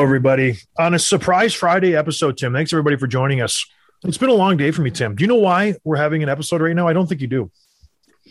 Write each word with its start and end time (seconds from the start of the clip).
Hello, 0.00 0.08
everybody. 0.08 0.56
On 0.78 0.94
a 0.94 0.98
surprise 0.98 1.52
Friday 1.52 1.94
episode, 1.94 2.38
Tim, 2.38 2.54
thanks 2.54 2.72
everybody 2.72 2.96
for 2.96 3.06
joining 3.06 3.42
us. 3.42 3.66
It's 4.02 4.16
been 4.16 4.30
a 4.30 4.34
long 4.34 4.56
day 4.56 4.70
for 4.70 4.80
me, 4.80 4.90
Tim. 4.90 5.14
Do 5.14 5.22
you 5.22 5.28
know 5.28 5.36
why 5.36 5.74
we're 5.84 5.98
having 5.98 6.22
an 6.22 6.30
episode 6.30 6.62
right 6.62 6.74
now? 6.74 6.88
I 6.88 6.94
don't 6.94 7.06
think 7.06 7.20
you 7.20 7.26
do. 7.26 7.50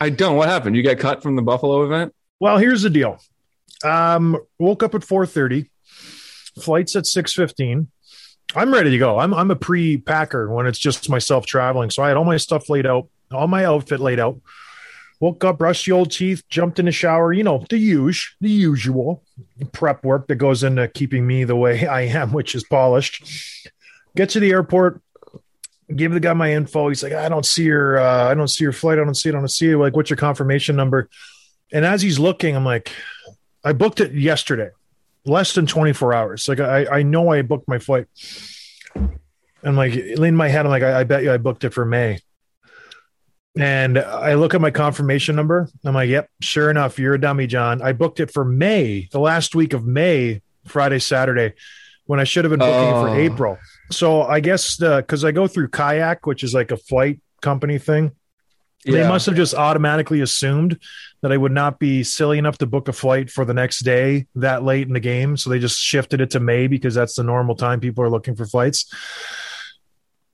I 0.01 0.09
don't. 0.09 0.35
What 0.35 0.49
happened? 0.49 0.75
You 0.75 0.81
got 0.81 0.97
cut 0.97 1.21
from 1.21 1.35
the 1.35 1.43
Buffalo 1.43 1.83
event? 1.83 2.15
Well, 2.39 2.57
here's 2.57 2.81
the 2.81 2.89
deal. 2.89 3.21
Um, 3.85 4.35
woke 4.57 4.81
up 4.81 4.95
at 4.95 5.01
4:30. 5.01 5.69
Flights 6.59 6.95
at 6.95 7.03
6:15. 7.03 7.85
I'm 8.55 8.73
ready 8.73 8.89
to 8.89 8.97
go. 8.97 9.19
I'm 9.19 9.31
I'm 9.31 9.51
a 9.51 9.55
pre-packer 9.55 10.51
when 10.51 10.65
it's 10.65 10.79
just 10.79 11.07
myself 11.07 11.45
traveling. 11.45 11.91
So 11.91 12.01
I 12.01 12.07
had 12.07 12.17
all 12.17 12.25
my 12.25 12.37
stuff 12.37 12.67
laid 12.67 12.87
out, 12.87 13.09
all 13.31 13.47
my 13.47 13.65
outfit 13.65 13.99
laid 13.99 14.19
out. 14.19 14.41
Woke 15.19 15.43
up, 15.43 15.57
brushed 15.57 15.85
the 15.85 15.91
old 15.91 16.11
teeth, 16.11 16.43
jumped 16.47 16.79
in 16.79 16.85
the 16.85 16.91
shower. 16.91 17.33
You 17.33 17.43
know 17.43 17.65
the 17.69 17.77
usual, 17.77 18.35
the 18.39 18.49
usual 18.49 19.23
prep 19.73 20.03
work 20.03 20.27
that 20.27 20.35
goes 20.35 20.63
into 20.63 20.87
keeping 20.87 21.27
me 21.27 21.43
the 21.43 21.55
way 21.55 21.85
I 21.87 22.01
am, 22.01 22.31
which 22.31 22.55
is 22.55 22.63
polished. 22.63 23.67
Get 24.15 24.29
to 24.29 24.39
the 24.39 24.51
airport, 24.51 25.01
give 25.95 26.13
the 26.13 26.19
guy 26.19 26.33
my 26.33 26.53
info. 26.53 26.87
He's 26.87 27.03
like, 27.03 27.13
I 27.13 27.29
don't 27.29 27.45
see 27.45 27.63
your, 27.63 27.99
uh, 27.99 28.29
I 28.29 28.33
don't 28.33 28.47
see 28.47 28.63
your 28.63 28.73
flight. 28.73 28.99
I 28.99 29.03
don't 29.03 29.15
see 29.15 29.29
it. 29.29 29.35
I 29.35 29.39
don't 29.39 29.47
see 29.47 29.71
it. 29.71 29.77
Like, 29.77 29.95
what's 29.95 30.09
your 30.09 30.17
confirmation 30.17 30.75
number? 30.75 31.09
And 31.71 31.85
as 31.85 32.01
he's 32.01 32.17
looking, 32.19 32.55
I'm 32.55 32.65
like, 32.65 32.91
I 33.63 33.73
booked 33.73 33.99
it 33.99 34.13
yesterday, 34.13 34.69
less 35.25 35.53
than 35.53 35.67
24 35.67 36.13
hours. 36.13 36.47
Like, 36.47 36.59
I, 36.59 36.85
I 36.85 37.03
know 37.03 37.29
I 37.29 37.41
booked 37.41 37.67
my 37.67 37.79
flight. 37.79 38.07
I'm 39.63 39.75
like, 39.75 39.93
in 39.93 40.35
my 40.35 40.47
head, 40.47 40.65
I'm 40.65 40.71
like, 40.71 40.83
I, 40.83 41.01
I 41.01 41.03
bet 41.03 41.23
you 41.23 41.33
I 41.33 41.37
booked 41.37 41.65
it 41.65 41.73
for 41.73 41.85
May. 41.85 42.19
And 43.59 43.97
I 43.97 44.35
look 44.35 44.53
at 44.53 44.61
my 44.61 44.71
confirmation 44.71 45.35
number. 45.35 45.67
I'm 45.83 45.93
like, 45.93 46.09
yep, 46.09 46.29
sure 46.41 46.69
enough, 46.69 46.97
you're 46.97 47.15
a 47.15 47.19
dummy, 47.21 47.45
John. 47.47 47.81
I 47.81 47.91
booked 47.93 48.19
it 48.19 48.31
for 48.31 48.45
May, 48.45 49.09
the 49.11 49.19
last 49.19 49.53
week 49.55 49.73
of 49.73 49.85
May, 49.85 50.41
Friday, 50.65 50.99
Saturday, 50.99 51.53
when 52.05 52.19
I 52.19 52.23
should 52.23 52.45
have 52.45 52.51
been 52.51 52.59
booking 52.59 52.89
it 52.89 52.93
Oh. 52.93 53.01
for 53.07 53.15
April. 53.19 53.57
So 53.91 54.21
I 54.23 54.39
guess 54.39 54.77
because 54.77 55.23
I 55.25 55.31
go 55.31 55.47
through 55.47 55.69
Kayak, 55.69 56.25
which 56.25 56.43
is 56.43 56.53
like 56.53 56.71
a 56.71 56.77
flight 56.77 57.19
company 57.41 57.77
thing, 57.79 58.11
they 58.85 59.05
must 59.07 59.25
have 59.25 59.35
just 59.35 59.53
automatically 59.53 60.21
assumed 60.21 60.79
that 61.21 61.33
I 61.33 61.37
would 61.37 61.51
not 61.51 61.79
be 61.79 62.01
silly 62.01 62.37
enough 62.37 62.57
to 62.59 62.65
book 62.65 62.87
a 62.87 62.93
flight 62.93 63.29
for 63.29 63.43
the 63.43 63.53
next 63.53 63.83
day 63.83 64.27
that 64.35 64.63
late 64.63 64.87
in 64.87 64.93
the 64.93 65.01
game. 65.01 65.35
So 65.35 65.49
they 65.49 65.59
just 65.59 65.77
shifted 65.77 66.21
it 66.21 66.29
to 66.31 66.39
May 66.39 66.67
because 66.67 66.95
that's 66.95 67.15
the 67.15 67.23
normal 67.23 67.55
time 67.55 67.81
people 67.81 68.05
are 68.05 68.09
looking 68.09 68.37
for 68.37 68.45
flights. 68.45 68.85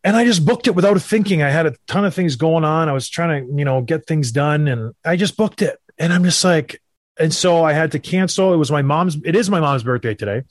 And 0.05 0.15
I 0.15 0.23
just 0.23 0.45
booked 0.45 0.67
it 0.67 0.75
without 0.75 1.01
thinking. 1.01 1.41
I 1.41 1.49
had 1.49 1.65
a 1.65 1.73
ton 1.87 2.05
of 2.05 2.13
things 2.13 2.35
going 2.35 2.63
on. 2.63 2.87
I 2.87 2.93
was 2.93 3.09
trying 3.09 3.47
to, 3.47 3.57
you 3.57 3.65
know, 3.65 3.81
get 3.81 4.05
things 4.05 4.31
done 4.31 4.67
and 4.67 4.93
I 5.03 5.15
just 5.15 5.35
booked 5.35 5.63
it. 5.63 5.77
And 5.97 6.13
I'm 6.13 6.23
just 6.23 6.43
like, 6.43 6.79
and 7.19 7.33
so 7.33 7.63
I 7.63 7.73
had 7.73 7.93
to 7.93 7.99
cancel. 7.99 8.53
It 8.53 8.57
was 8.57 8.69
my 8.71 8.83
mom's, 8.83 9.17
it 9.25 9.35
is 9.35 9.49
my 9.49 9.59
mom's 9.59 9.83
birthday 9.83 10.13
today. 10.13 10.43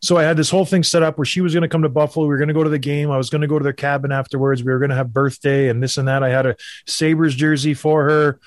So 0.00 0.16
I 0.16 0.22
had 0.22 0.36
this 0.36 0.48
whole 0.48 0.64
thing 0.64 0.84
set 0.84 1.02
up 1.02 1.18
where 1.18 1.24
she 1.24 1.40
was 1.40 1.52
going 1.52 1.62
to 1.62 1.68
come 1.68 1.82
to 1.82 1.88
Buffalo. 1.88 2.26
We 2.26 2.28
were 2.28 2.38
going 2.38 2.48
to 2.48 2.54
go 2.54 2.62
to 2.62 2.70
the 2.70 2.78
game. 2.78 3.10
I 3.10 3.16
was 3.16 3.30
going 3.30 3.40
to 3.40 3.48
go 3.48 3.58
to 3.58 3.64
their 3.64 3.72
cabin 3.72 4.12
afterwards. 4.12 4.62
We 4.62 4.70
were 4.70 4.78
going 4.78 4.90
to 4.90 4.96
have 4.96 5.12
birthday 5.12 5.68
and 5.68 5.82
this 5.82 5.98
and 5.98 6.06
that. 6.06 6.22
I 6.22 6.28
had 6.28 6.46
a 6.46 6.56
Sabres 6.86 7.34
jersey 7.34 7.74
for 7.74 8.04
her. 8.08 8.40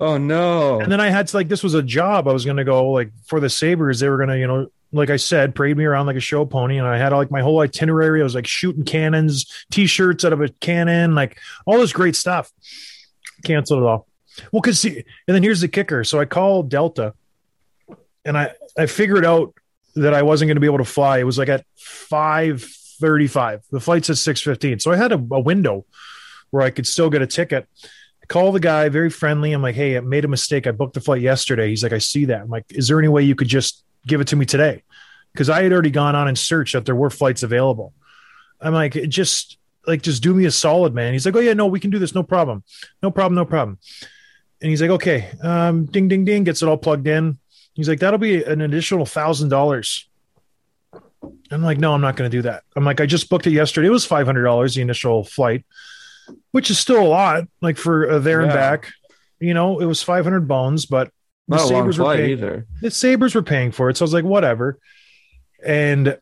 Oh 0.00 0.18
no. 0.18 0.80
And 0.80 0.90
then 0.90 1.00
I 1.00 1.08
had 1.08 1.28
to 1.28 1.36
like 1.36 1.48
this 1.48 1.62
was 1.62 1.74
a 1.74 1.82
job. 1.82 2.26
I 2.26 2.32
was 2.32 2.44
gonna 2.44 2.64
go 2.64 2.90
like 2.90 3.12
for 3.26 3.38
the 3.38 3.48
Sabres. 3.48 4.00
They 4.00 4.08
were 4.08 4.18
gonna, 4.18 4.36
you 4.36 4.46
know, 4.46 4.66
like 4.94 5.10
I 5.10 5.16
said, 5.16 5.54
parade 5.54 5.76
me 5.76 5.84
around 5.84 6.06
like 6.06 6.16
a 6.16 6.20
show 6.20 6.44
pony. 6.44 6.78
And 6.78 6.86
I 6.86 6.98
had 6.98 7.12
like 7.12 7.30
my 7.30 7.42
whole 7.42 7.60
itinerary. 7.60 8.20
I 8.20 8.24
was 8.24 8.34
like 8.34 8.46
shooting 8.46 8.84
cannons, 8.84 9.64
t-shirts 9.70 10.24
out 10.24 10.32
of 10.32 10.40
a 10.40 10.48
cannon, 10.48 11.14
like 11.14 11.38
all 11.66 11.78
this 11.78 11.92
great 11.92 12.16
stuff. 12.16 12.50
Canceled 13.44 13.82
it 13.82 13.86
all. 13.86 14.06
Well, 14.52 14.62
cause 14.62 14.80
see, 14.80 14.96
and 14.96 15.34
then 15.34 15.42
here's 15.42 15.60
the 15.60 15.68
kicker. 15.68 16.04
So 16.04 16.18
I 16.18 16.24
called 16.24 16.68
Delta 16.68 17.14
and 18.24 18.38
I 18.38 18.52
I 18.78 18.86
figured 18.86 19.24
out 19.24 19.54
that 19.96 20.14
I 20.14 20.22
wasn't 20.22 20.48
gonna 20.48 20.60
be 20.60 20.66
able 20.66 20.78
to 20.78 20.84
fly. 20.84 21.18
It 21.18 21.24
was 21.24 21.38
like 21.38 21.48
at 21.48 21.64
five 21.76 22.62
thirty-five. 22.62 23.62
The 23.70 23.80
flight's 23.80 24.10
at 24.10 24.16
six 24.16 24.40
fifteen. 24.40 24.78
So 24.80 24.90
I 24.92 24.96
had 24.96 25.12
a, 25.12 25.16
a 25.16 25.40
window 25.40 25.84
where 26.50 26.62
I 26.62 26.70
could 26.70 26.86
still 26.86 27.10
get 27.10 27.22
a 27.22 27.26
ticket 27.26 27.68
call 28.26 28.52
the 28.52 28.60
guy 28.60 28.88
very 28.88 29.10
friendly 29.10 29.52
i'm 29.52 29.60
like 29.60 29.74
hey 29.74 29.98
i 29.98 30.00
made 30.00 30.24
a 30.24 30.28
mistake 30.28 30.66
i 30.66 30.70
booked 30.70 30.94
the 30.94 31.00
flight 31.00 31.20
yesterday 31.20 31.68
he's 31.68 31.82
like 31.82 31.92
i 31.92 31.98
see 31.98 32.24
that 32.24 32.40
i'm 32.40 32.48
like 32.48 32.64
is 32.70 32.88
there 32.88 32.98
any 32.98 33.08
way 33.08 33.22
you 33.22 33.34
could 33.34 33.48
just 33.48 33.84
give 34.06 34.20
it 34.20 34.28
to 34.28 34.36
me 34.36 34.46
today. 34.46 34.82
Because 35.32 35.50
i 35.50 35.62
had 35.62 35.72
already 35.72 35.90
gone 35.90 36.14
on 36.14 36.28
and 36.28 36.38
searched 36.38 36.74
that 36.74 36.84
there 36.84 36.94
were 36.94 37.10
flights 37.10 37.42
available. 37.42 37.92
I'm 38.60 38.72
like 38.72 38.92
just 39.08 39.58
like 39.86 40.02
just 40.02 40.22
do 40.22 40.32
me 40.32 40.44
a 40.44 40.50
solid 40.50 40.94
man. 40.94 41.12
He's 41.12 41.26
like 41.26 41.34
oh 41.36 41.40
yeah 41.40 41.54
no 41.54 41.66
we 41.66 41.80
can 41.80 41.90
do 41.90 41.98
this. 41.98 42.14
No 42.14 42.22
problem. 42.22 42.62
No 43.02 43.10
problem. 43.10 43.34
No 43.34 43.44
problem. 43.44 43.78
And 44.62 44.70
he's 44.70 44.80
like 44.80 44.90
okay 44.90 45.30
um 45.42 45.86
ding 45.86 46.08
ding 46.08 46.24
ding 46.24 46.44
gets 46.44 46.62
it 46.62 46.68
all 46.68 46.76
plugged 46.76 47.06
in. 47.06 47.38
He's 47.74 47.88
like 47.88 47.98
that'll 48.00 48.18
be 48.18 48.44
an 48.44 48.60
additional 48.60 49.06
thousand 49.06 49.48
dollars. 49.48 50.08
I'm 51.50 51.62
like 51.62 51.78
no 51.78 51.94
i'm 51.94 52.00
not 52.00 52.16
going 52.16 52.30
to 52.30 52.36
do 52.36 52.42
that. 52.42 52.62
I'm 52.76 52.84
like 52.84 53.00
i 53.00 53.06
just 53.06 53.28
booked 53.28 53.46
it 53.46 53.52
yesterday. 53.52 53.88
It 53.88 53.90
was 53.90 54.06
$500 54.06 54.74
the 54.74 54.82
initial 54.82 55.24
flight 55.24 55.64
which 56.50 56.70
is 56.70 56.78
still 56.78 57.02
a 57.02 57.06
lot, 57.06 57.44
like 57.60 57.76
for 57.76 58.10
uh, 58.10 58.18
there 58.18 58.40
and 58.40 58.50
back. 58.50 58.92
You 59.40 59.54
know, 59.54 59.80
it 59.80 59.86
was 59.86 60.02
500 60.02 60.46
bones, 60.46 60.86
but 60.86 61.10
the 61.48 61.56
Not 61.56 61.68
Sabres 61.68 61.98
were 61.98 62.14
paying, 62.14 62.30
either. 62.30 62.66
the 62.80 62.90
Sabres 62.90 63.34
were 63.34 63.42
paying 63.42 63.70
for 63.72 63.90
it. 63.90 63.96
So 63.96 64.04
I 64.04 64.06
was 64.06 64.14
like, 64.14 64.24
whatever. 64.24 64.78
And 65.64 66.18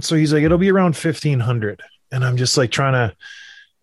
so 0.00 0.16
he's 0.16 0.32
like, 0.32 0.42
it'll 0.42 0.58
be 0.58 0.70
around 0.70 0.94
1500. 0.96 1.82
And 2.12 2.24
I'm 2.24 2.36
just 2.36 2.56
like 2.56 2.70
trying 2.70 2.92
to 2.92 3.16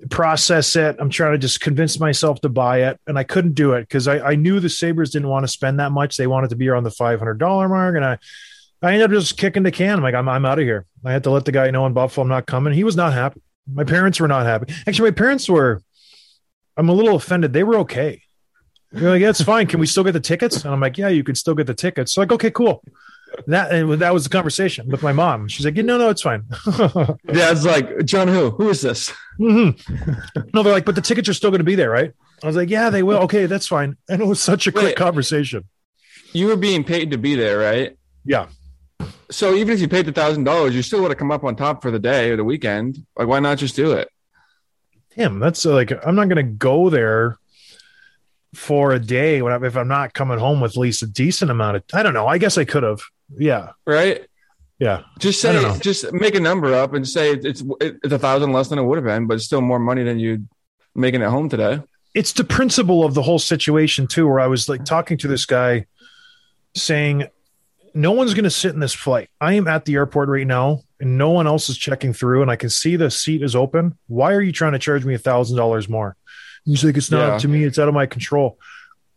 process 0.10 0.76
it. 0.76 0.98
I'm 1.00 1.10
trying 1.10 1.34
to 1.34 1.38
just 1.38 1.62
convince 1.62 2.00
myself 2.00 2.42
to 2.42 2.50
buy 2.50 2.84
it. 2.84 3.00
And 3.08 3.18
I 3.18 3.24
couldn't 3.24 3.54
do 3.54 3.74
it 3.74 3.82
because 3.82 4.08
I, 4.08 4.20
I 4.20 4.36
knew 4.36 4.60
the 4.60 4.70
Sabres 4.70 5.12
didn't 5.12 5.30
want 5.30 5.44
to 5.44 5.48
spend 5.48 5.80
that 5.80 5.92
much. 5.92 6.18
They 6.18 6.28
wanted 6.28 6.50
to 6.52 6.56
be 6.56 6.68
around 6.68 6.84
the 6.84 6.90
$500 6.90 7.70
mark. 7.70 7.96
And 7.96 8.06
I, 8.06 8.18
I 8.82 8.94
ended 8.94 9.06
up 9.06 9.12
just 9.12 9.38
kicking 9.38 9.64
the 9.64 9.72
can. 9.72 9.98
I'm 9.98 10.04
like, 10.04 10.16
I'm, 10.16 10.30
I'm 10.30 10.46
out 10.46 10.60
of 10.60 10.66
here. 10.66 10.86
I 11.04 11.12
had 11.12 11.24
to 11.24 11.32
let 11.32 11.46
the 11.46 11.52
guy 11.52 11.72
know 11.72 11.86
in 11.86 11.94
Buffalo 11.94 12.24
I'm 12.24 12.30
not 12.30 12.46
coming. 12.46 12.74
He 12.74 12.84
was 12.84 12.96
not 12.96 13.14
happy. 13.14 13.42
My 13.72 13.84
parents 13.84 14.20
were 14.20 14.28
not 14.28 14.46
happy. 14.46 14.74
Actually, 14.86 15.12
my 15.12 15.16
parents 15.16 15.50
were, 15.50 15.82
I'm 16.78 16.90
a 16.90 16.94
little 16.94 17.16
offended. 17.16 17.54
They 17.54 17.64
were 17.64 17.78
okay. 17.80 18.22
They're 18.96 19.10
like, 19.12 19.22
yeah, 19.22 19.30
it's 19.30 19.44
fine. 19.44 19.68
Can 19.68 19.80
we 19.80 19.88
still 19.88 20.04
get 20.04 20.14
the 20.14 20.20
tickets? 20.20 20.64
And 20.64 20.74
I'm 20.74 20.80
like, 20.80 20.98
yeah, 20.98 21.10
you 21.10 21.24
can 21.24 21.36
still 21.36 21.54
get 21.56 21.68
the 21.68 21.74
tickets. 21.74 22.14
So 22.14 22.22
like, 22.22 22.32
okay, 22.32 22.50
cool. 22.52 22.84
That 23.48 23.72
and 23.74 23.92
that 23.94 24.14
was 24.14 24.24
the 24.24 24.30
conversation 24.30 24.88
with 24.88 25.04
my 25.04 25.12
mom. 25.12 25.50
She's 25.50 25.66
like, 25.66 25.76
yeah, 25.76 25.82
no, 25.84 25.98
no, 25.98 26.10
it's 26.10 26.22
fine. 26.22 26.44
Yeah, 27.34 27.52
it's 27.52 27.66
like 27.66 28.06
John 28.06 28.28
who? 28.30 28.52
Who 28.52 28.70
is 28.70 28.82
this? 28.82 29.12
Mhm. 29.40 29.78
No, 30.54 30.64
they're 30.64 30.72
like, 30.72 30.86
but 30.86 30.96
the 30.96 31.02
tickets 31.02 31.28
are 31.28 31.34
still 31.34 31.50
going 31.52 31.60
to 31.60 31.66
be 31.66 31.76
there, 31.76 31.90
right? 31.90 32.14
I 32.42 32.48
was 32.48 32.56
like, 32.56 32.70
yeah, 32.70 32.90
they 32.90 33.04
will. 33.04 33.18
Okay, 33.24 33.46
that's 33.46 33.68
fine. 33.68 33.98
And 34.08 34.22
it 34.22 34.26
was 34.26 34.40
such 34.40 34.68
a 34.68 34.72
quick 34.72 34.84
Wait. 34.86 34.96
conversation. 34.96 35.66
You 36.32 36.48
were 36.48 36.56
being 36.56 36.84
paid 36.86 37.12
to 37.12 37.18
be 37.18 37.36
there, 37.36 37.58
right? 37.58 37.98
Yeah. 38.24 38.48
So 39.32 39.54
even 39.56 39.74
if 39.74 39.82
you 39.82 39.88
paid 39.90 40.06
the 40.06 40.12
thousand 40.14 40.46
dollars, 40.46 40.74
you 40.76 40.82
still 40.82 41.02
would 41.02 41.12
have 41.12 41.18
come 41.18 41.32
up 41.32 41.44
on 41.44 41.56
top 41.58 41.82
for 41.82 41.92
the 41.92 42.00
day 42.00 42.30
or 42.32 42.38
the 42.38 42.44
weekend. 42.44 43.06
Like, 43.18 43.28
why 43.28 43.40
not 43.40 43.58
just 43.58 43.76
do 43.76 43.92
it? 43.94 44.08
Damn, 45.18 45.40
that's 45.40 45.66
uh, 45.66 45.74
like, 45.74 45.92
I'm 46.06 46.16
not 46.16 46.30
going 46.30 46.38
to 46.38 46.44
go 46.44 46.90
there 46.90 47.38
for 48.56 48.92
a 48.94 49.00
day 49.00 49.42
when 49.42 49.54
I, 49.54 49.66
if 49.66 49.76
I'm 49.78 49.88
not 49.88 50.14
coming 50.14 50.40
home 50.40 50.62
with 50.62 50.72
at 50.72 50.78
least 50.78 51.04
a 51.04 51.08
decent 51.08 51.52
amount 51.52 51.78
of, 51.78 51.84
I 51.94 52.02
don't 52.04 52.14
know. 52.14 52.28
I 52.28 52.38
guess 52.38 52.58
I 52.58 52.66
could 52.66 52.84
have. 52.84 53.02
Yeah. 53.38 53.72
Right? 53.86 54.26
Yeah. 54.80 55.04
Just 55.20 55.42
say, 55.42 55.80
just 55.80 56.12
make 56.14 56.36
a 56.36 56.40
number 56.40 56.74
up 56.74 56.94
and 56.94 57.08
say 57.08 57.32
it's 57.34 57.64
it's 57.82 58.14
a 58.14 58.20
thousand 58.20 58.52
less 58.52 58.68
than 58.70 58.80
it 58.80 58.84
would 58.84 58.98
have 58.98 59.06
been, 59.06 59.26
but 59.28 59.36
it's 59.36 59.46
still 59.46 59.62
more 59.62 59.80
money 59.80 60.04
than 60.04 60.20
you 60.20 60.46
making 60.96 61.22
it 61.22 61.30
home 61.30 61.50
today. 61.50 61.82
it's 62.14 62.32
the 62.34 62.44
principle 62.44 63.04
of 63.04 63.14
the 63.14 63.22
whole 63.22 63.40
situation 63.40 64.08
too 64.08 64.26
where 64.26 64.40
i 64.40 64.48
was 64.48 64.70
like 64.70 64.86
talking 64.86 65.18
to 65.18 65.28
this 65.28 65.46
guy 65.46 65.86
saying 66.74 67.28
no 67.94 68.14
one's 68.14 68.34
going 68.34 68.46
to 68.46 68.50
sit 68.50 68.74
in 68.74 68.80
this 68.80 68.94
flight 68.94 69.30
i 69.42 69.54
am 69.54 69.68
at 69.68 69.84
the 69.84 69.96
airport 69.96 70.30
right 70.30 70.48
now 70.48 70.80
and 71.02 71.18
no 71.18 71.30
one 71.32 71.48
else 71.48 71.68
is 71.68 71.78
checking 71.78 72.14
through 72.14 72.42
and 72.42 72.50
i 72.50 72.56
can 72.56 72.70
see 72.70 72.96
the 72.96 73.12
seat 73.12 73.42
is 73.42 73.58
open 73.58 73.98
why 74.08 74.32
are 74.32 74.42
you 74.42 74.54
trying 74.54 74.72
to 74.72 74.80
charge 74.80 75.04
me 75.04 75.14
a 75.14 75.18
thousand 75.18 75.58
dollars 75.58 75.90
more 75.90 76.16
he's 76.66 76.84
like 76.84 76.98
it's 76.98 77.12
not 77.12 77.28
Yeah. 77.28 77.34
up 77.36 77.42
to 77.42 77.48
me 77.48 77.64
it's 77.64 77.80
out 77.80 77.88
of 77.88 77.94
my 77.94 78.06
control 78.06 78.60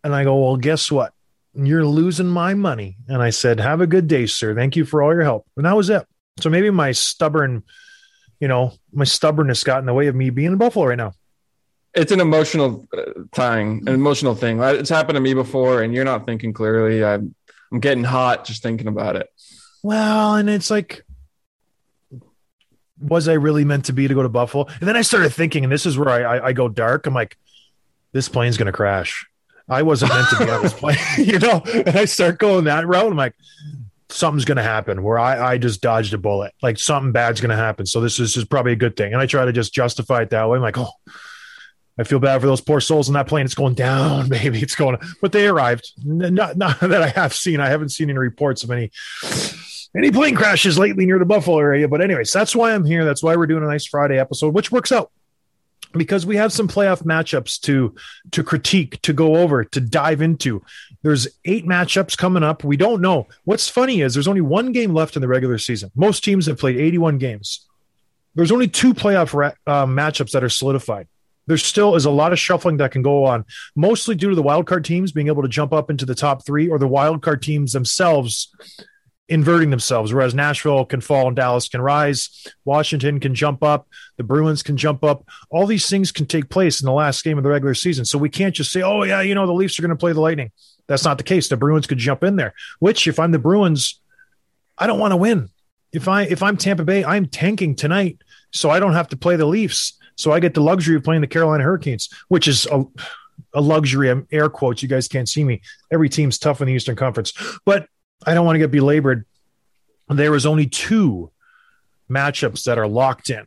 and 0.05 0.15
i 0.15 0.25
go 0.25 0.37
well 0.43 0.57
guess 0.57 0.91
what 0.91 1.13
you're 1.55 1.87
losing 1.87 2.27
my 2.29 2.55
money 2.55 2.97
and 3.09 3.21
i 3.23 3.31
said 3.31 3.59
have 3.61 3.81
a 3.81 3.87
good 3.87 4.07
day 4.07 4.27
sir 4.27 4.55
thank 4.55 4.77
you 4.77 4.85
for 4.85 5.03
all 5.03 5.13
your 5.13 5.23
help 5.25 5.47
and 5.57 5.67
that 5.67 5.77
was 5.77 5.91
it 5.91 6.07
so 6.41 6.51
maybe 6.51 6.71
my 6.71 6.93
stubborn 6.93 7.63
you 8.41 8.47
know 8.49 8.73
my 8.93 9.05
stubbornness 9.05 9.65
got 9.65 9.79
in 9.81 9.87
the 9.87 9.95
way 9.95 10.07
of 10.07 10.15
me 10.15 10.31
being 10.31 10.53
in 10.53 10.59
buffalo 10.59 10.87
right 10.87 10.99
now 10.99 11.13
It's 11.95 12.13
an 12.13 12.21
emotional 12.21 12.87
uh, 12.97 13.03
thing, 13.33 13.83
an 13.89 13.95
emotional 13.95 14.35
thing. 14.37 14.61
It's 14.63 14.91
happened 14.91 15.17
to 15.17 15.21
me 15.23 15.35
before, 15.35 15.83
and 15.83 15.93
you're 15.95 16.05
not 16.05 16.27
thinking 16.27 16.53
clearly. 16.53 17.03
I'm, 17.03 17.35
I'm 17.73 17.81
getting 17.81 18.05
hot 18.05 18.45
just 18.45 18.63
thinking 18.63 18.87
about 18.87 19.17
it. 19.17 19.27
Well, 19.83 20.37
and 20.37 20.49
it's 20.51 20.71
like 20.71 21.03
was 23.01 23.29
I 23.29 23.35
really 23.35 23.65
meant 23.65 23.87
to 23.87 23.93
be 23.93 24.09
to 24.09 24.15
go 24.15 24.23
to 24.23 24.29
Buffalo? 24.29 24.67
And 24.67 24.89
then 24.89 24.97
I 24.97 25.03
started 25.03 25.31
thinking, 25.31 25.65
and 25.65 25.73
this 25.73 25.87
is 25.87 25.99
where 25.99 26.09
I, 26.09 26.37
I, 26.37 26.47
I 26.49 26.53
go 26.53 26.69
dark. 26.69 27.07
I'm 27.07 27.15
like, 27.15 27.37
this 28.13 28.29
plane's 28.29 28.57
going 28.57 28.67
to 28.67 28.73
crash. 28.73 29.27
I 29.69 29.83
wasn't 29.83 30.13
meant 30.13 30.29
to 30.31 30.39
be 30.39 30.51
on 30.51 30.63
this 30.63 30.73
plane, 30.75 30.97
you 31.19 31.39
know? 31.39 31.63
And 31.65 31.97
I 31.97 32.07
start 32.07 32.39
going 32.39 32.65
that 32.65 32.87
route. 32.87 33.07
I'm 33.07 33.17
like, 33.17 33.35
something's 34.09 34.45
going 34.45 34.57
to 34.57 34.63
happen 34.63 35.03
where 35.03 35.19
I, 35.19 35.53
I 35.53 35.59
just 35.59 35.83
dodged 35.83 36.15
a 36.15 36.19
bullet. 36.19 36.55
Like 36.63 36.79
something 36.79 37.13
bad's 37.13 37.41
going 37.41 37.51
to 37.51 37.57
happen. 37.57 37.87
So 37.87 38.01
this 38.01 38.15
is, 38.15 38.31
this 38.31 38.37
is 38.39 38.45
probably 38.45 38.73
a 38.73 38.77
good 38.77 38.97
thing. 38.97 39.13
And 39.13 39.21
I 39.21 39.27
try 39.27 39.45
to 39.45 39.53
just 39.53 39.75
justify 39.75 40.23
it 40.23 40.31
that 40.31 40.49
way. 40.49 40.57
I'm 40.57 40.63
like, 40.63 40.79
oh, 40.79 40.91
I 41.99 42.05
feel 42.05 42.21
bad 42.21 42.41
for 42.41 42.47
those 42.47 42.61
poor 42.61 42.81
souls 42.81 43.09
in 43.09 43.15
that 43.15 43.27
plane. 43.27 43.45
It's 43.45 43.55
going 43.55 43.75
down, 43.75 44.29
maybe 44.31 44.61
it's 44.61 44.77
going, 44.77 44.99
but 45.21 45.33
they 45.33 45.49
arrived. 45.49 45.93
Not, 46.05 46.57
not 46.57 46.81
that 46.81 47.03
I 47.03 47.09
have 47.09 47.35
seen. 47.35 47.61
I 47.61 47.69
haven't 47.69 47.91
seen 47.91 48.09
any 48.09 48.19
reports 48.19 48.63
of 48.65 48.71
any 48.71 48.91
any 49.97 50.11
plane 50.11 50.35
crashes 50.35 50.79
lately 50.79 51.07
near 51.07 51.19
the 51.19 51.25
Buffalo 51.25 51.59
area. 51.59 51.89
But 51.89 52.01
anyways, 52.01 52.33
that's 52.33 52.55
why 52.55 52.75
I'm 52.75 52.85
here. 52.85 53.05
That's 53.05 53.23
why 53.23 53.37
we're 53.37 53.47
doing 53.47 53.65
a 53.65 53.67
nice 53.67 53.87
Friday 53.87 54.19
episode, 54.19 54.55
which 54.55 54.71
works 54.71 54.93
out 54.93 55.11
because 55.93 56.27
we 56.27 56.37
have 56.37 56.53
some 56.53 56.69
playoff 56.69 57.03
matchups 57.03 57.61
to 57.61 57.95
to 58.33 58.43
critique, 58.43 59.01
to 59.03 59.13
go 59.13 59.37
over, 59.37 59.65
to 59.65 59.81
dive 59.81 60.21
into. 60.21 60.63
There's 61.03 61.29
eight 61.45 61.67
matchups 61.67 62.17
coming 62.17 62.43
up. 62.43 62.65
We 62.65 62.77
don't 62.77 63.01
know. 63.01 63.27
What's 63.45 63.69
funny 63.69 64.03
is 64.03 64.15
there's 64.15 64.29
only 64.29 64.41
one 64.41 64.73
game 64.73 64.93
left 64.93 65.17
in 65.17 65.23
the 65.23 65.29
regular 65.29 65.59
season. 65.59 65.91
Most 65.95 66.25
teams 66.25 66.47
have 66.47 66.59
played 66.59 66.77
81 66.77 67.19
games. 67.19 67.67
There's 68.35 68.53
only 68.53 68.69
two 68.69 68.95
playoff 68.95 69.33
ra- 69.33 69.53
uh, 69.67 69.87
matchups 69.87 70.33
that 70.33 70.45
are 70.45 70.49
solidified. 70.49 71.09
There 71.47 71.57
still 71.57 71.95
is 71.95 72.05
a 72.05 72.11
lot 72.11 72.33
of 72.33 72.39
shuffling 72.39 72.77
that 72.77 72.93
can 72.93 73.01
go 73.01 73.25
on, 73.25 73.47
mostly 73.75 74.15
due 74.15 74.29
to 74.29 74.37
the 74.37 74.43
wild 74.43 74.67
card 74.67 74.85
teams 74.85 75.13
being 75.13 75.29
able 75.29 75.43
to 75.43 75.49
jump 75.49 75.73
up 75.73 75.89
into 75.89 76.05
the 76.05 76.15
top 76.15 76.45
three, 76.45 76.69
or 76.69 76.79
the 76.79 76.87
wild 76.87 77.23
card 77.23 77.43
teams 77.43 77.73
themselves 77.73 78.55
inverting 79.29 79.71
themselves. 79.71 80.13
Whereas 80.13 80.35
Nashville 80.35 80.85
can 80.85 81.01
fall 81.01 81.29
and 81.29 81.37
Dallas 81.37 81.69
can 81.69 81.81
rise, 81.81 82.47
Washington 82.65 83.21
can 83.21 83.35
jump 83.35 83.63
up, 83.63 83.87
the 84.17 84.25
Bruins 84.25 84.63
can 84.63 84.77
jump 84.77 85.05
up. 85.05 85.27
All 85.51 85.67
these 85.67 85.89
things 85.89 86.11
can 86.13 86.27
take 86.27 86.49
place 86.49 86.81
in 86.81 86.87
the 86.87 86.93
last 86.93 87.23
game 87.23 87.37
of 87.37 87.45
the 87.45 87.51
regular 87.51 87.75
season. 87.75 88.05
So 88.05 88.19
we 88.19 88.31
can't 88.31 88.55
just 88.55 88.73
say, 88.73 88.83
"Oh 88.83 89.03
yeah, 89.03 89.21
you 89.21 89.35
know 89.35 89.47
the 89.47 89.53
Leafs 89.53 89.79
are 89.79 89.83
going 89.83 89.91
to 89.91 89.97
play 89.97 90.13
the 90.13 90.21
Lightning." 90.21 90.51
That's 90.87 91.05
not 91.05 91.19
the 91.19 91.25
case. 91.25 91.49
The 91.49 91.57
Bruins 91.57 91.87
could 91.87 91.99
jump 91.99 92.25
in 92.25 92.37
there. 92.37 92.55
Which, 92.79 93.07
if 93.07 93.19
I'm 93.19 93.33
the 93.33 93.39
Bruins, 93.39 94.01
I 94.79 94.87
don't 94.87 94.99
want 94.99 95.13
to 95.13 95.17
win. 95.17 95.51
If 95.93 96.09
I 96.09 96.23
if 96.23 96.43
I'm 96.43 96.57
Tampa 96.57 96.85
Bay, 96.85 97.05
I'm 97.05 97.27
tanking 97.27 97.75
tonight, 97.75 98.19
so 98.53 98.71
I 98.71 98.81
don't 98.81 98.95
have 98.95 99.09
to 99.09 99.17
play 99.17 99.37
the 99.37 99.47
Leafs. 99.47 99.95
So 100.17 100.33
I 100.33 100.41
get 100.41 100.55
the 100.55 100.63
luxury 100.63 100.97
of 100.97 101.05
playing 101.05 101.21
the 101.21 101.29
Carolina 101.29 101.63
Hurricanes, 101.63 102.09
which 102.27 102.49
is 102.49 102.67
a, 102.67 102.85
a 103.55 103.61
luxury. 103.61 104.11
I'm 104.11 104.27
air 104.33 104.49
quotes. 104.49 104.83
You 104.83 104.89
guys 104.89 105.07
can't 105.07 105.29
see 105.29 105.45
me. 105.45 105.61
Every 105.93 106.09
team's 106.09 106.39
tough 106.39 106.61
in 106.61 106.67
the 106.67 106.73
Eastern 106.73 106.97
Conference, 106.97 107.33
but 107.65 107.89
I 108.27 108.35
don't 108.35 108.45
want 108.45 108.57
to 108.57 108.61
get 108.61 108.71
belabored. 108.71 109.25
There 110.09 110.35
is 110.35 110.47
only 110.47 110.67
two 110.67 111.31
matchups 112.11 112.65
that 112.65 112.79
are 112.79 112.89
locked 112.89 113.31
in. 113.31 113.47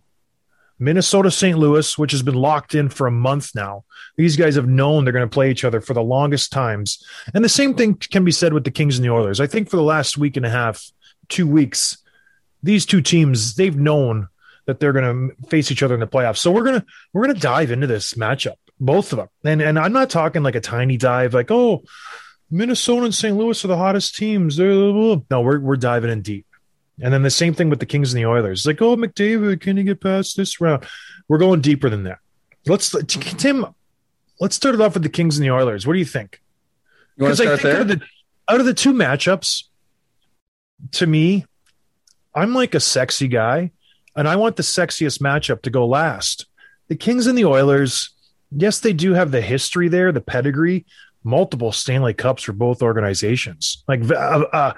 Minnesota 0.79 1.29
St. 1.29 1.57
Louis, 1.57 1.97
which 1.97 2.11
has 2.11 2.23
been 2.23 2.35
locked 2.35 2.73
in 2.73 2.89
for 2.89 3.05
a 3.05 3.11
month 3.11 3.53
now. 3.53 3.83
These 4.17 4.35
guys 4.35 4.55
have 4.55 4.67
known 4.67 5.03
they're 5.03 5.13
going 5.13 5.29
to 5.29 5.33
play 5.33 5.51
each 5.51 5.63
other 5.63 5.79
for 5.79 5.93
the 5.93 6.01
longest 6.01 6.51
times. 6.51 7.03
And 7.35 7.45
the 7.45 7.49
same 7.49 7.75
thing 7.75 7.95
can 7.95 8.25
be 8.25 8.31
said 8.31 8.51
with 8.51 8.63
the 8.63 8.71
Kings 8.71 8.97
and 8.97 9.05
the 9.05 9.11
Oilers. 9.11 9.39
I 9.39 9.45
think 9.45 9.69
for 9.69 9.77
the 9.77 9.83
last 9.83 10.17
week 10.17 10.37
and 10.37 10.45
a 10.45 10.49
half, 10.49 10.83
two 11.29 11.47
weeks, 11.47 11.99
these 12.63 12.87
two 12.87 13.01
teams, 13.01 13.55
they've 13.55 13.77
known 13.77 14.27
that 14.65 14.79
they're 14.79 14.93
going 14.93 15.29
to 15.29 15.47
face 15.49 15.71
each 15.71 15.83
other 15.83 15.93
in 15.93 15.99
the 15.99 16.07
playoffs. 16.07 16.37
So 16.37 16.51
we're 16.51 16.63
going 16.63 16.79
to 16.79 16.85
we're 17.13 17.23
going 17.25 17.35
to 17.35 17.41
dive 17.41 17.71
into 17.71 17.87
this 17.87 18.15
matchup, 18.15 18.55
both 18.79 19.13
of 19.13 19.17
them. 19.17 19.27
And 19.43 19.61
and 19.61 19.77
I'm 19.77 19.93
not 19.93 20.09
talking 20.09 20.41
like 20.41 20.55
a 20.55 20.61
tiny 20.61 20.97
dive 20.97 21.33
like, 21.33 21.51
"Oh, 21.51 21.83
Minnesota 22.51 23.05
and 23.05 23.15
St. 23.15 23.35
Louis 23.35 23.63
are 23.63 23.67
the 23.69 23.77
hottest 23.77 24.15
teams." 24.15 24.59
No, 24.59 25.23
we're 25.29 25.59
we're 25.59 25.77
diving 25.77 26.11
in 26.11 26.21
deep. 26.21 26.45
And 27.01 27.13
then 27.13 27.23
the 27.23 27.31
same 27.31 27.53
thing 27.53 27.69
with 27.69 27.79
the 27.79 27.85
Kings 27.85 28.13
and 28.13 28.21
the 28.21 28.27
Oilers. 28.27 28.59
It's 28.59 28.67
like, 28.67 28.81
oh, 28.81 28.95
McDavid, 28.95 29.59
can 29.59 29.75
you 29.75 29.83
get 29.83 30.01
past 30.01 30.37
this 30.37 30.61
round? 30.61 30.85
We're 31.27 31.39
going 31.39 31.61
deeper 31.61 31.89
than 31.89 32.03
that. 32.03 32.19
Let's, 32.67 32.91
Tim, 33.07 33.65
let's 34.39 34.55
start 34.55 34.75
it 34.75 34.81
off 34.81 34.93
with 34.93 35.03
the 35.03 35.09
Kings 35.09 35.37
and 35.37 35.45
the 35.45 35.51
Oilers. 35.51 35.87
What 35.87 35.93
do 35.93 35.99
you 35.99 36.05
think? 36.05 36.41
You 37.17 37.25
want 37.25 37.37
to 37.37 37.43
I 37.43 37.47
think 37.47 37.61
there? 37.61 37.75
out 37.75 37.81
of, 37.81 37.87
the, 37.87 38.01
out 38.47 38.59
of 38.59 38.65
the 38.67 38.73
two 38.75 38.93
matchups, 38.93 39.63
to 40.91 41.07
me, 41.07 41.45
I'm 42.35 42.53
like 42.53 42.75
a 42.75 42.79
sexy 42.79 43.27
guy, 43.27 43.71
and 44.15 44.27
I 44.27 44.35
want 44.35 44.55
the 44.55 44.63
sexiest 44.63 45.21
matchup 45.21 45.63
to 45.63 45.71
go 45.71 45.87
last. 45.87 46.45
The 46.87 46.95
Kings 46.95 47.25
and 47.25 47.37
the 47.37 47.45
Oilers, 47.45 48.11
yes, 48.51 48.79
they 48.79 48.93
do 48.93 49.13
have 49.13 49.31
the 49.31 49.41
history 49.41 49.87
there, 49.87 50.11
the 50.11 50.21
pedigree, 50.21 50.85
multiple 51.23 51.71
Stanley 51.71 52.13
Cups 52.13 52.43
for 52.43 52.53
both 52.53 52.81
organizations, 52.81 53.83
like 53.87 54.03
a, 54.09 54.45
a, 54.53 54.75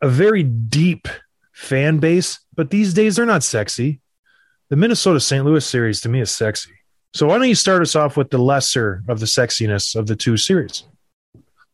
a 0.00 0.08
very 0.08 0.42
deep 0.42 1.08
fan 1.52 1.98
base. 1.98 2.40
But 2.54 2.70
these 2.70 2.94
days, 2.94 3.16
they're 3.16 3.26
not 3.26 3.42
sexy. 3.42 4.00
The 4.70 4.76
Minnesota 4.76 5.20
St. 5.20 5.44
Louis 5.44 5.64
series 5.64 6.00
to 6.02 6.08
me 6.08 6.20
is 6.20 6.30
sexy. 6.30 6.72
So 7.14 7.26
why 7.26 7.38
don't 7.38 7.48
you 7.48 7.54
start 7.54 7.82
us 7.82 7.94
off 7.94 8.16
with 8.16 8.30
the 8.30 8.38
lesser 8.38 9.02
of 9.06 9.20
the 9.20 9.26
sexiness 9.26 9.94
of 9.94 10.06
the 10.06 10.16
two 10.16 10.36
series? 10.36 10.84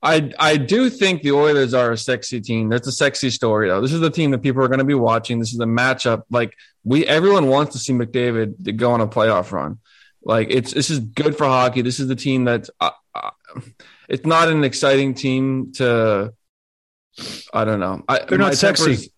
I 0.02 0.32
I 0.38 0.56
do 0.56 0.90
think 0.90 1.22
the 1.22 1.32
Oilers 1.32 1.74
are 1.74 1.92
a 1.92 1.98
sexy 1.98 2.40
team. 2.40 2.68
That's 2.68 2.86
a 2.86 2.92
sexy 2.92 3.30
story 3.30 3.68
though. 3.68 3.80
This 3.80 3.92
is 3.92 4.00
the 4.00 4.10
team 4.10 4.30
that 4.32 4.42
people 4.42 4.62
are 4.62 4.68
going 4.68 4.78
to 4.78 4.84
be 4.84 4.94
watching. 4.94 5.38
This 5.38 5.52
is 5.52 5.60
a 5.60 5.64
matchup. 5.64 6.22
Like 6.30 6.54
we, 6.84 7.04
everyone 7.06 7.48
wants 7.48 7.72
to 7.72 7.78
see 7.78 7.92
McDavid 7.92 8.64
to 8.64 8.72
go 8.72 8.92
on 8.92 9.00
a 9.00 9.08
playoff 9.08 9.50
run. 9.52 9.78
Like 10.22 10.48
it's 10.50 10.72
this 10.72 10.90
is 10.90 11.00
good 11.00 11.36
for 11.36 11.46
hockey. 11.46 11.82
This 11.82 12.00
is 12.00 12.08
the 12.08 12.16
team 12.16 12.44
that's. 12.44 12.70
Uh, 12.80 12.90
uh, 13.14 13.30
it's 14.08 14.26
not 14.26 14.48
an 14.48 14.64
exciting 14.64 15.14
team 15.14 15.72
to. 15.74 16.32
I 17.52 17.64
don't 17.64 17.80
know. 17.80 18.02
I, 18.08 18.20
They're 18.28 18.38
not 18.38 18.54
sexy. 18.54 19.12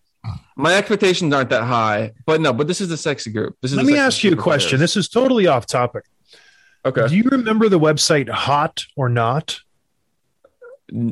My 0.55 0.75
expectations 0.75 1.33
aren't 1.33 1.49
that 1.49 1.63
high, 1.63 2.11
but 2.25 2.41
no. 2.41 2.53
But 2.53 2.67
this 2.67 2.81
is 2.81 2.91
a 2.91 2.97
sexy 2.97 3.31
group. 3.31 3.55
This 3.61 3.71
is. 3.71 3.77
Let 3.77 3.85
me 3.85 3.97
ask 3.97 4.23
you 4.23 4.33
a 4.33 4.35
question. 4.35 4.77
players. 4.77 4.79
This 4.81 4.97
is 4.97 5.09
totally 5.09 5.47
off 5.47 5.65
topic. 5.65 6.03
okay. 6.85 7.07
Do 7.07 7.15
you 7.15 7.23
remember 7.31 7.69
the 7.69 7.79
website 7.79 8.29
Hot 8.29 8.83
or 8.95 9.09
Not? 9.09 9.59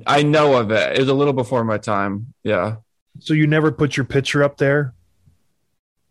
I 0.05 0.23
know 0.23 0.57
of 0.57 0.71
it. 0.71 0.97
It 0.97 0.99
was 0.99 1.07
a 1.07 1.13
little 1.13 1.33
before 1.33 1.63
my 1.63 1.77
time. 1.77 2.33
Yeah. 2.43 2.77
So 3.19 3.33
you 3.33 3.47
never 3.47 3.71
put 3.71 3.95
your 3.97 4.05
picture 4.05 4.43
up 4.43 4.57
there? 4.57 4.93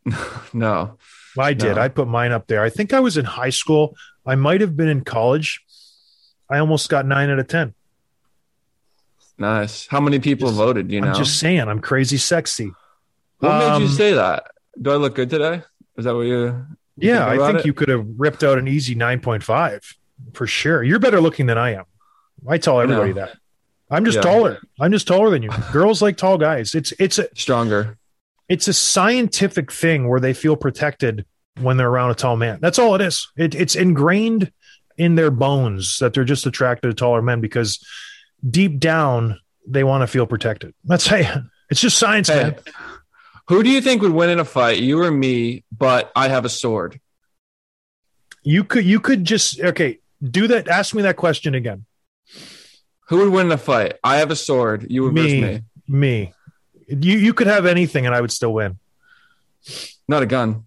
No. 0.54 0.96
I 1.38 1.52
did. 1.52 1.76
No. 1.76 1.82
I 1.82 1.88
put 1.88 2.08
mine 2.08 2.32
up 2.32 2.46
there. 2.46 2.62
I 2.62 2.70
think 2.70 2.92
I 2.94 3.00
was 3.00 3.16
in 3.18 3.24
high 3.26 3.50
school. 3.50 3.94
I 4.26 4.34
might 4.34 4.60
have 4.62 4.76
been 4.76 4.88
in 4.88 5.02
college. 5.04 5.62
I 6.50 6.58
almost 6.58 6.88
got 6.88 7.04
nine 7.06 7.30
out 7.30 7.38
of 7.38 7.48
10. 7.48 7.74
Nice. 9.38 9.86
How 9.86 10.00
many 10.00 10.18
people 10.18 10.48
Just- 10.48 10.58
voted? 10.58 10.90
You 10.90 11.00
know. 11.00 11.08
I'm 11.08 11.14
just 11.14 11.38
saying, 11.38 11.60
I'm 11.60 11.80
crazy 11.80 12.16
sexy. 12.16 12.72
what 13.38 13.58
made 13.58 13.78
you 13.80 13.86
um, 13.86 13.88
say 13.88 14.12
that? 14.14 14.48
Do 14.80 14.90
I 14.90 14.96
look 14.96 15.14
good 15.14 15.30
today? 15.30 15.62
Is 15.96 16.04
that 16.04 16.14
what 16.14 16.22
you? 16.22 16.44
you 16.96 17.10
Yeah, 17.10 17.26
I 17.28 17.36
think 17.38 17.60
it? 17.60 17.66
you 17.66 17.72
could 17.72 17.88
have 17.88 18.04
ripped 18.16 18.42
out 18.42 18.58
an 18.58 18.66
easy 18.68 18.94
9.5 18.94 19.94
for 20.34 20.46
sure. 20.46 20.82
You're 20.82 20.98
better 20.98 21.20
looking 21.20 21.46
than 21.46 21.58
I 21.58 21.74
am. 21.74 21.84
I 22.48 22.58
tell 22.58 22.80
everybody 22.80 23.12
know. 23.12 23.26
that. 23.26 23.36
I'm 23.90 24.04
just 24.04 24.16
Yeah. 24.16 24.22
taller. 24.22 24.58
I'm 24.80 24.92
just 24.92 25.06
taller 25.08 25.30
than 25.30 25.42
you. 25.42 25.50
Girls 25.72 26.02
like 26.02 26.16
tall 26.16 26.36
guys. 26.38 26.74
It's 26.74 26.92
it's 26.98 27.18
a 27.18 27.28
stronger. 27.34 27.96
it's 28.48 28.68
a 28.68 28.72
scientific 28.72 29.72
thing 29.72 30.08
where 30.08 30.20
they 30.20 30.32
feel 30.34 30.56
protected 30.56 31.24
when 31.60 31.76
they're 31.76 31.88
around 31.88 32.10
a 32.10 32.14
tall 32.14 32.36
man. 32.36 32.58
That's 32.60 32.78
all 32.78 32.94
it 32.94 33.00
is. 33.00 33.28
It, 33.36 33.54
it's 33.54 33.74
ingrained 33.74 34.52
in 34.98 35.14
their 35.14 35.30
bones 35.30 35.98
that 36.00 36.12
they're 36.12 36.24
just 36.24 36.44
attracted 36.46 36.88
to 36.88 36.94
taller 36.94 37.22
men 37.22 37.40
because 37.40 37.82
deep 38.48 38.78
down 38.78 39.38
they 39.66 39.84
want 39.84 40.02
to 40.02 40.06
feel 40.06 40.26
protected. 40.26 40.74
That's 40.84 41.06
hey, 41.06 41.28
it's 41.70 41.80
just 41.80 41.96
science, 41.98 42.28
Hey, 42.28 42.42
man. 42.42 42.56
who 43.48 43.62
do 43.62 43.70
you 43.70 43.80
think 43.80 44.02
would 44.02 44.12
win 44.12 44.28
in 44.30 44.38
a 44.40 44.44
fight? 44.44 44.78
You 44.80 45.00
or 45.02 45.10
me? 45.10 45.64
But 45.76 46.10
I 46.16 46.28
have 46.28 46.44
a 46.44 46.48
sword. 46.50 47.00
You 48.42 48.64
could 48.64 48.84
you 48.84 49.00
could 49.00 49.24
just 49.24 49.60
okay 49.60 49.98
do 50.22 50.46
that. 50.48 50.68
Ask 50.68 50.94
me 50.94 51.02
that 51.02 51.16
question 51.16 51.54
again. 51.54 51.84
Who 53.08 53.18
would 53.18 53.30
win 53.30 53.46
in 53.46 53.52
a 53.52 53.58
fight? 53.58 53.94
I 54.04 54.16
have 54.18 54.30
a 54.30 54.36
sword. 54.36 54.86
You 54.90 55.04
would 55.04 55.14
Me. 55.14 55.40
me. 55.40 55.62
Me, 55.90 56.34
you 56.86 57.16
you 57.18 57.32
could 57.32 57.46
have 57.46 57.64
anything 57.64 58.04
and 58.04 58.14
I 58.14 58.20
would 58.20 58.30
still 58.32 58.52
win. 58.52 58.78
Not 60.06 60.22
a 60.22 60.26
gun. 60.26 60.66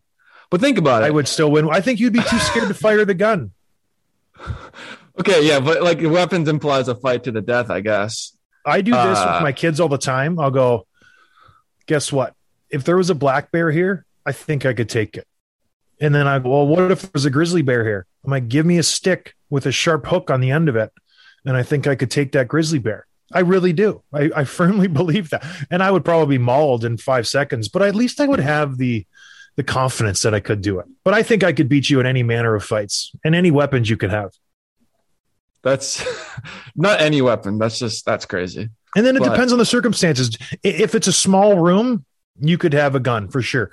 But 0.50 0.60
think 0.62 0.78
about 0.78 1.04
it. 1.04 1.06
I 1.06 1.10
would 1.12 1.28
still 1.28 1.52
win. 1.52 1.70
I 1.70 1.80
think 1.82 2.00
you'd 2.00 2.12
be 2.14 2.24
too 2.24 2.40
scared 2.40 2.68
to 2.68 2.74
fire 2.74 3.06
the 3.06 3.14
gun. 3.14 3.52
Okay, 5.20 5.46
yeah, 5.46 5.60
but 5.60 5.84
like 5.84 6.00
weapons 6.02 6.48
implies 6.48 6.88
a 6.88 6.96
fight 6.96 7.26
to 7.26 7.32
the 7.32 7.42
death, 7.42 7.70
I 7.70 7.82
guess. 7.82 8.36
I 8.66 8.82
do 8.82 8.92
this 8.92 9.20
Uh, 9.20 9.34
with 9.36 9.44
my 9.44 9.52
kids 9.52 9.80
all 9.80 9.90
the 9.90 9.98
time. 9.98 10.40
I'll 10.40 10.52
go, 10.52 10.88
guess 11.86 12.12
what? 12.14 12.34
If 12.70 12.86
there 12.86 12.96
was 12.96 13.10
a 13.10 13.16
black 13.16 13.52
bear 13.52 13.72
here, 13.72 14.06
I 14.26 14.32
think 14.32 14.66
I 14.66 14.74
could 14.74 14.90
take 14.90 15.18
it. 15.18 15.28
And 16.00 16.16
then 16.16 16.28
I 16.28 16.40
go, 16.40 16.50
well, 16.50 16.66
what 16.68 16.92
if 16.92 17.12
there's 17.12 17.26
a 17.26 17.30
grizzly 17.30 17.62
bear 17.62 17.84
here? 17.84 18.08
I'm 18.24 18.32
like, 18.32 18.48
give 18.48 18.66
me 18.66 18.78
a 18.78 18.84
stick 18.84 19.36
with 19.50 19.66
a 19.66 19.72
sharp 19.72 20.08
hook 20.08 20.32
on 20.32 20.40
the 20.40 20.50
end 20.50 20.70
of 20.70 20.76
it. 20.76 20.92
And 21.46 21.58
I 21.58 21.64
think 21.64 21.88
I 21.88 21.96
could 21.96 22.10
take 22.10 22.32
that 22.32 22.48
grizzly 22.48 22.80
bear. 22.80 23.06
I 23.34 23.42
really 23.42 23.74
do. 23.74 24.04
I, 24.14 24.32
I 24.36 24.44
firmly 24.46 24.88
believe 25.02 25.30
that. 25.32 25.46
And 25.70 25.84
I 25.84 25.92
would 25.92 26.06
probably 26.06 26.38
be 26.38 26.44
mauled 26.44 26.86
in 26.86 26.98
five 26.98 27.28
seconds, 27.28 27.68
but 27.68 27.82
at 27.82 27.96
least 27.96 28.20
I 28.22 28.28
would 28.28 28.40
have 28.40 28.78
the 28.78 29.06
the 29.56 29.64
confidence 29.64 30.22
that 30.22 30.34
I 30.34 30.40
could 30.40 30.62
do 30.62 30.80
it. 30.80 30.86
But 31.04 31.14
I 31.14 31.24
think 31.24 31.44
I 31.44 31.52
could 31.54 31.68
beat 31.70 31.90
you 31.90 32.00
in 32.00 32.06
any 32.06 32.24
manner 32.24 32.56
of 32.56 32.64
fights 32.64 33.12
and 33.24 33.36
any 33.36 33.52
weapons 33.52 33.90
you 33.90 33.98
could 33.98 34.12
have. 34.12 34.32
That's 35.64 36.04
not 36.76 37.02
any 37.02 37.22
weapon. 37.22 37.58
That's 37.58 37.78
just 37.80 38.06
that's 38.06 38.26
crazy. 38.26 38.70
And 38.96 39.06
then 39.06 39.16
it 39.16 39.20
But- 39.20 39.30
depends 39.32 39.54
on 39.54 39.60
the 39.60 39.66
circumstances. 39.66 40.38
If 40.64 40.96
it's 40.96 41.08
a 41.08 41.14
small 41.14 41.58
room, 41.58 42.06
you 42.40 42.58
could 42.58 42.74
have 42.74 42.96
a 42.96 43.00
gun 43.00 43.28
for 43.30 43.42
sure. 43.42 43.72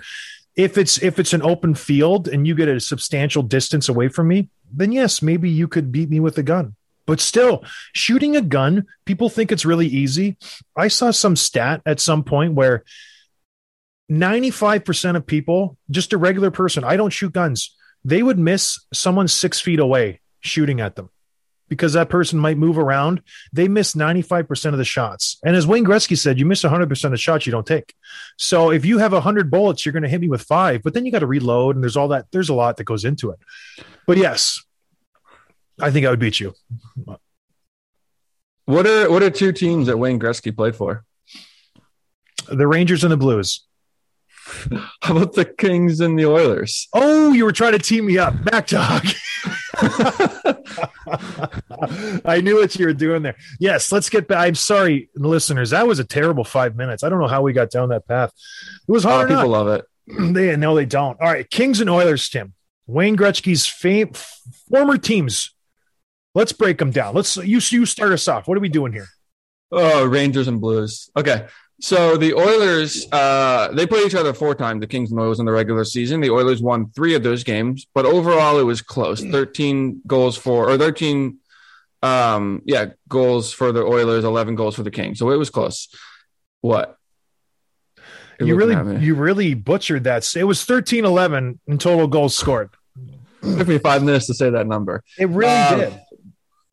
if 0.57 0.77
it's 0.77 1.01
if 1.03 1.19
it's 1.19 1.33
an 1.33 1.43
open 1.43 1.75
field 1.75 2.27
and 2.29 2.47
you 2.47 2.55
get 2.55 2.69
a 2.69 2.81
substantial 2.81 3.43
distance 3.43 3.89
away 3.89 4.09
from 4.09 4.29
me, 4.29 4.49
then 4.73 4.91
yes, 4.93 5.23
maybe 5.23 5.49
you 5.49 5.69
could 5.69 5.91
beat 5.93 6.11
me 6.11 6.21
with 6.21 6.37
a 6.39 6.43
gun. 6.43 6.75
But 7.07 7.21
still, 7.21 7.65
shooting 7.95 8.37
a 8.37 8.43
gun, 8.43 8.85
people 9.07 9.31
think 9.31 9.51
it's 9.51 9.65
really 9.65 9.87
easy. 9.87 10.37
I 10.77 10.89
saw 10.89 11.11
some 11.13 11.37
stat 11.37 11.81
at 11.87 12.01
some 12.01 12.23
point 12.23 12.53
where 12.53 12.85
95% 14.11 15.17
of 15.17 15.27
people, 15.27 15.77
just 15.91 16.13
a 16.13 16.19
regular 16.19 16.51
person, 16.51 16.85
I 16.85 16.97
don't 16.97 17.11
shoot 17.11 17.33
guns, 17.33 17.77
they 18.05 18.23
would 18.23 18.39
miss 18.39 18.85
someone 18.93 19.29
six 19.29 19.61
feet 19.61 19.81
away 19.81 20.21
shooting 20.41 20.81
at 20.81 20.97
them 20.97 21.11
because 21.69 21.93
that 21.93 22.09
person 22.09 22.39
might 22.39 22.57
move 22.57 22.79
around. 22.79 23.23
They 23.53 23.69
miss 23.69 23.95
95% 23.95 24.73
of 24.73 24.79
the 24.79 24.85
shots. 24.85 25.39
And 25.45 25.55
as 25.55 25.67
Wayne 25.67 25.85
Gretzky 25.85 26.17
said, 26.17 26.39
you 26.39 26.47
miss 26.47 26.63
100% 26.63 27.05
of 27.05 27.11
the 27.11 27.17
shots 27.17 27.47
you 27.47 27.53
don't 27.53 27.67
take. 27.67 27.95
So 28.39 28.71
if 28.71 28.85
you 28.85 28.99
have 28.99 29.13
100 29.13 29.51
bullets, 29.51 29.85
you're 29.85 29.93
going 29.93 30.03
to 30.03 30.09
hit 30.09 30.21
me 30.21 30.29
with 30.29 30.43
five, 30.43 30.83
but 30.83 30.95
then 30.95 31.05
you 31.05 31.13
got 31.13 31.21
to 31.21 31.27
reload 31.27 31.77
and 31.77 31.83
there's 31.83 31.97
all 31.97 32.09
that. 32.09 32.27
There's 32.33 32.49
a 32.49 32.55
lot 32.55 32.79
that 32.79 32.85
goes 32.85 33.05
into 33.05 33.31
it. 33.31 33.39
But 34.07 34.17
yes, 34.17 34.63
I 35.81 35.91
think 35.91 36.07
I 36.07 36.11
would 36.11 36.21
beat 36.21 36.41
you. 36.41 36.55
What 38.65 38.87
are 38.87 39.11
what 39.11 39.23
are 39.23 39.31
two 39.31 39.53
teams 39.53 39.87
that 39.87 39.97
Wayne 39.97 40.21
Gretzky 40.21 40.55
played 40.55 40.77
for? 40.77 41.05
The 42.49 42.67
Rangers 42.67 43.03
and 43.03 43.13
the 43.13 43.17
Blues. 43.17 43.67
How 45.03 45.17
about 45.17 45.35
the 45.35 45.45
Kings 45.45 46.01
and 46.01 46.19
the 46.19 46.27
Oilers? 46.27 46.89
Oh, 46.93 47.33
you 47.33 47.45
were 47.45 47.53
trying 47.53 47.73
to 47.73 47.79
team 47.79 48.07
me 48.07 48.19
up. 48.19 48.45
Back 48.45 48.67
to 48.69 48.81
hockey. 48.81 49.17
I 52.25 52.41
knew 52.41 52.57
what 52.57 52.77
you 52.77 52.87
were 52.87 52.93
doing 52.93 53.23
there. 53.23 53.37
Yes, 53.61 53.93
let's 53.93 54.11
get 54.11 54.29
back. 54.29 54.39
I'm 54.39 54.55
sorry, 54.55 55.11
listeners. 55.15 55.71
That 55.71 55.87
was 55.87 55.99
a 55.99 56.05
terrible 56.05 56.45
five 56.45 56.77
minutes. 56.77 57.03
I 57.03 57.09
don't 57.09 57.21
know 57.21 57.29
how 57.29 57.43
we 57.43 57.53
got 57.53 57.71
down 57.71 57.91
that 57.91 58.07
path. 58.07 58.33
It 58.89 58.93
was 58.93 59.05
hard. 59.05 59.29
people 59.29 59.49
love 59.49 59.69
it. 59.69 59.85
they 60.35 60.57
no, 60.57 60.75
they 60.75 60.87
don't. 60.87 61.21
All 61.21 61.33
right, 61.33 61.49
Kings 61.49 61.81
and 61.81 61.91
Oilers, 61.91 62.29
Tim. 62.29 62.55
Wayne 62.87 63.17
Gretzky's 63.17 63.67
fam- 63.67 64.13
former 64.71 64.97
teams. 64.97 65.55
Let's 66.35 66.53
break 66.53 66.79
them 66.79 66.91
down. 66.91 67.15
Let's 67.15 67.37
you 67.37 67.61
you 67.71 67.87
start 67.87 68.13
us 68.13 68.29
off. 68.29 68.49
What 68.49 68.57
are 68.57 68.63
we 68.63 68.69
doing 68.69 68.93
here? 68.93 69.09
Oh, 69.71 70.07
Rangers 70.07 70.49
and 70.49 70.61
Blues. 70.61 71.11
Okay. 71.17 71.47
So 71.81 72.17
the 72.17 72.35
Oilers, 72.35 73.07
uh, 73.13 73.69
they 73.73 73.87
played 73.87 74.07
each 74.07 74.15
other 74.17 74.35
four 74.35 74.55
times, 74.55 74.81
the 74.81 74.87
Kings 74.89 75.13
and 75.13 75.21
Oilers 75.21 75.39
in 75.39 75.47
the 75.47 75.53
regular 75.53 75.85
season. 75.85 76.21
The 76.21 76.31
Oilers 76.31 76.61
won 76.61 76.91
three 76.91 77.15
of 77.15 77.23
those 77.23 77.45
games, 77.45 77.87
but 77.95 78.05
overall 78.05 78.59
it 78.59 78.65
was 78.65 78.83
close. 78.83 79.23
13 79.25 80.03
goals 80.07 80.37
for, 80.37 80.69
or 80.69 80.77
13, 80.77 81.39
um, 82.03 82.63
yeah, 82.65 82.87
goals 83.09 83.53
for 83.53 83.71
the 83.71 83.83
Oilers, 83.83 84.25
11 84.25 84.57
goals 84.57 84.75
for 84.75 84.83
the 84.83 84.91
Kings. 84.91 85.21
So 85.21 85.31
it 85.31 85.37
was 85.37 85.51
close. 85.51 85.89
What? 86.63 86.97
You're 88.41 88.49
you 88.49 88.57
really 88.57 89.05
you 89.05 89.15
really 89.15 89.55
butchered 89.55 90.05
that. 90.05 90.29
It 90.37 90.45
was 90.45 90.65
13-11 90.65 91.59
in 91.67 91.79
total 91.79 92.07
goals 92.07 92.37
scored. 92.37 92.71
took 93.43 93.67
me 93.69 93.79
five 93.79 94.03
minutes 94.03 94.27
to 94.27 94.35
say 94.35 94.51
that 94.51 94.67
number. 94.67 95.03
It 95.19 95.29
really 95.29 95.51
Um, 95.53 95.79
did. 95.81 96.01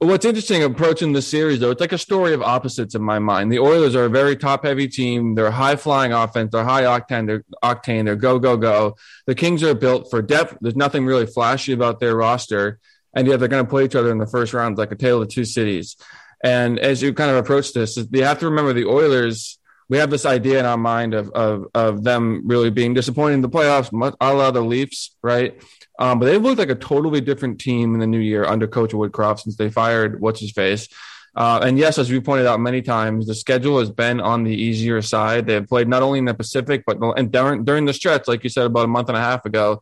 What's 0.05 0.23
interesting 0.23 0.61
approaching 0.61 1.13
this 1.13 1.27
series, 1.27 1.59
though, 1.59 1.71
it's 1.71 1.81
like 1.81 1.91
a 1.91 1.97
story 1.97 2.33
of 2.33 2.41
opposites 2.43 2.93
in 2.93 3.01
my 3.01 3.17
mind. 3.17 3.51
The 3.51 3.57
Oilers 3.57 3.95
are 3.95 4.05
a 4.05 4.09
very 4.09 4.35
top-heavy 4.35 4.87
team. 4.87 5.33
They're 5.33 5.49
high 5.49 5.77
flying 5.77 6.13
offense. 6.13 6.51
They're 6.51 6.63
high 6.63 6.83
octane. 6.83 7.25
They're 7.25 7.43
octane. 7.63 8.05
They're 8.05 8.15
go 8.15 8.37
go 8.37 8.55
go. 8.55 8.97
The 9.25 9.33
Kings 9.33 9.63
are 9.63 9.73
built 9.73 10.11
for 10.11 10.21
depth. 10.21 10.57
There's 10.61 10.75
nothing 10.75 11.07
really 11.07 11.25
flashy 11.25 11.73
about 11.73 11.99
their 11.99 12.15
roster, 12.15 12.79
and 13.15 13.27
yet 13.27 13.39
they're 13.39 13.49
going 13.49 13.65
to 13.65 13.69
play 13.69 13.85
each 13.85 13.95
other 13.95 14.11
in 14.11 14.19
the 14.19 14.27
first 14.27 14.53
round 14.53 14.77
like 14.77 14.91
a 14.91 14.95
tale 14.95 15.23
of 15.23 15.29
two 15.29 15.43
cities. 15.43 15.97
And 16.43 16.77
as 16.77 17.01
you 17.01 17.11
kind 17.11 17.31
of 17.31 17.37
approach 17.37 17.73
this, 17.73 17.97
you 17.97 18.23
have 18.23 18.39
to 18.39 18.49
remember 18.49 18.73
the 18.73 18.85
Oilers. 18.85 19.57
We 19.87 19.97
have 19.97 20.09
this 20.09 20.25
idea 20.25 20.59
in 20.59 20.65
our 20.65 20.77
mind 20.77 21.13
of 21.13 21.29
of, 21.31 21.67
of 21.73 22.03
them 22.03 22.41
really 22.45 22.69
being 22.71 22.93
disappointing 22.93 23.35
in 23.35 23.41
the 23.41 23.49
playoffs, 23.49 23.91
much- 23.91 24.15
a 24.19 24.33
la 24.33 24.51
the 24.51 24.61
Leafs, 24.61 25.15
right? 25.21 25.61
Um, 25.99 26.19
but 26.19 26.25
they've 26.25 26.41
looked 26.41 26.59
like 26.59 26.69
a 26.69 26.75
totally 26.75 27.21
different 27.21 27.59
team 27.59 27.93
in 27.93 27.99
the 27.99 28.07
new 28.07 28.19
year 28.19 28.45
under 28.45 28.67
Coach 28.67 28.91
Woodcroft 28.91 29.41
since 29.41 29.55
they 29.55 29.69
fired 29.69 30.19
what's 30.19 30.39
his 30.39 30.51
face. 30.51 30.87
Uh, 31.35 31.59
and 31.63 31.77
yes, 31.77 31.97
as 31.97 32.09
we 32.09 32.19
pointed 32.19 32.47
out 32.47 32.59
many 32.61 32.81
times, 32.81 33.27
the 33.27 33.35
schedule 33.35 33.79
has 33.79 33.91
been 33.91 34.21
on 34.21 34.43
the 34.43 34.55
easier 34.55 35.01
side. 35.01 35.45
They 35.45 35.53
have 35.55 35.67
played 35.67 35.87
not 35.87 36.01
only 36.01 36.19
in 36.19 36.25
the 36.25 36.33
Pacific, 36.33 36.83
but 36.87 36.97
and 37.17 37.31
during 37.31 37.65
during 37.65 37.85
the 37.85 37.93
stretch, 37.93 38.27
like 38.27 38.43
you 38.43 38.49
said 38.49 38.65
about 38.65 38.85
a 38.85 38.87
month 38.87 39.09
and 39.09 39.17
a 39.17 39.21
half 39.21 39.45
ago, 39.45 39.81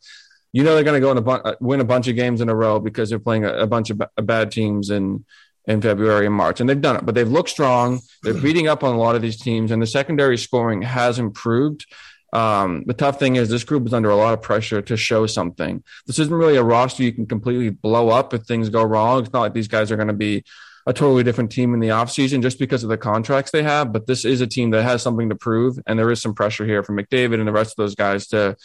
you 0.52 0.64
know 0.64 0.74
they're 0.74 0.84
going 0.84 1.00
to 1.00 1.06
go 1.06 1.12
and 1.12 1.24
bu- 1.24 1.32
uh, 1.32 1.56
win 1.60 1.80
a 1.80 1.86
bunch 1.86 2.08
of 2.08 2.16
games 2.16 2.42
in 2.42 2.50
a 2.50 2.56
row 2.56 2.80
because 2.80 3.10
they're 3.10 3.20
playing 3.20 3.46
a, 3.46 3.54
a 3.54 3.68
bunch 3.68 3.92
of 3.92 4.00
ba- 4.00 4.10
bad 4.18 4.52
teams 4.52 4.90
in 4.90 5.26
in 5.66 5.82
February 5.82 6.26
and 6.26 6.36
March, 6.36 6.60
and 6.60 6.70
they've 6.70 6.82
done 6.82 6.98
it. 6.98 7.06
But 7.06 7.16
they've 7.16 7.30
looked 7.30 7.50
strong. 7.50 8.02
They're 8.22 8.34
beating 8.34 8.68
up 8.68 8.84
on 8.84 8.96
a 8.96 8.98
lot 8.98 9.16
of 9.16 9.22
these 9.22 9.40
teams, 9.40 9.72
and 9.72 9.82
the 9.82 9.88
secondary 9.88 10.38
scoring 10.38 10.82
has 10.82 11.20
improved. 11.20 11.86
Um, 12.34 12.84
the 12.88 12.96
tough 12.96 13.20
thing 13.20 13.36
is 13.36 13.50
this 13.50 13.64
group 13.64 13.86
is 13.86 13.94
under 13.94 14.10
a 14.10 14.16
lot 14.16 14.34
of 14.34 14.42
pressure 14.42 14.82
to 14.82 14.98
show 14.98 15.28
something. 15.28 15.84
This 16.08 16.20
isn't 16.20 16.34
really 16.34 16.56
a 16.56 16.64
roster 16.64 17.04
you 17.04 17.14
can 17.14 17.28
completely 17.28 17.70
blow 17.70 18.10
up 18.10 18.34
if 18.34 18.44
things 18.44 18.70
go 18.70 18.84
wrong. 18.84 19.22
It's 19.22 19.32
not 19.32 19.42
like 19.42 19.54
these 19.54 19.68
guys 19.68 19.92
are 19.92 19.96
going 19.96 20.08
to 20.08 20.14
be 20.14 20.44
a 20.86 20.94
totally 20.94 21.24
different 21.24 21.52
team 21.52 21.74
in 21.74 21.80
the 21.80 21.90
offseason 21.90 22.42
just 22.42 22.60
because 22.60 22.84
of 22.84 22.90
the 22.90 22.98
contracts 22.98 23.52
they 23.52 23.64
have. 23.64 23.94
But 23.94 24.08
this 24.08 24.26
is 24.26 24.42
a 24.42 24.48
team 24.48 24.72
that 24.72 24.84
has 24.84 25.02
something 25.02 25.30
to 25.30 25.36
prove, 25.36 25.78
and 25.86 25.98
there 25.98 26.12
is 26.12 26.22
some 26.22 26.34
pressure 26.34 26.66
here 26.66 26.84
from 26.84 26.98
McDavid 26.98 27.40
and 27.40 27.48
the 27.48 27.54
rest 27.54 27.72
of 27.72 27.78
those 27.78 27.96
guys 27.96 28.28
to 28.28 28.58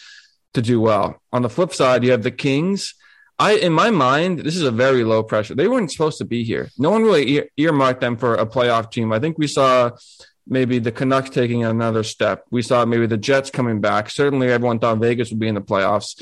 to 0.55 0.63
do 0.63 0.81
well. 0.81 1.21
On 1.33 1.43
the 1.43 1.51
flip 1.51 1.75
side, 1.75 2.03
you 2.03 2.11
have 2.11 2.23
the 2.23 2.31
Kings. 2.31 2.95
I, 3.39 3.53
in 3.55 3.73
my 3.73 3.91
mind, 3.91 4.41
this 4.41 4.57
is 4.57 4.63
a 4.63 4.73
very 4.73 5.05
low 5.05 5.23
pressure. 5.23 5.55
They 5.55 5.69
weren't 5.69 5.93
supposed 5.93 6.19
to 6.19 6.25
be 6.25 6.43
here. 6.43 6.71
No 6.77 6.91
one 6.91 7.05
really 7.05 7.31
ear- 7.31 7.49
earmarked 7.57 8.01
them 8.01 8.17
for 8.17 8.35
a 8.35 8.45
playoff 8.47 8.91
team. 8.91 9.13
I 9.13 9.21
think 9.21 9.39
we 9.39 9.47
saw 9.47 9.93
maybe 10.47 10.81
the 10.81 10.91
Canucks 10.91 11.31
taking 11.31 11.65
another 11.65 12.03
step. 12.03 12.45
We 12.51 12.63
saw 12.63 12.85
maybe 12.85 13.07
the 13.07 13.17
Jets 13.17 13.51
coming 13.51 13.81
back. 13.81 14.11
Certainly, 14.11 14.49
everyone 14.49 14.81
thought 14.81 14.99
Vegas 14.99 15.31
would 15.31 15.39
be 15.39 15.49
in 15.49 15.55
the 15.55 15.61
playoffs. 15.61 16.21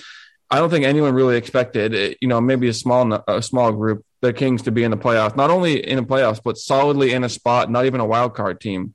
I 0.51 0.59
don't 0.59 0.71
think 0.71 0.85
anyone 0.85 1.15
really 1.15 1.37
expected, 1.37 1.95
eh, 1.95 2.15
you 2.21 2.29
know, 2.29 2.41
maybe 2.41 2.69
a 2.69 2.75
small 2.75 3.13
a 3.27 3.43
small 3.43 3.73
group, 3.73 4.05
the 4.21 4.33
Kings 4.33 4.63
to 4.63 4.71
be 4.71 4.85
in 4.85 4.91
the 4.91 4.97
playoffs. 4.97 5.37
Not 5.37 5.51
only 5.51 5.85
in 5.85 5.97
the 5.97 6.05
playoffs, 6.05 6.41
but 6.43 6.59
solidly 6.59 7.13
in 7.13 7.25
a 7.25 7.29
spot, 7.29 7.71
not 7.71 7.87
even 7.87 8.01
a 8.01 8.07
wild 8.07 8.35
card 8.35 8.61
team. 8.61 8.95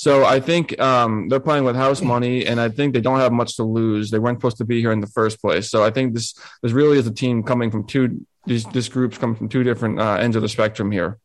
So 0.00 0.24
I 0.24 0.40
think 0.40 0.80
um, 0.80 1.28
they're 1.28 1.40
playing 1.40 1.64
with 1.64 1.76
house 1.76 2.00
money, 2.00 2.46
and 2.46 2.58
I 2.58 2.70
think 2.70 2.94
they 2.94 3.02
don't 3.02 3.18
have 3.18 3.32
much 3.32 3.56
to 3.56 3.64
lose. 3.64 4.10
They 4.10 4.18
weren't 4.18 4.38
supposed 4.38 4.56
to 4.56 4.64
be 4.64 4.80
here 4.80 4.92
in 4.92 5.00
the 5.02 5.06
first 5.06 5.42
place. 5.42 5.70
So 5.70 5.84
I 5.84 5.90
think 5.90 6.14
this 6.14 6.32
this 6.62 6.72
really 6.72 6.96
is 6.96 7.06
a 7.06 7.12
team 7.12 7.42
coming 7.42 7.70
from 7.70 7.86
two. 7.86 8.24
These 8.46 8.64
this 8.64 8.88
groups 8.88 9.18
come 9.18 9.34
from 9.34 9.50
two 9.50 9.62
different 9.62 10.00
uh, 10.00 10.14
ends 10.14 10.36
of 10.36 10.42
the 10.42 10.48
spectrum 10.48 10.90
here. 10.90 11.18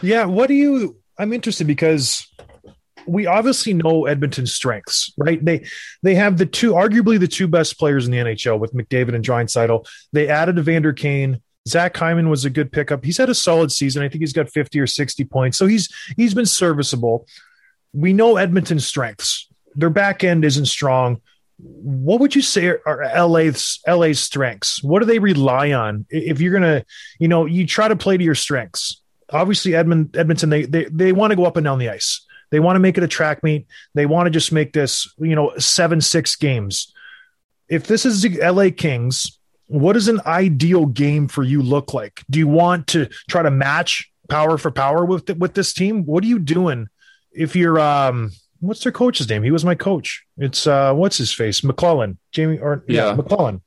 Yeah, 0.00 0.24
what 0.24 0.46
do 0.46 0.54
you 0.54 0.96
I'm 1.18 1.34
interested 1.34 1.66
because 1.66 2.26
we 3.06 3.26
obviously 3.26 3.74
know 3.74 4.06
Edmonton's 4.06 4.54
strengths, 4.54 5.12
right? 5.18 5.44
They 5.44 5.66
they 6.02 6.14
have 6.14 6.38
the 6.38 6.46
two 6.46 6.72
arguably 6.72 7.20
the 7.20 7.28
two 7.28 7.46
best 7.46 7.78
players 7.78 8.06
in 8.06 8.10
the 8.10 8.16
NHL 8.16 8.58
with 8.58 8.72
McDavid 8.72 9.14
and 9.14 9.22
Draisaitl. 9.22 9.86
They 10.14 10.28
added 10.28 10.58
Evander 10.58 10.94
Kane. 10.94 11.42
Zach 11.68 11.94
Hyman 11.94 12.30
was 12.30 12.46
a 12.46 12.50
good 12.50 12.72
pickup. 12.72 13.04
He's 13.04 13.18
had 13.18 13.28
a 13.28 13.34
solid 13.34 13.70
season. 13.70 14.02
I 14.02 14.08
think 14.08 14.22
he's 14.22 14.32
got 14.32 14.48
50 14.48 14.80
or 14.80 14.86
60 14.86 15.24
points. 15.24 15.58
So 15.58 15.66
he's 15.66 15.94
he's 16.16 16.32
been 16.32 16.46
serviceable. 16.46 17.26
We 17.96 18.12
know 18.12 18.36
Edmonton's 18.36 18.86
strengths. 18.86 19.48
Their 19.74 19.90
back 19.90 20.22
end 20.22 20.44
isn't 20.44 20.66
strong. 20.66 21.22
What 21.58 22.20
would 22.20 22.34
you 22.34 22.42
say 22.42 22.66
are, 22.66 23.26
LA's 23.26 23.80
LA's 23.88 24.20
strengths? 24.20 24.82
What 24.82 25.00
do 25.00 25.06
they 25.06 25.18
rely 25.18 25.72
on 25.72 26.04
if 26.10 26.40
you're 26.40 26.52
gonna, 26.52 26.84
you 27.18 27.28
know, 27.28 27.46
you 27.46 27.66
try 27.66 27.88
to 27.88 27.96
play 27.96 28.18
to 28.18 28.24
your 28.24 28.34
strengths? 28.34 29.00
Obviously, 29.30 29.74
Edmond 29.74 30.14
Edmonton 30.14 30.50
they 30.50 30.66
they 30.66 30.84
they 30.84 31.12
want 31.12 31.30
to 31.30 31.36
go 31.36 31.46
up 31.46 31.56
and 31.56 31.64
down 31.64 31.78
the 31.78 31.88
ice. 31.88 32.24
They 32.50 32.60
want 32.60 32.76
to 32.76 32.80
make 32.80 32.98
it 32.98 33.04
a 33.04 33.08
track 33.08 33.42
meet. 33.42 33.66
They 33.94 34.04
want 34.04 34.26
to 34.26 34.30
just 34.30 34.52
make 34.52 34.74
this, 34.74 35.10
you 35.18 35.34
know, 35.34 35.56
seven 35.56 36.02
six 36.02 36.36
games. 36.36 36.92
If 37.68 37.86
this 37.86 38.04
is 38.04 38.20
the 38.20 38.38
LA 38.38 38.68
Kings, 38.76 39.38
what 39.68 39.94
does 39.94 40.08
an 40.08 40.20
ideal 40.26 40.84
game 40.84 41.28
for 41.28 41.42
you 41.42 41.62
look 41.62 41.94
like? 41.94 42.22
Do 42.28 42.38
you 42.38 42.46
want 42.46 42.88
to 42.88 43.08
try 43.28 43.42
to 43.42 43.50
match 43.50 44.12
power 44.28 44.58
for 44.58 44.70
power 44.70 45.06
with 45.06 45.30
with 45.38 45.54
this 45.54 45.72
team? 45.72 46.04
What 46.04 46.22
are 46.22 46.28
you 46.28 46.38
doing 46.38 46.88
if 47.36 47.54
you're 47.56 47.78
um 47.78 48.30
what's 48.60 48.82
their 48.82 48.92
coach's 48.92 49.28
name? 49.28 49.42
He 49.42 49.50
was 49.50 49.64
my 49.64 49.74
coach. 49.74 50.24
It's 50.38 50.66
uh 50.66 50.92
what's 50.94 51.18
his 51.18 51.32
face? 51.32 51.60
McLellan. 51.60 52.16
Jamie 52.32 52.58
or 52.58 52.84
yeah, 52.88 53.08
Yeah. 53.10 53.16
McLellan. 53.16 53.60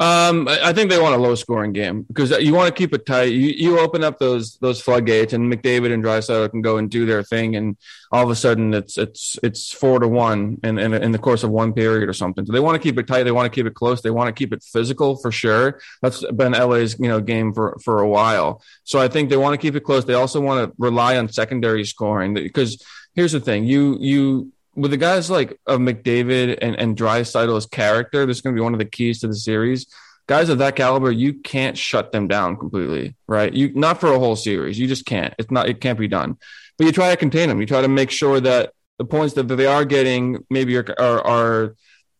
Um, 0.00 0.48
I 0.48 0.72
think 0.72 0.88
they 0.88 0.98
want 0.98 1.14
a 1.14 1.18
low 1.18 1.34
scoring 1.34 1.74
game 1.74 2.04
because 2.04 2.30
you 2.30 2.54
want 2.54 2.74
to 2.74 2.74
keep 2.74 2.94
it 2.94 3.04
tight. 3.04 3.34
You 3.34 3.48
you 3.48 3.78
open 3.78 4.02
up 4.02 4.18
those 4.18 4.56
those 4.56 4.80
floodgates, 4.80 5.34
and 5.34 5.52
McDavid 5.52 5.92
and 5.92 6.02
Draisaitl 6.02 6.50
can 6.50 6.62
go 6.62 6.78
and 6.78 6.90
do 6.90 7.04
their 7.04 7.22
thing, 7.22 7.54
and 7.54 7.76
all 8.10 8.24
of 8.24 8.30
a 8.30 8.34
sudden 8.34 8.72
it's 8.72 8.96
it's 8.96 9.38
it's 9.42 9.70
four 9.70 9.98
to 9.98 10.08
one 10.08 10.58
in, 10.64 10.78
in 10.78 10.94
in 10.94 11.12
the 11.12 11.18
course 11.18 11.42
of 11.42 11.50
one 11.50 11.74
period 11.74 12.08
or 12.08 12.14
something. 12.14 12.46
So 12.46 12.52
they 12.54 12.60
want 12.60 12.80
to 12.80 12.82
keep 12.82 12.98
it 12.98 13.06
tight. 13.06 13.24
They 13.24 13.30
want 13.30 13.52
to 13.52 13.54
keep 13.54 13.66
it 13.66 13.74
close. 13.74 14.00
They 14.00 14.10
want 14.10 14.28
to 14.28 14.32
keep 14.32 14.54
it 14.54 14.62
physical 14.62 15.16
for 15.16 15.30
sure. 15.30 15.82
That's 16.00 16.24
been 16.32 16.52
LA's 16.52 16.98
you 16.98 17.08
know 17.08 17.20
game 17.20 17.52
for 17.52 17.78
for 17.84 18.00
a 18.00 18.08
while. 18.08 18.62
So 18.84 19.00
I 19.00 19.08
think 19.08 19.28
they 19.28 19.36
want 19.36 19.52
to 19.52 19.58
keep 19.58 19.76
it 19.76 19.84
close. 19.84 20.06
They 20.06 20.14
also 20.14 20.40
want 20.40 20.66
to 20.66 20.74
rely 20.78 21.18
on 21.18 21.28
secondary 21.28 21.84
scoring 21.84 22.32
because 22.32 22.82
here's 23.14 23.32
the 23.32 23.40
thing: 23.40 23.64
you 23.64 23.98
you 24.00 24.50
with 24.74 24.90
the 24.90 24.96
guys 24.96 25.30
like 25.30 25.58
of 25.66 25.80
McDavid 25.80 26.58
and, 26.60 26.76
and 26.76 26.96
Draisaitl's 26.96 27.66
character, 27.66 28.26
this 28.26 28.38
is 28.38 28.40
going 28.40 28.54
to 28.54 28.58
be 28.58 28.62
one 28.62 28.72
of 28.72 28.78
the 28.78 28.84
keys 28.84 29.20
to 29.20 29.28
the 29.28 29.34
series. 29.34 29.86
Guys 30.26 30.48
of 30.48 30.58
that 30.58 30.76
caliber, 30.76 31.10
you 31.10 31.34
can't 31.34 31.76
shut 31.76 32.12
them 32.12 32.28
down 32.28 32.56
completely, 32.56 33.16
right? 33.26 33.52
You 33.52 33.72
not 33.74 34.00
for 34.00 34.12
a 34.12 34.18
whole 34.18 34.36
series. 34.36 34.78
You 34.78 34.86
just 34.86 35.04
can't. 35.04 35.34
It's 35.38 35.50
not. 35.50 35.68
It 35.68 35.80
can't 35.80 35.98
be 35.98 36.06
done. 36.06 36.38
But 36.78 36.86
you 36.86 36.92
try 36.92 37.10
to 37.10 37.16
contain 37.16 37.48
them. 37.48 37.60
You 37.60 37.66
try 37.66 37.82
to 37.82 37.88
make 37.88 38.10
sure 38.10 38.40
that 38.40 38.72
the 38.98 39.04
points 39.04 39.34
that 39.34 39.44
they 39.44 39.66
are 39.66 39.84
getting 39.84 40.44
maybe 40.48 40.76
are 40.76 40.94
are, 40.98 41.26
are 41.26 41.76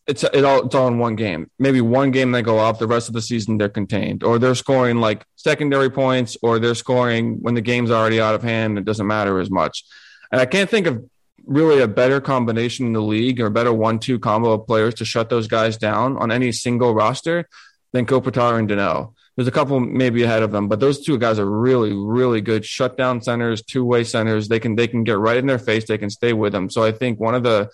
it's 0.06 0.24
it 0.24 0.44
all 0.44 0.66
it's 0.66 0.74
all 0.74 0.88
in 0.88 0.98
one 0.98 1.14
game. 1.14 1.50
Maybe 1.58 1.80
one 1.80 2.10
game 2.10 2.32
they 2.32 2.42
go 2.42 2.58
off, 2.58 2.78
the 2.78 2.88
rest 2.88 3.08
of 3.08 3.14
the 3.14 3.22
season 3.22 3.58
they're 3.58 3.68
contained, 3.68 4.24
or 4.24 4.38
they're 4.38 4.54
scoring 4.54 4.96
like 4.96 5.24
secondary 5.36 5.90
points, 5.90 6.36
or 6.42 6.58
they're 6.58 6.74
scoring 6.74 7.40
when 7.42 7.54
the 7.54 7.60
game's 7.60 7.90
already 7.90 8.20
out 8.20 8.34
of 8.34 8.42
hand. 8.42 8.76
It 8.76 8.84
doesn't 8.84 9.06
matter 9.06 9.38
as 9.40 9.50
much. 9.50 9.84
And 10.32 10.40
I 10.40 10.46
can't 10.46 10.70
think 10.70 10.86
of 10.86 11.08
really 11.50 11.82
a 11.82 11.88
better 11.88 12.20
combination 12.20 12.86
in 12.86 12.92
the 12.92 13.02
league 13.02 13.40
or 13.40 13.46
a 13.46 13.50
better 13.50 13.72
one-two 13.72 14.20
combo 14.20 14.52
of 14.52 14.66
players 14.68 14.94
to 14.94 15.04
shut 15.04 15.28
those 15.28 15.48
guys 15.48 15.76
down 15.76 16.16
on 16.16 16.30
any 16.30 16.52
single 16.52 16.94
roster 16.94 17.48
than 17.92 18.06
Kopitar 18.06 18.56
and 18.56 18.68
Danault. 18.68 19.12
There's 19.34 19.48
a 19.48 19.52
couple 19.52 19.80
maybe 19.80 20.22
ahead 20.22 20.44
of 20.44 20.52
them, 20.52 20.68
but 20.68 20.78
those 20.78 21.04
two 21.04 21.18
guys 21.18 21.40
are 21.40 21.50
really, 21.50 21.92
really 21.92 22.40
good 22.40 22.64
shutdown 22.64 23.20
centers, 23.20 23.62
two-way 23.62 24.04
centers. 24.04 24.46
They 24.46 24.60
can 24.60 24.76
they 24.76 24.86
can 24.86 25.02
get 25.02 25.18
right 25.18 25.36
in 25.36 25.46
their 25.46 25.58
face. 25.58 25.86
They 25.86 25.98
can 25.98 26.10
stay 26.10 26.32
with 26.32 26.52
them. 26.52 26.70
So 26.70 26.84
I 26.84 26.92
think 26.92 27.18
one 27.18 27.34
of 27.34 27.42
the 27.42 27.68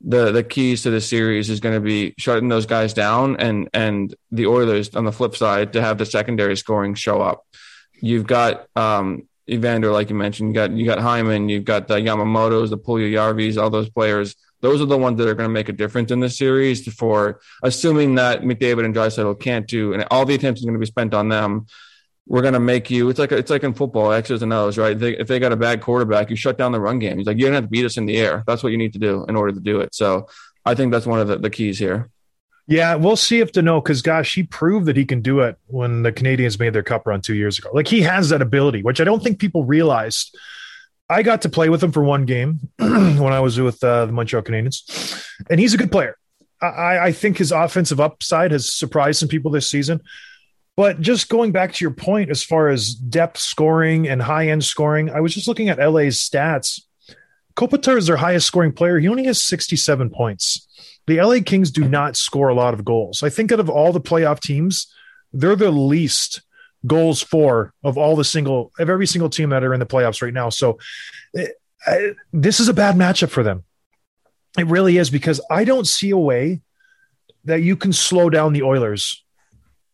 the 0.00 0.32
the 0.32 0.42
keys 0.42 0.82
to 0.82 0.90
the 0.90 1.00
series 1.00 1.48
is 1.48 1.60
going 1.60 1.74
to 1.74 1.80
be 1.80 2.14
shutting 2.18 2.48
those 2.48 2.66
guys 2.66 2.92
down 2.92 3.36
and 3.36 3.70
and 3.72 4.14
the 4.32 4.46
Oilers 4.46 4.94
on 4.94 5.04
the 5.04 5.12
flip 5.12 5.36
side 5.36 5.72
to 5.74 5.80
have 5.80 5.98
the 5.98 6.06
secondary 6.06 6.56
scoring 6.56 6.94
show 6.94 7.22
up. 7.22 7.46
You've 8.00 8.26
got 8.26 8.66
um, 8.76 9.28
Evander, 9.48 9.92
like 9.92 10.08
you 10.08 10.16
mentioned, 10.16 10.50
you 10.50 10.54
got 10.54 10.70
you 10.72 10.86
got 10.86 10.98
Hyman, 10.98 11.48
you've 11.48 11.64
got 11.64 11.88
the 11.88 11.96
Yamamoto's, 11.96 12.70
the 12.70 12.78
Puljujarvis, 12.78 13.60
all 13.60 13.70
those 13.70 13.90
players. 13.90 14.36
Those 14.60 14.80
are 14.80 14.86
the 14.86 14.96
ones 14.96 15.18
that 15.18 15.28
are 15.28 15.34
going 15.34 15.48
to 15.48 15.52
make 15.52 15.68
a 15.68 15.72
difference 15.72 16.10
in 16.10 16.20
this 16.20 16.38
series. 16.38 16.90
For 16.94 17.40
assuming 17.62 18.14
that 18.14 18.42
McDavid 18.42 18.86
and 18.86 18.94
Draisaitl 18.94 19.40
can't 19.40 19.66
do, 19.66 19.92
and 19.92 20.06
all 20.10 20.24
the 20.24 20.34
attention 20.34 20.60
is 20.60 20.64
going 20.64 20.74
to 20.74 20.80
be 20.80 20.86
spent 20.86 21.12
on 21.12 21.28
them 21.28 21.66
we're 22.26 22.42
going 22.42 22.54
to 22.54 22.60
make 22.60 22.90
you. 22.90 23.08
It's 23.08 23.18
like 23.18 23.32
it's 23.32 23.50
like 23.50 23.64
in 23.64 23.74
football, 23.74 24.12
X's 24.12 24.42
and 24.42 24.52
O's, 24.52 24.78
right? 24.78 24.98
They, 24.98 25.16
if 25.16 25.28
they 25.28 25.38
got 25.38 25.52
a 25.52 25.56
bad 25.56 25.80
quarterback, 25.80 26.30
you 26.30 26.36
shut 26.36 26.56
down 26.56 26.72
the 26.72 26.80
run 26.80 26.98
game. 26.98 27.18
He's 27.18 27.26
like, 27.26 27.38
you're 27.38 27.50
going 27.50 27.52
to 27.52 27.62
have 27.62 27.64
to 27.64 27.70
beat 27.70 27.84
us 27.84 27.96
in 27.96 28.06
the 28.06 28.16
air. 28.16 28.42
That's 28.46 28.62
what 28.62 28.72
you 28.72 28.78
need 28.78 28.94
to 28.94 28.98
do 28.98 29.24
in 29.28 29.36
order 29.36 29.52
to 29.52 29.60
do 29.60 29.80
it. 29.80 29.94
So 29.94 30.28
I 30.64 30.74
think 30.74 30.92
that's 30.92 31.06
one 31.06 31.20
of 31.20 31.28
the, 31.28 31.36
the 31.36 31.50
keys 31.50 31.78
here. 31.78 32.10
Yeah, 32.66 32.94
we'll 32.94 33.16
see 33.16 33.40
if 33.40 33.52
Danault, 33.52 33.84
because 33.84 34.00
gosh, 34.00 34.34
he 34.34 34.42
proved 34.42 34.86
that 34.86 34.96
he 34.96 35.04
can 35.04 35.20
do 35.20 35.40
it 35.40 35.58
when 35.66 36.02
the 36.02 36.12
Canadiens 36.12 36.58
made 36.58 36.72
their 36.72 36.82
cup 36.82 37.06
run 37.06 37.20
two 37.20 37.34
years 37.34 37.58
ago. 37.58 37.70
Like 37.74 37.88
he 37.88 38.00
has 38.02 38.30
that 38.30 38.40
ability, 38.40 38.82
which 38.82 39.00
I 39.00 39.04
don't 39.04 39.22
think 39.22 39.38
people 39.38 39.64
realized. 39.64 40.36
I 41.10 41.22
got 41.22 41.42
to 41.42 41.50
play 41.50 41.68
with 41.68 41.82
him 41.82 41.92
for 41.92 42.02
one 42.02 42.24
game 42.24 42.60
when 42.78 43.32
I 43.32 43.40
was 43.40 43.60
with 43.60 43.84
uh, 43.84 44.06
the 44.06 44.12
Montreal 44.12 44.42
Canadiens, 44.42 45.28
and 45.50 45.60
he's 45.60 45.74
a 45.74 45.76
good 45.76 45.92
player. 45.92 46.16
I, 46.62 46.98
I 46.98 47.12
think 47.12 47.36
his 47.36 47.52
offensive 47.52 48.00
upside 48.00 48.52
has 48.52 48.72
surprised 48.72 49.20
some 49.20 49.28
people 49.28 49.50
this 49.50 49.70
season. 49.70 50.00
But 50.76 51.00
just 51.00 51.28
going 51.28 51.52
back 51.52 51.72
to 51.74 51.84
your 51.84 51.92
point, 51.92 52.30
as 52.30 52.42
far 52.42 52.68
as 52.68 52.94
depth 52.94 53.38
scoring 53.38 54.08
and 54.08 54.20
high 54.22 54.48
end 54.48 54.64
scoring, 54.64 55.10
I 55.10 55.20
was 55.20 55.34
just 55.34 55.46
looking 55.46 55.68
at 55.68 55.78
LA's 55.78 56.18
stats. 56.18 56.80
Kopitar 57.54 57.96
is 57.96 58.08
their 58.08 58.16
highest 58.16 58.46
scoring 58.46 58.72
player. 58.72 58.98
He 58.98 59.06
only 59.06 59.24
has 59.24 59.44
67 59.44 60.10
points. 60.10 60.66
The 61.06 61.20
LA 61.20 61.38
Kings 61.44 61.70
do 61.70 61.86
not 61.86 62.16
score 62.16 62.48
a 62.48 62.54
lot 62.54 62.74
of 62.74 62.84
goals. 62.84 63.22
I 63.22 63.28
think 63.28 63.52
out 63.52 63.60
of 63.60 63.68
all 63.68 63.92
the 63.92 64.00
playoff 64.00 64.40
teams, 64.40 64.92
they're 65.32 65.56
the 65.56 65.70
least 65.70 66.42
goals 66.86 67.22
for 67.22 67.72
of 67.82 67.96
all 67.96 68.16
the 68.16 68.24
single 68.24 68.72
of 68.78 68.90
every 68.90 69.06
single 69.06 69.30
team 69.30 69.50
that 69.50 69.64
are 69.64 69.74
in 69.74 69.80
the 69.80 69.86
playoffs 69.86 70.22
right 70.22 70.34
now. 70.34 70.48
So 70.48 70.78
eh, 71.36 71.48
I, 71.86 72.12
this 72.32 72.60
is 72.60 72.68
a 72.68 72.74
bad 72.74 72.96
matchup 72.96 73.30
for 73.30 73.42
them. 73.42 73.64
It 74.58 74.66
really 74.66 74.98
is 74.98 75.10
because 75.10 75.40
I 75.50 75.64
don't 75.64 75.86
see 75.86 76.10
a 76.10 76.18
way 76.18 76.62
that 77.44 77.62
you 77.62 77.76
can 77.76 77.92
slow 77.92 78.30
down 78.30 78.52
the 78.52 78.62
Oilers 78.62 79.24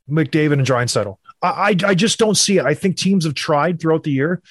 McDavid 0.08 0.54
and 0.54 0.66
Draisaitl. 0.66 1.16
I, 1.42 1.48
I, 1.48 1.76
I 1.86 1.94
just 1.94 2.18
don't 2.18 2.36
see 2.36 2.58
it. 2.58 2.64
I 2.64 2.74
think 2.74 2.96
teams 2.96 3.24
have 3.24 3.34
tried 3.34 3.80
throughout 3.80 4.02
the 4.02 4.12
year. 4.12 4.42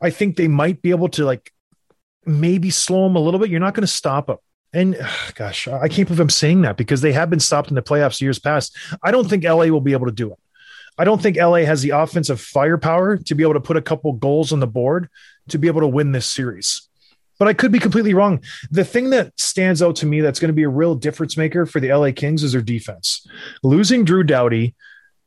I 0.00 0.10
think 0.10 0.36
they 0.36 0.48
might 0.48 0.80
be 0.80 0.90
able 0.90 1.08
to 1.10 1.24
like 1.24 1.52
maybe 2.24 2.70
slow 2.70 3.04
them 3.04 3.16
a 3.16 3.20
little 3.20 3.40
bit. 3.40 3.50
You're 3.50 3.60
not 3.60 3.74
going 3.74 3.82
to 3.82 3.86
stop 3.86 4.28
them. 4.28 4.38
And 4.72 4.96
ugh, 4.96 5.10
gosh, 5.34 5.68
I 5.68 5.88
can't 5.88 6.08
believe 6.08 6.20
I'm 6.20 6.30
saying 6.30 6.62
that 6.62 6.76
because 6.76 7.00
they 7.00 7.12
have 7.12 7.30
been 7.30 7.40
stopped 7.40 7.70
in 7.70 7.74
the 7.74 7.82
playoffs 7.82 8.20
years 8.20 8.38
past. 8.38 8.76
I 9.02 9.10
don't 9.10 9.28
think 9.28 9.44
LA 9.44 9.66
will 9.66 9.80
be 9.80 9.92
able 9.92 10.06
to 10.06 10.12
do 10.12 10.32
it. 10.32 10.38
I 10.98 11.04
don't 11.04 11.22
think 11.22 11.36
LA 11.36 11.58
has 11.58 11.82
the 11.82 11.90
offensive 11.90 12.40
firepower 12.40 13.18
to 13.18 13.34
be 13.34 13.44
able 13.44 13.54
to 13.54 13.60
put 13.60 13.76
a 13.76 13.82
couple 13.82 14.12
goals 14.14 14.52
on 14.52 14.58
the 14.58 14.66
board 14.66 15.08
to 15.48 15.58
be 15.58 15.68
able 15.68 15.80
to 15.80 15.86
win 15.86 16.10
this 16.10 16.26
series. 16.26 16.88
But 17.38 17.46
I 17.46 17.54
could 17.54 17.70
be 17.70 17.78
completely 17.78 18.14
wrong. 18.14 18.42
The 18.72 18.84
thing 18.84 19.10
that 19.10 19.38
stands 19.38 19.80
out 19.80 19.94
to 19.96 20.06
me 20.06 20.20
that's 20.20 20.40
going 20.40 20.48
to 20.48 20.54
be 20.54 20.64
a 20.64 20.68
real 20.68 20.96
difference 20.96 21.36
maker 21.36 21.66
for 21.66 21.78
the 21.78 21.92
LA 21.92 22.10
Kings 22.10 22.42
is 22.42 22.50
their 22.50 22.62
defense. 22.62 23.24
Losing 23.62 24.04
Drew 24.04 24.24
Doughty 24.24 24.74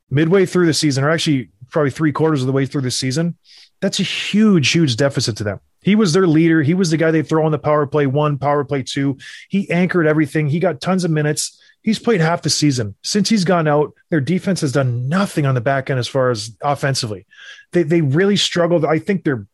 midway 0.10 0.46
through 0.46 0.66
the 0.66 0.74
season, 0.74 1.06
or 1.06 1.10
actually 1.10 1.50
probably 1.70 1.90
three 1.90 2.12
quarters 2.12 2.42
of 2.42 2.48
the 2.48 2.54
way 2.54 2.66
through 2.66 2.82
the 2.82 2.92
season, 2.92 3.38
that's 3.80 4.00
a 4.02 4.04
huge, 4.04 4.70
huge 4.70 4.98
deficit 4.98 5.38
to 5.38 5.46
them. 5.46 5.62
He 5.82 5.96
was 5.96 6.14
their 6.14 6.28
leader. 6.28 6.62
He 6.62 6.74
was 6.74 6.92
the 6.92 6.98
guy 6.98 7.12
they 7.12 7.24
throw 7.24 7.46
on 7.46 7.52
the 7.52 7.60
power 7.60 7.88
play 7.88 8.06
one, 8.06 8.38
power 8.38 8.64
play 8.64 8.84
two. 8.84 9.18
He 9.50 9.70
anchored 9.72 10.08
everything. 10.08 10.48
He 10.48 10.60
got 10.60 10.82
tons 10.82 11.04
of 11.04 11.12
minutes. 11.12 11.60
He's 11.82 11.98
played 11.98 12.22
half 12.22 12.44
the 12.44 12.50
season. 12.50 12.96
Since 13.04 13.30
he's 13.30 13.44
gone 13.44 13.68
out, 13.68 13.94
their 14.10 14.22
defense 14.22 14.62
has 14.62 14.72
done 14.72 15.10
nothing 15.10 15.48
on 15.48 15.56
the 15.56 15.62
back 15.62 15.90
end 15.90 16.00
as 16.00 16.08
far 16.08 16.30
as 16.30 16.56
offensively. 16.62 17.26
They 17.72 17.84
they 17.84 18.02
really 18.02 18.38
struggled. 18.38 18.86
I 18.86 19.00
think 19.00 19.24
their 19.24 19.48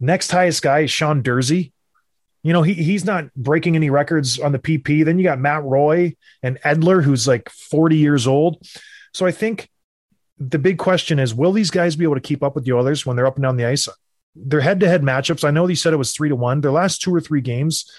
next 0.00 0.32
highest 0.32 0.62
guy 0.62 0.80
is 0.80 0.90
Sean 0.90 1.22
Durzi. 1.22 1.72
You 2.42 2.52
know, 2.52 2.62
he 2.62 2.74
he's 2.74 3.04
not 3.04 3.32
breaking 3.34 3.76
any 3.76 3.90
records 3.90 4.40
on 4.40 4.50
the 4.50 4.58
PP. 4.58 5.04
Then 5.04 5.18
you 5.18 5.24
got 5.24 5.38
Matt 5.38 5.62
Roy 5.62 6.16
and 6.42 6.60
Edler, 6.62 7.02
who's 7.02 7.28
like 7.28 7.48
40 7.48 7.96
years 7.96 8.26
old. 8.26 8.66
So 9.12 9.24
I 9.24 9.30
think 9.30 9.70
the 10.38 10.58
big 10.58 10.78
question 10.78 11.20
is 11.20 11.32
will 11.32 11.52
these 11.52 11.70
guys 11.70 11.94
be 11.94 12.04
able 12.04 12.16
to 12.16 12.20
keep 12.20 12.42
up 12.42 12.56
with 12.56 12.64
the 12.64 12.72
Oilers 12.72 13.06
when 13.06 13.16
they're 13.16 13.26
up 13.26 13.36
and 13.36 13.44
down 13.44 13.56
the 13.56 13.66
ice? 13.66 13.88
Their 14.36 14.60
head 14.60 14.80
to 14.80 14.88
head 14.88 15.02
matchups, 15.02 15.44
I 15.44 15.50
know 15.50 15.66
they 15.66 15.74
said 15.74 15.92
it 15.92 15.96
was 15.96 16.12
three 16.12 16.28
to 16.28 16.36
one. 16.36 16.60
Their 16.60 16.72
last 16.72 17.00
two 17.00 17.14
or 17.14 17.20
three 17.20 17.40
games, 17.40 17.90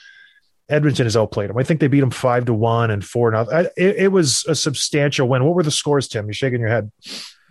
Edmonton 0.69 1.05
has 1.05 1.15
outplayed 1.15 1.49
them. 1.49 1.57
I 1.57 1.63
think 1.63 1.79
they 1.79 1.87
beat 1.87 1.99
them 1.99 2.11
five 2.11 2.45
to 2.45 2.53
one 2.53 2.91
and 2.91 3.03
four 3.05 3.31
nothing. 3.31 3.67
It, 3.77 3.95
it, 3.97 4.11
was 4.11 4.45
a 4.47 4.55
substantial 4.55 5.27
win. 5.27 5.43
What 5.43 5.55
were 5.55 5.63
the 5.63 5.71
scores, 5.71 6.07
Tim? 6.07 6.25
You're 6.25 6.33
shaking 6.33 6.59
your 6.59 6.69
head. 6.69 6.91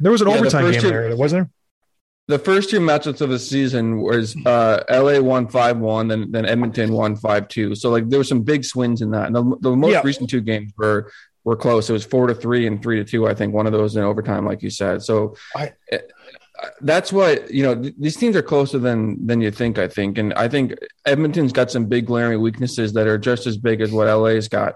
There 0.00 0.12
was 0.12 0.20
an 0.20 0.28
yeah, 0.28 0.36
overtime 0.36 0.64
the 0.64 0.72
game 0.72 0.80
two, 0.80 0.88
there, 0.88 1.16
wasn't 1.16 1.44
there? 1.44 1.50
The 2.26 2.38
first 2.38 2.70
two 2.70 2.80
matchups 2.80 3.20
of 3.20 3.28
the 3.28 3.38
season 3.38 4.00
was 4.00 4.34
uh, 4.46 4.82
LA 4.90 5.20
won 5.20 5.46
five 5.46 5.76
one, 5.78 6.08
then 6.08 6.30
then 6.32 6.46
Edmonton 6.46 6.92
won 6.92 7.16
five 7.16 7.48
two. 7.48 7.74
So 7.74 7.90
like 7.90 8.08
there 8.08 8.18
were 8.18 8.24
some 8.24 8.42
big 8.42 8.64
swings 8.64 9.02
in 9.02 9.10
that. 9.10 9.26
And 9.26 9.36
the, 9.36 9.56
the 9.60 9.76
most 9.76 9.92
yeah. 9.92 10.00
recent 10.02 10.30
two 10.30 10.40
games 10.40 10.72
were 10.76 11.12
were 11.44 11.56
close. 11.56 11.90
It 11.90 11.92
was 11.92 12.04
four 12.04 12.26
to 12.26 12.34
three 12.34 12.66
and 12.66 12.82
three 12.82 12.96
to 12.96 13.04
two. 13.04 13.28
I 13.28 13.34
think 13.34 13.52
one 13.52 13.66
of 13.66 13.72
those 13.72 13.94
in 13.96 14.02
overtime, 14.02 14.46
like 14.46 14.62
you 14.62 14.70
said. 14.70 15.02
So 15.02 15.36
I, 15.54 15.72
eh, 15.92 15.98
that's 16.80 17.12
what 17.12 17.50
you 17.50 17.62
know. 17.62 17.74
Th- 17.74 17.94
these 17.98 18.16
teams 18.16 18.36
are 18.36 18.42
closer 18.42 18.78
than 18.78 19.26
than 19.26 19.40
you 19.40 19.50
think. 19.50 19.78
I 19.78 19.88
think, 19.88 20.18
and 20.18 20.32
I 20.34 20.48
think 20.48 20.74
Edmonton's 21.04 21.52
got 21.52 21.70
some 21.70 21.86
big 21.86 22.06
glaring 22.06 22.40
weaknesses 22.40 22.92
that 22.92 23.06
are 23.06 23.18
just 23.18 23.46
as 23.46 23.56
big 23.56 23.80
as 23.80 23.90
what 23.90 24.06
LA's 24.06 24.48
got. 24.48 24.74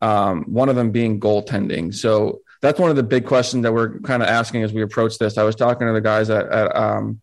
Um, 0.00 0.44
one 0.44 0.68
of 0.68 0.76
them 0.76 0.90
being 0.90 1.18
goaltending. 1.18 1.94
So 1.94 2.42
that's 2.60 2.78
one 2.78 2.90
of 2.90 2.96
the 2.96 3.02
big 3.02 3.26
questions 3.26 3.62
that 3.62 3.72
we're 3.72 3.98
kind 4.00 4.22
of 4.22 4.28
asking 4.28 4.62
as 4.62 4.72
we 4.72 4.82
approach 4.82 5.18
this. 5.18 5.38
I 5.38 5.44
was 5.44 5.54
talking 5.54 5.86
to 5.86 5.92
the 5.92 6.00
guys 6.00 6.28
at, 6.30 6.46
at 6.48 6.76
um, 6.76 7.20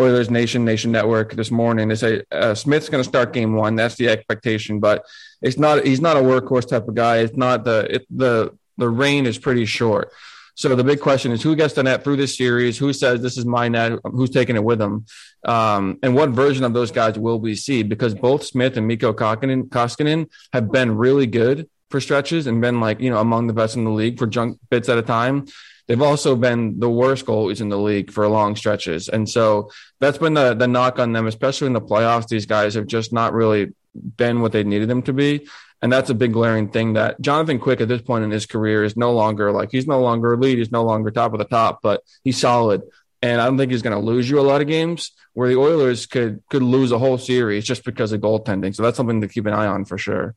Oilers 0.00 0.30
Nation 0.30 0.64
Nation 0.64 0.90
Network 0.90 1.34
this 1.34 1.50
morning. 1.50 1.88
They 1.88 1.94
say 1.94 2.22
uh, 2.30 2.54
Smith's 2.54 2.88
going 2.88 3.02
to 3.02 3.08
start 3.08 3.32
game 3.32 3.54
one. 3.54 3.76
That's 3.76 3.96
the 3.96 4.08
expectation, 4.08 4.80
but 4.80 5.04
it's 5.42 5.58
not. 5.58 5.84
He's 5.84 6.00
not 6.00 6.16
a 6.16 6.20
workhorse 6.20 6.68
type 6.68 6.88
of 6.88 6.94
guy. 6.94 7.18
It's 7.18 7.36
not 7.36 7.64
the 7.64 7.96
it, 7.96 8.06
the 8.10 8.56
the 8.78 8.88
reign 8.88 9.26
is 9.26 9.38
pretty 9.38 9.66
short. 9.66 10.10
So 10.54 10.74
the 10.74 10.84
big 10.84 11.00
question 11.00 11.32
is 11.32 11.42
who 11.42 11.56
gets 11.56 11.74
the 11.74 11.82
net 11.82 12.04
through 12.04 12.16
this 12.16 12.36
series? 12.36 12.78
Who 12.78 12.92
says 12.92 13.22
this 13.22 13.38
is 13.38 13.46
my 13.46 13.68
net? 13.68 13.98
Who's 14.04 14.30
taking 14.30 14.56
it 14.56 14.64
with 14.64 14.78
them? 14.78 15.06
Um, 15.44 15.98
and 16.02 16.14
what 16.14 16.30
version 16.30 16.64
of 16.64 16.74
those 16.74 16.90
guys 16.90 17.18
will 17.18 17.40
we 17.40 17.54
see? 17.54 17.82
Because 17.82 18.14
both 18.14 18.44
Smith 18.44 18.76
and 18.76 18.86
Mikko 18.86 19.14
Koskinen, 19.14 19.68
Koskinen 19.68 20.28
have 20.52 20.70
been 20.70 20.96
really 20.96 21.26
good 21.26 21.68
for 21.90 22.00
stretches 22.00 22.46
and 22.46 22.60
been 22.60 22.80
like 22.80 23.00
you 23.00 23.10
know 23.10 23.18
among 23.18 23.46
the 23.46 23.52
best 23.52 23.76
in 23.76 23.84
the 23.84 23.90
league 23.90 24.18
for 24.18 24.26
junk 24.26 24.58
bits 24.70 24.88
at 24.88 24.98
a 24.98 25.02
time. 25.02 25.46
They've 25.88 26.00
also 26.00 26.36
been 26.36 26.78
the 26.78 26.88
worst 26.88 27.26
goalies 27.26 27.60
in 27.60 27.68
the 27.68 27.78
league 27.78 28.10
for 28.10 28.26
long 28.28 28.56
stretches. 28.56 29.08
And 29.08 29.28
so 29.28 29.70
that's 30.00 30.16
been 30.18 30.34
the, 30.34 30.54
the 30.54 30.68
knock 30.68 30.98
on 30.98 31.12
them, 31.12 31.26
especially 31.26 31.66
in 31.66 31.72
the 31.72 31.80
playoffs. 31.80 32.28
These 32.28 32.46
guys 32.46 32.74
have 32.74 32.86
just 32.86 33.12
not 33.12 33.32
really 33.34 33.72
been 34.16 34.40
what 34.40 34.52
they 34.52 34.64
needed 34.64 34.88
them 34.88 35.02
to 35.02 35.12
be. 35.12 35.48
And 35.82 35.92
that's 35.92 36.10
a 36.10 36.14
big 36.14 36.32
glaring 36.32 36.68
thing 36.68 36.92
that 36.92 37.20
Jonathan 37.20 37.58
Quick 37.58 37.80
at 37.80 37.88
this 37.88 38.02
point 38.02 38.24
in 38.24 38.30
his 38.30 38.46
career 38.46 38.84
is 38.84 38.96
no 38.96 39.12
longer 39.12 39.50
like 39.50 39.70
he's 39.72 39.86
no 39.86 40.00
longer 40.00 40.32
elite, 40.32 40.58
he's 40.58 40.70
no 40.70 40.84
longer 40.84 41.10
top 41.10 41.32
of 41.32 41.38
the 41.38 41.44
top, 41.44 41.80
but 41.82 42.02
he's 42.22 42.40
solid. 42.40 42.82
And 43.20 43.40
I 43.40 43.46
don't 43.46 43.58
think 43.58 43.72
he's 43.72 43.82
going 43.82 43.96
to 43.96 44.04
lose 44.04 44.30
you 44.30 44.38
a 44.38 44.42
lot 44.42 44.60
of 44.60 44.68
games 44.68 45.10
where 45.32 45.48
the 45.48 45.56
Oilers 45.56 46.06
could 46.06 46.42
could 46.50 46.62
lose 46.62 46.92
a 46.92 46.98
whole 46.98 47.18
series 47.18 47.64
just 47.64 47.84
because 47.84 48.12
of 48.12 48.20
goaltending. 48.20 48.74
So 48.74 48.82
that's 48.82 48.96
something 48.96 49.20
to 49.20 49.28
keep 49.28 49.46
an 49.46 49.54
eye 49.54 49.66
on 49.66 49.84
for 49.84 49.98
sure. 49.98 50.34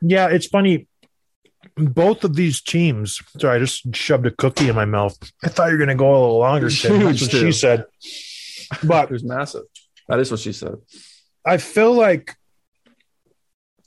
Yeah, 0.00 0.28
it's 0.28 0.46
funny 0.46 0.86
both 1.76 2.24
of 2.24 2.34
these 2.34 2.60
teams. 2.60 3.20
Sorry, 3.38 3.56
I 3.56 3.58
just 3.58 3.94
shoved 3.94 4.26
a 4.26 4.30
cookie 4.30 4.68
in 4.68 4.74
my 4.74 4.84
mouth. 4.84 5.16
I 5.42 5.48
thought 5.48 5.66
you 5.66 5.72
were 5.72 5.78
going 5.78 5.88
to 5.88 5.94
go 5.94 6.10
a 6.10 6.20
little 6.20 6.38
longer. 6.38 6.68
That's 6.70 7.22
what 7.22 7.30
she 7.30 7.52
said. 7.52 7.86
But 8.82 9.04
it 9.04 9.10
was 9.10 9.24
massive. 9.24 9.64
That 10.08 10.20
is 10.20 10.30
what 10.30 10.40
she 10.40 10.52
said. 10.52 10.76
I 11.44 11.58
feel 11.58 11.92
like 11.92 12.34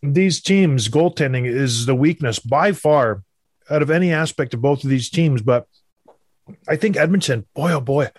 these 0.02 0.42
teams' 0.42 0.90
goaltending 0.90 1.46
is 1.46 1.86
the 1.86 1.96
weakness 1.96 2.40
by 2.40 2.72
far 2.72 3.24
out 3.70 3.82
of 3.82 3.92
any 3.92 4.12
aspect 4.12 4.54
of 4.54 4.62
both 4.62 4.84
of 4.84 4.90
these 4.90 5.10
teams. 5.10 5.42
But 5.42 5.68
I 6.68 6.76
think 6.76 6.98
Edmonton, 6.98 7.46
boy, 7.54 7.74
oh 7.74 7.82
boy, 7.82 8.10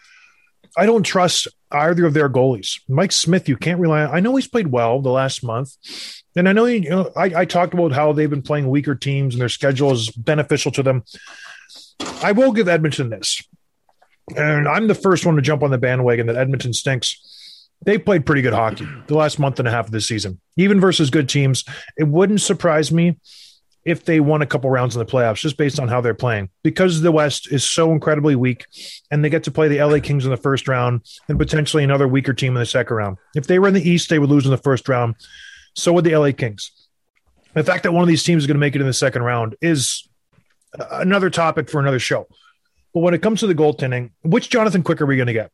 I 0.77 0.87
don't 0.87 1.03
trust 1.03 1.49
either 1.71 2.07
of 2.07 2.15
their 2.15 2.29
goalies. 2.29 2.81
Mike 2.89 3.13
Smith, 3.13 3.49
you 3.49 3.57
can't 3.57 3.81
rely 3.81 4.05
on. 4.05 4.15
I 4.15 4.21
know 4.21 4.37
he's 4.37 4.49
played 4.49 4.69
well 4.69 5.01
the 5.01 5.11
last 5.11 5.43
month. 5.43 5.77
And 6.37 6.49
I 6.49 6.53
know, 6.53 6.67
you 6.67 6.89
know 6.89 7.13
I, 7.17 7.25
I 7.25 7.45
talked 7.45 7.75
about 7.75 7.93
how 7.93 8.13
they've 8.13 8.31
been 8.31 8.43
playing 8.43 8.69
weaker 8.69 8.95
teams 8.95 9.35
and 9.35 9.41
their 9.41 9.49
schedule 9.49 9.93
is 9.93 10.11
beneficial 10.11 10.73
to 10.73 10.83
them. 10.83 11.05
I 12.23 12.33
will 12.33 12.53
give 12.53 12.69
Edmonton 12.69 13.11
this. 13.11 13.43
And 14.37 14.69
I'm 14.69 14.89
the 14.89 14.95
first 14.95 15.25
one 15.25 15.37
to 15.37 15.43
jump 15.43 15.63
on 15.63 15.71
the 15.71 15.79
bandwagon 15.79 16.27
that 16.27 16.37
Edmonton 16.37 16.73
stinks. 16.73 17.38
They 17.83 17.99
played 17.99 18.27
pretty 18.27 18.43
good 18.43 18.53
hockey 18.53 18.89
the 19.07 19.17
last 19.17 19.39
month 19.39 19.59
and 19.59 19.69
a 19.69 19.71
half 19.71 19.87
of 19.87 19.93
the 19.93 20.01
season, 20.01 20.41
even 20.57 20.81
versus 20.81 21.11
good 21.11 21.29
teams. 21.29 21.65
It 21.97 22.09
wouldn't 22.09 22.41
surprise 22.41 22.91
me 22.91 23.19
if 23.85 24.05
they 24.05 24.21
won 24.21 24.43
a 24.43 24.47
couple 24.47 24.69
rounds 24.69 24.95
in 24.95 24.99
the 24.99 25.11
playoffs 25.11 25.41
just 25.41 25.57
based 25.57 25.81
on 25.81 25.89
how 25.89 26.01
they're 26.01 26.13
playing 26.13 26.51
because 26.63 27.01
the 27.01 27.13
West 27.13 27.51
is 27.51 27.65
so 27.65 27.93
incredibly 27.93 28.37
weak 28.37 28.67
and 29.11 29.25
they 29.25 29.31
get 29.31 29.45
to 29.45 29.51
play 29.51 29.69
the 29.69 29.83
LA 29.83 29.99
Kings 30.01 30.25
in 30.25 30.31
the 30.31 30.37
first 30.37 30.69
round 30.69 31.01
and 31.29 31.39
potentially 31.39 31.85
another 31.85 32.07
weaker 32.07 32.35
team 32.35 32.55
in 32.55 32.61
the 32.61 32.67
second 32.67 32.97
round. 32.97 33.17
If 33.35 33.47
they 33.47 33.59
were 33.59 33.69
in 33.69 33.75
the 33.75 33.89
East, 33.89 34.11
they 34.11 34.19
would 34.19 34.29
lose 34.29 34.45
in 34.45 34.51
the 34.51 34.59
first 34.59 34.89
round. 34.89 35.15
So 35.75 35.93
would 35.93 36.05
the 36.05 36.17
LA 36.17 36.33
Kings. 36.33 36.71
The 37.55 37.65
fact 37.65 37.85
that 37.85 37.93
one 37.93 38.03
of 38.03 38.09
these 38.09 38.25
teams 38.25 38.43
is 38.43 38.47
going 38.47 38.57
to 38.57 38.61
make 38.61 38.75
it 38.75 38.81
in 38.81 38.87
the 38.87 38.93
second 38.93 39.23
round 39.23 39.57
is 39.63 40.07
another 40.91 41.31
topic 41.31 41.71
for 41.71 41.81
another 41.81 41.99
show. 41.99 42.27
But 42.93 43.01
when 43.01 43.15
it 43.15 43.23
comes 43.23 43.41
to 43.41 43.47
the 43.47 43.55
goaltending, 43.55 44.11
which 44.23 44.51
Jonathan 44.51 44.83
Quick 44.83 45.01
are 45.01 45.07
we 45.07 45.17
going 45.17 45.29
to 45.29 45.33
get? 45.33 45.51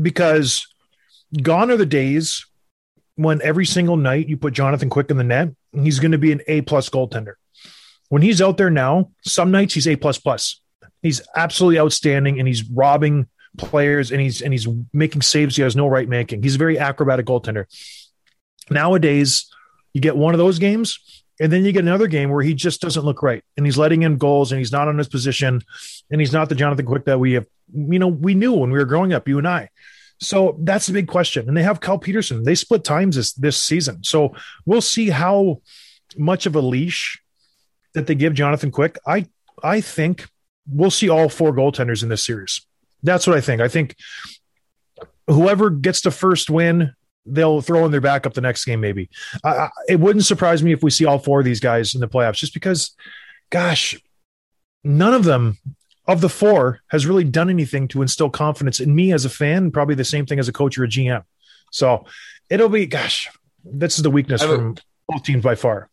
Because 0.00 0.66
gone 1.42 1.70
are 1.70 1.76
the 1.76 1.86
days 1.86 2.46
when 3.16 3.40
every 3.42 3.66
single 3.66 3.96
night 3.96 4.28
you 4.28 4.36
put 4.36 4.54
Jonathan 4.54 4.90
Quick 4.90 5.10
in 5.10 5.16
the 5.16 5.24
net, 5.24 5.50
he's 5.72 5.98
going 5.98 6.12
to 6.12 6.18
be 6.18 6.32
an 6.32 6.40
A 6.48 6.62
plus 6.62 6.88
goaltender. 6.88 7.34
When 8.08 8.22
he's 8.22 8.42
out 8.42 8.56
there 8.56 8.70
now, 8.70 9.10
some 9.22 9.50
nights 9.50 9.74
he's 9.74 9.88
A 9.88 9.96
plus 9.96 10.18
plus. 10.18 10.60
He's 11.02 11.20
absolutely 11.36 11.78
outstanding 11.78 12.38
and 12.38 12.48
he's 12.48 12.68
robbing 12.68 13.28
players 13.56 14.10
and 14.10 14.20
he's 14.20 14.42
and 14.42 14.52
he's 14.52 14.66
making 14.92 15.22
saves 15.22 15.56
he 15.56 15.62
has 15.62 15.76
no 15.76 15.86
right 15.86 16.08
making. 16.08 16.42
He's 16.42 16.56
a 16.56 16.58
very 16.58 16.78
acrobatic 16.78 17.26
goaltender. 17.26 17.66
Nowadays, 18.70 19.50
you 19.92 20.00
get 20.00 20.16
one 20.16 20.34
of 20.34 20.38
those 20.38 20.58
games, 20.58 20.98
and 21.40 21.52
then 21.52 21.64
you 21.64 21.72
get 21.72 21.82
another 21.82 22.06
game 22.06 22.30
where 22.30 22.42
he 22.42 22.54
just 22.54 22.80
doesn't 22.80 23.04
look 23.04 23.22
right 23.22 23.42
and 23.56 23.66
he's 23.66 23.76
letting 23.76 24.02
in 24.02 24.16
goals 24.16 24.52
and 24.52 24.58
he's 24.58 24.72
not 24.72 24.88
on 24.88 24.98
his 24.98 25.08
position 25.08 25.60
and 26.10 26.20
he's 26.20 26.32
not 26.32 26.48
the 26.48 26.54
Jonathan 26.54 26.86
Quick 26.86 27.04
that 27.06 27.18
we 27.18 27.32
have, 27.32 27.46
you 27.72 27.98
know, 27.98 28.08
we 28.08 28.34
knew 28.34 28.52
when 28.52 28.70
we 28.70 28.78
were 28.78 28.84
growing 28.84 29.12
up, 29.12 29.26
you 29.26 29.38
and 29.38 29.48
I. 29.48 29.70
So 30.20 30.56
that's 30.60 30.86
the 30.86 30.92
big 30.92 31.08
question. 31.08 31.48
And 31.48 31.56
they 31.56 31.62
have 31.62 31.80
Cal 31.80 31.98
Petersen. 31.98 32.44
They 32.44 32.54
split 32.54 32.84
times 32.84 33.16
this, 33.16 33.32
this 33.34 33.56
season. 33.56 34.04
So 34.04 34.34
we'll 34.64 34.80
see 34.80 35.10
how 35.10 35.60
much 36.16 36.46
of 36.46 36.54
a 36.54 36.60
leash 36.60 37.20
that 37.94 38.06
they 38.06 38.14
give 38.14 38.34
Jonathan 38.34 38.70
Quick. 38.70 38.98
I 39.06 39.26
I 39.62 39.80
think 39.80 40.28
we'll 40.68 40.90
see 40.90 41.08
all 41.08 41.28
four 41.28 41.52
goaltenders 41.52 42.02
in 42.02 42.08
this 42.08 42.24
series. 42.24 42.66
That's 43.02 43.26
what 43.26 43.36
I 43.36 43.40
think. 43.40 43.60
I 43.60 43.68
think 43.68 43.96
whoever 45.26 45.70
gets 45.70 46.00
the 46.00 46.10
first 46.10 46.50
win 46.50 46.94
they'll 47.26 47.62
throw 47.62 47.84
in 47.86 47.90
their 47.90 48.00
backup 48.00 48.34
the 48.34 48.40
next 48.40 48.64
game. 48.64 48.80
Maybe 48.80 49.08
it 49.88 49.98
wouldn't 49.98 50.26
surprise 50.26 50.62
me 50.62 50.72
if 50.72 50.82
we 50.82 50.90
see 50.90 51.06
all 51.06 51.18
four 51.18 51.38
of 51.38 51.44
these 51.44 51.60
guys 51.60 51.94
in 51.94 52.00
the 52.00 52.08
playoffs, 52.08 52.36
just 52.36 52.54
because, 52.54 52.94
gosh, 53.50 53.98
none 54.82 55.14
of 55.14 55.24
them 55.24 55.58
of 56.06 56.20
the 56.20 56.28
four 56.28 56.80
has 56.88 57.06
really 57.06 57.24
done 57.24 57.50
anything 57.50 57.88
to 57.88 58.02
instill 58.02 58.30
confidence 58.30 58.80
in 58.80 58.94
me 58.94 59.12
as 59.12 59.24
a 59.24 59.30
fan. 59.30 59.70
Probably 59.70 59.94
the 59.94 60.04
same 60.04 60.26
thing 60.26 60.38
as 60.38 60.48
a 60.48 60.52
coach 60.52 60.78
or 60.78 60.84
a 60.84 60.88
GM. 60.88 61.24
So 61.72 62.04
it'll 62.50 62.68
be, 62.68 62.86
gosh, 62.86 63.28
this 63.64 63.96
is 63.96 64.02
the 64.02 64.10
weakness 64.10 64.42
from 64.42 64.76
both 65.08 65.22
teams 65.22 65.42
by 65.42 65.54
far. 65.54 65.88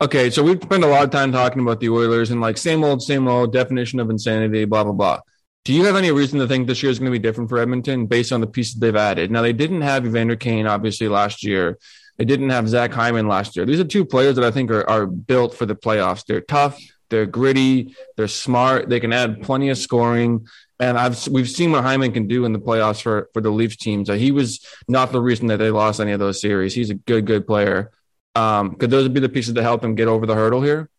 Okay, 0.00 0.28
so 0.30 0.42
we've 0.42 0.62
spent 0.62 0.84
a 0.84 0.86
lot 0.86 1.04
of 1.04 1.10
time 1.10 1.32
talking 1.32 1.62
about 1.62 1.80
the 1.80 1.88
Oilers 1.88 2.30
and 2.30 2.40
like 2.40 2.58
same 2.58 2.84
old, 2.84 3.02
same 3.02 3.26
old 3.26 3.52
definition 3.52 3.98
of 3.98 4.10
insanity, 4.10 4.64
blah 4.64 4.84
blah 4.84 4.92
blah. 4.92 5.20
Do 5.64 5.72
you 5.72 5.84
have 5.84 5.96
any 5.96 6.12
reason 6.12 6.38
to 6.38 6.46
think 6.46 6.68
this 6.68 6.80
year 6.82 6.92
is 6.92 7.00
going 7.00 7.10
to 7.10 7.18
be 7.18 7.22
different 7.22 7.50
for 7.50 7.58
Edmonton 7.58 8.06
based 8.06 8.30
on 8.30 8.40
the 8.40 8.46
pieces 8.46 8.74
they've 8.74 8.94
added? 8.94 9.32
Now, 9.32 9.42
they 9.42 9.52
didn't 9.52 9.80
have 9.80 10.06
Evander 10.06 10.36
Kane, 10.36 10.64
obviously, 10.64 11.08
last 11.08 11.42
year. 11.42 11.78
They 12.18 12.24
didn't 12.24 12.50
have 12.50 12.68
Zach 12.68 12.92
Hyman 12.92 13.26
last 13.26 13.56
year. 13.56 13.66
These 13.66 13.80
are 13.80 13.84
two 13.84 14.04
players 14.04 14.36
that 14.36 14.44
I 14.44 14.52
think 14.52 14.70
are, 14.70 14.88
are 14.88 15.06
built 15.06 15.54
for 15.54 15.66
the 15.66 15.74
playoffs. 15.74 16.24
They're 16.24 16.40
tough, 16.40 16.80
they're 17.08 17.26
gritty, 17.26 17.94
they're 18.16 18.28
smart, 18.28 18.88
they 18.88 19.00
can 19.00 19.12
add 19.12 19.42
plenty 19.42 19.70
of 19.70 19.78
scoring. 19.78 20.46
And 20.78 20.98
I've 20.98 21.26
we've 21.28 21.48
seen 21.48 21.72
what 21.72 21.82
Hyman 21.82 22.12
can 22.12 22.26
do 22.26 22.44
in 22.44 22.52
the 22.52 22.58
playoffs 22.58 23.00
for, 23.00 23.30
for 23.32 23.40
the 23.40 23.50
Leafs 23.50 23.76
teams. 23.76 24.08
he 24.08 24.30
was 24.30 24.64
not 24.88 25.12
the 25.12 25.20
reason 25.20 25.46
that 25.46 25.56
they 25.56 25.70
lost 25.70 26.00
any 26.00 26.12
of 26.12 26.20
those 26.20 26.40
series. 26.40 26.74
He's 26.74 26.90
a 26.90 26.94
good, 26.94 27.26
good 27.26 27.46
player. 27.46 27.92
Um, 28.34 28.74
could 28.74 28.90
those 28.90 29.08
be 29.08 29.20
the 29.20 29.30
pieces 29.30 29.54
to 29.54 29.62
help 29.62 29.82
him 29.82 29.94
get 29.94 30.08
over 30.08 30.26
the 30.26 30.34
hurdle 30.34 30.60
here? 30.60 30.90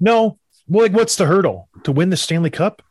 No. 0.00 0.38
Well, 0.66 0.82
like, 0.82 0.92
what's 0.92 1.16
the 1.16 1.26
hurdle 1.26 1.68
to 1.84 1.92
win 1.92 2.10
the 2.10 2.16
Stanley 2.16 2.50
Cup? 2.50 2.82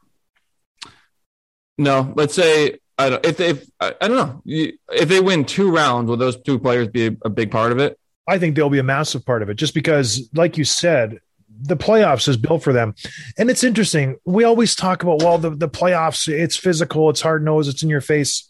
No, 1.77 2.13
let's 2.15 2.33
say 2.33 2.79
I 2.97 3.09
don't 3.09 3.25
if 3.25 3.39
if 3.39 3.69
I, 3.79 3.93
I 4.01 4.07
don't 4.07 4.17
know 4.17 4.41
if 4.45 5.09
they 5.09 5.19
win 5.19 5.45
two 5.45 5.69
rounds, 5.71 6.09
will 6.09 6.17
those 6.17 6.41
two 6.41 6.57
players 6.57 6.87
be 6.87 7.07
a, 7.07 7.11
a 7.25 7.29
big 7.29 7.51
part 7.51 7.71
of 7.71 7.77
it? 7.77 7.99
I 8.27 8.39
think 8.39 8.55
they'll 8.55 8.69
be 8.69 8.79
a 8.79 8.83
massive 8.83 9.25
part 9.25 9.41
of 9.41 9.49
it, 9.49 9.55
just 9.55 9.73
because, 9.73 10.29
like 10.33 10.57
you 10.57 10.65
said, 10.65 11.19
the 11.59 11.77
playoffs 11.77 12.27
is 12.27 12.37
built 12.37 12.63
for 12.63 12.73
them. 12.73 12.95
And 13.37 13.49
it's 13.49 13.63
interesting. 13.63 14.17
We 14.25 14.43
always 14.43 14.75
talk 14.75 15.03
about, 15.03 15.21
well, 15.21 15.37
the, 15.37 15.51
the 15.51 15.69
playoffs, 15.69 16.27
it's 16.27 16.57
physical, 16.57 17.09
it's 17.09 17.21
hard 17.21 17.43
nosed, 17.43 17.69
it's 17.69 17.83
in 17.83 17.89
your 17.89 18.01
face. 18.01 18.49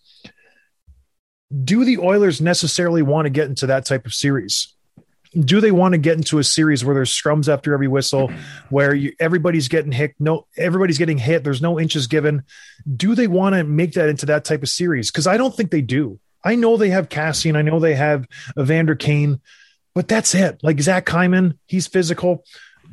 Do 1.63 1.85
the 1.85 1.99
Oilers 1.99 2.41
necessarily 2.41 3.01
want 3.01 3.25
to 3.25 3.29
get 3.29 3.47
into 3.47 3.67
that 3.67 3.85
type 3.85 4.05
of 4.05 4.13
series? 4.13 4.73
do 5.39 5.61
they 5.61 5.71
want 5.71 5.93
to 5.93 5.97
get 5.97 6.17
into 6.17 6.39
a 6.39 6.43
series 6.43 6.83
where 6.83 6.95
there's 6.95 7.11
scrums 7.11 7.51
after 7.51 7.73
every 7.73 7.87
whistle, 7.87 8.31
where 8.69 8.93
you, 8.93 9.13
everybody's 9.19 9.67
getting 9.67 9.91
hit? 9.91 10.15
No, 10.19 10.47
everybody's 10.57 10.97
getting 10.97 11.17
hit. 11.17 11.43
There's 11.43 11.61
no 11.61 11.79
inches 11.79 12.07
given. 12.07 12.43
Do 12.95 13.15
they 13.15 13.27
want 13.27 13.55
to 13.55 13.63
make 13.63 13.93
that 13.93 14.09
into 14.09 14.25
that 14.27 14.45
type 14.45 14.63
of 14.63 14.69
series? 14.69 15.11
Because 15.11 15.27
I 15.27 15.37
don't 15.37 15.55
think 15.55 15.71
they 15.71 15.81
do. 15.81 16.19
I 16.43 16.55
know 16.55 16.77
they 16.77 16.89
have 16.89 17.09
Cassie 17.09 17.49
and 17.49 17.57
I 17.57 17.61
know 17.61 17.79
they 17.79 17.95
have 17.95 18.25
Evander 18.57 18.95
Kane, 18.95 19.41
but 19.93 20.07
that's 20.07 20.33
it. 20.33 20.59
Like 20.63 20.79
Zach 20.79 21.07
Hyman, 21.07 21.59
he's 21.67 21.87
physical. 21.87 22.45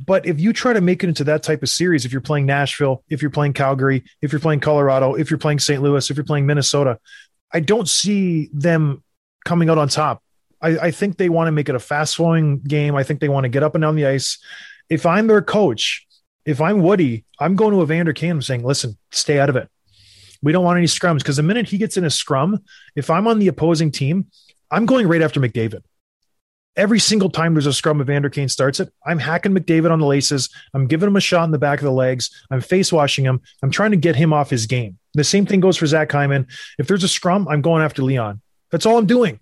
But 0.06 0.26
if 0.26 0.40
you 0.40 0.52
try 0.52 0.72
to 0.72 0.80
make 0.80 1.02
it 1.04 1.08
into 1.08 1.24
that 1.24 1.42
type 1.42 1.62
of 1.62 1.68
series, 1.68 2.04
if 2.04 2.12
you're 2.12 2.20
playing 2.20 2.46
Nashville, 2.46 3.04
if 3.08 3.22
you're 3.22 3.30
playing 3.30 3.52
Calgary, 3.52 4.04
if 4.22 4.32
you're 4.32 4.40
playing 4.40 4.60
Colorado, 4.60 5.14
if 5.14 5.30
you're 5.30 5.38
playing 5.38 5.58
St. 5.58 5.82
Louis, 5.82 6.10
if 6.10 6.16
you're 6.16 6.24
playing 6.24 6.46
Minnesota, 6.46 6.98
I 7.52 7.60
don't 7.60 7.88
see 7.88 8.50
them 8.52 9.02
coming 9.44 9.70
out 9.70 9.78
on 9.78 9.88
top. 9.88 10.22
I, 10.60 10.78
I 10.78 10.90
think 10.90 11.16
they 11.16 11.28
want 11.28 11.48
to 11.48 11.52
make 11.52 11.68
it 11.68 11.74
a 11.74 11.80
fast 11.80 12.16
flowing 12.16 12.60
game. 12.60 12.96
I 12.96 13.02
think 13.02 13.20
they 13.20 13.28
want 13.28 13.44
to 13.44 13.48
get 13.48 13.62
up 13.62 13.74
and 13.74 13.82
down 13.82 13.96
the 13.96 14.06
ice. 14.06 14.38
If 14.88 15.06
I'm 15.06 15.26
their 15.26 15.42
coach, 15.42 16.06
if 16.44 16.60
I'm 16.60 16.82
Woody, 16.82 17.24
I'm 17.38 17.56
going 17.56 17.72
to 17.72 17.82
Evander 17.82 18.12
Kane 18.12 18.40
saying, 18.42 18.64
listen, 18.64 18.98
stay 19.12 19.38
out 19.38 19.48
of 19.48 19.56
it. 19.56 19.68
We 20.42 20.52
don't 20.52 20.64
want 20.64 20.76
any 20.76 20.86
scrums 20.86 21.18
because 21.18 21.36
the 21.36 21.42
minute 21.42 21.68
he 21.68 21.78
gets 21.78 21.96
in 21.96 22.04
a 22.04 22.10
scrum, 22.10 22.62
if 22.94 23.08
I'm 23.08 23.26
on 23.26 23.38
the 23.38 23.48
opposing 23.48 23.90
team, 23.90 24.26
I'm 24.70 24.84
going 24.84 25.08
right 25.08 25.22
after 25.22 25.40
McDavid. 25.40 25.82
Every 26.76 26.98
single 26.98 27.30
time 27.30 27.54
there's 27.54 27.66
a 27.66 27.72
scrum, 27.72 28.00
Evander 28.00 28.30
Kane 28.30 28.48
starts 28.48 28.80
it. 28.80 28.92
I'm 29.06 29.20
hacking 29.20 29.52
McDavid 29.52 29.92
on 29.92 30.00
the 30.00 30.06
laces. 30.06 30.48
I'm 30.72 30.86
giving 30.86 31.08
him 31.08 31.16
a 31.16 31.20
shot 31.20 31.44
in 31.44 31.52
the 31.52 31.58
back 31.58 31.78
of 31.78 31.84
the 31.84 31.92
legs. 31.92 32.30
I'm 32.50 32.60
face 32.60 32.92
washing 32.92 33.24
him. 33.24 33.40
I'm 33.62 33.70
trying 33.70 33.92
to 33.92 33.96
get 33.96 34.16
him 34.16 34.32
off 34.32 34.50
his 34.50 34.66
game. 34.66 34.98
The 35.14 35.22
same 35.22 35.46
thing 35.46 35.60
goes 35.60 35.76
for 35.76 35.86
Zach 35.86 36.10
Hyman. 36.10 36.48
If 36.78 36.88
there's 36.88 37.04
a 37.04 37.08
scrum, 37.08 37.46
I'm 37.48 37.62
going 37.62 37.82
after 37.82 38.02
Leon. 38.02 38.40
That's 38.72 38.86
all 38.86 38.98
I'm 38.98 39.06
doing. 39.06 39.38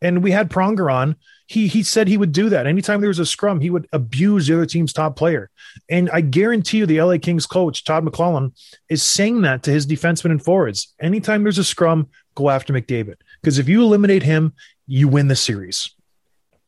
And 0.00 0.22
we 0.22 0.30
had 0.30 0.50
Pronger 0.50 0.92
on. 0.92 1.16
He 1.46 1.66
he 1.66 1.82
said 1.82 2.08
he 2.08 2.16
would 2.16 2.32
do 2.32 2.48
that. 2.48 2.66
Anytime 2.66 3.00
there 3.00 3.08
was 3.08 3.18
a 3.18 3.26
scrum, 3.26 3.60
he 3.60 3.70
would 3.70 3.88
abuse 3.92 4.46
the 4.46 4.54
other 4.54 4.66
team's 4.66 4.92
top 4.92 5.16
player. 5.16 5.50
And 5.88 6.08
I 6.10 6.20
guarantee 6.20 6.78
you, 6.78 6.86
the 6.86 7.02
LA 7.02 7.18
Kings 7.18 7.46
coach, 7.46 7.84
Todd 7.84 8.04
McLellan, 8.04 8.52
is 8.88 9.02
saying 9.02 9.42
that 9.42 9.64
to 9.64 9.70
his 9.70 9.86
defensemen 9.86 10.30
and 10.30 10.42
forwards. 10.42 10.94
Anytime 11.00 11.42
there's 11.42 11.58
a 11.58 11.64
scrum, 11.64 12.08
go 12.34 12.50
after 12.50 12.72
McDavid. 12.72 13.16
Because 13.40 13.58
if 13.58 13.68
you 13.68 13.82
eliminate 13.82 14.22
him, 14.22 14.54
you 14.86 15.08
win 15.08 15.28
the 15.28 15.36
series. 15.36 15.94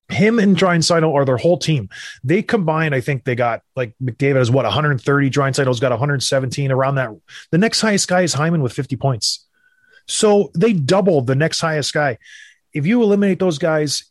Him 0.09 0.39
and 0.39 0.57
Draisaitl 0.57 1.15
are 1.15 1.25
their 1.25 1.39
whole 1.39 1.59
team. 1.59 1.89
They 2.23 2.43
combined, 2.43 2.95
I 2.95 3.01
think 3.01 3.25
they 3.25 3.35
got 3.35 3.63
like 3.75 3.95
McDavid 4.03 4.37
has 4.37 4.51
what 4.51 4.65
130. 4.65 5.31
Draisaitl's 5.31 5.81
got 5.81 5.93
117 5.93 6.71
around 6.71 6.97
that. 6.97 7.11
The 7.51 7.59
next 7.59 7.81
highest 7.81 8.09
guy 8.09 8.23
is 8.23 8.35
Hyman 8.35 8.63
with 8.63 8.73
50 8.73 8.97
points. 8.97 9.47
So 10.07 10.51
they 10.55 10.75
doubled 10.75 11.27
the 11.27 11.35
next 11.35 11.61
highest 11.61 11.95
guy 11.95 12.19
if 12.75 12.87
you 12.87 13.03
eliminate 13.03 13.39
those 13.39 13.59
guys, 13.59 14.11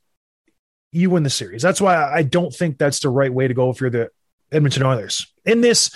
you 0.92 1.10
win 1.10 1.24
the 1.24 1.30
series. 1.30 1.62
That's 1.62 1.82
why 1.82 2.12
I 2.12 2.24
don't 2.24 2.54
think 2.54 2.78
that's 2.78 3.00
the 3.00 3.10
right 3.10 3.32
way 3.32 3.48
to 3.48 3.54
go 3.54 3.70
if 3.70 3.82
you're 3.82 3.90
the 3.90 4.10
Edmonton 4.52 4.84
Oilers. 4.84 5.28
In 5.46 5.62
this, 5.62 5.92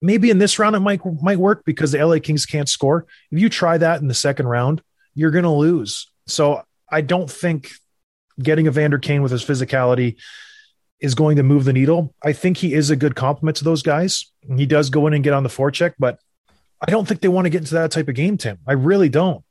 maybe 0.00 0.30
in 0.30 0.38
this 0.38 0.58
round 0.58 0.76
it 0.76 0.80
might 0.80 1.00
might 1.22 1.38
work 1.38 1.64
because 1.64 1.92
the 1.92 2.04
LA 2.04 2.18
Kings 2.20 2.46
can't 2.46 2.68
score. 2.68 3.06
If 3.30 3.40
you 3.40 3.48
try 3.48 3.78
that 3.78 4.00
in 4.00 4.08
the 4.08 4.14
second 4.14 4.46
round, 4.46 4.80
you're 5.14 5.32
going 5.32 5.44
to 5.44 5.50
lose. 5.50 6.10
So 6.26 6.62
I 6.88 7.00
don't 7.00 7.30
think 7.30 7.72
getting 8.42 8.66
a 8.66 8.70
Evander 8.70 8.98
Kane 8.98 9.22
with 9.22 9.32
his 9.32 9.44
physicality 9.44 10.16
is 11.00 11.14
going 11.14 11.36
to 11.36 11.42
move 11.42 11.64
the 11.64 11.72
needle. 11.72 12.14
I 12.22 12.32
think 12.32 12.56
he 12.56 12.72
is 12.74 12.90
a 12.90 12.96
good 12.96 13.14
complement 13.14 13.56
to 13.58 13.64
those 13.64 13.82
guys. 13.82 14.32
He 14.56 14.66
does 14.66 14.90
go 14.90 15.06
in 15.06 15.14
and 15.14 15.22
get 15.22 15.32
on 15.32 15.42
the 15.42 15.48
forecheck, 15.48 15.94
but 15.98 16.18
I 16.80 16.90
don't 16.90 17.06
think 17.06 17.20
they 17.20 17.28
want 17.28 17.46
to 17.46 17.50
get 17.50 17.58
into 17.62 17.74
that 17.74 17.90
type 17.90 18.08
of 18.08 18.14
game, 18.14 18.36
Tim. 18.36 18.58
I 18.66 18.72
really 18.72 19.08
don't. 19.08 19.44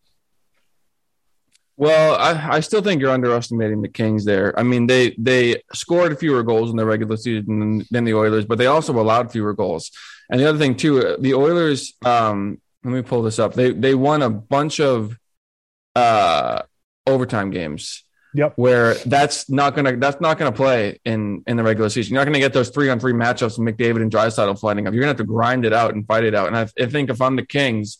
Well, 1.75 2.15
I, 2.15 2.57
I 2.57 2.59
still 2.59 2.81
think 2.81 3.01
you're 3.01 3.11
underestimating 3.11 3.81
the 3.81 3.87
Kings 3.87 4.25
there. 4.25 4.57
I 4.59 4.63
mean, 4.63 4.85
they 4.85 5.15
they 5.17 5.63
scored 5.73 6.17
fewer 6.19 6.43
goals 6.43 6.69
in 6.69 6.77
the 6.77 6.85
regular 6.85 7.17
season 7.17 7.85
than, 7.89 8.03
the 8.03 8.13
Oilers, 8.13 8.45
but 8.45 8.59
they 8.59 8.67
also 8.67 8.93
allowed 8.93 9.31
fewer 9.31 9.53
goals. 9.53 9.91
And 10.29 10.39
the 10.39 10.47
other 10.47 10.59
thing 10.59 10.75
too, 10.75 11.17
the 11.19 11.33
Oilers, 11.33 11.93
um, 12.05 12.61
let 12.83 12.93
me 12.93 13.01
pull 13.01 13.23
this 13.23 13.39
up. 13.39 13.55
They 13.55 13.71
they 13.71 13.95
won 13.95 14.21
a 14.21 14.29
bunch 14.29 14.79
of 14.79 15.17
uh 15.95 16.61
overtime 17.05 17.49
games 17.49 18.03
Yep. 18.35 18.53
where 18.55 18.95
that's 18.95 19.49
not 19.49 19.75
gonna 19.75 19.95
that's 19.97 20.19
not 20.19 20.39
gonna 20.39 20.51
play 20.51 20.99
in 21.05 21.43
in 21.45 21.57
the 21.57 21.63
regular 21.63 21.89
season. 21.89 22.13
You're 22.13 22.21
not 22.21 22.25
gonna 22.25 22.39
get 22.39 22.53
those 22.53 22.69
three 22.69 22.89
on 22.89 22.99
three 22.99 23.13
matchups 23.13 23.59
with 23.59 23.77
McDavid 23.77 24.01
and 24.01 24.11
Draisaitl 24.11 24.59
fighting 24.59 24.87
up. 24.87 24.93
You're 24.93 25.01
gonna 25.01 25.11
have 25.11 25.17
to 25.17 25.23
grind 25.23 25.65
it 25.65 25.73
out 25.73 25.93
and 25.93 26.05
fight 26.07 26.23
it 26.23 26.33
out. 26.33 26.47
And 26.47 26.57
I, 26.57 26.67
I 26.81 26.87
think 26.87 27.09
if 27.09 27.21
I'm 27.21 27.35
the 27.35 27.45
Kings, 27.45 27.97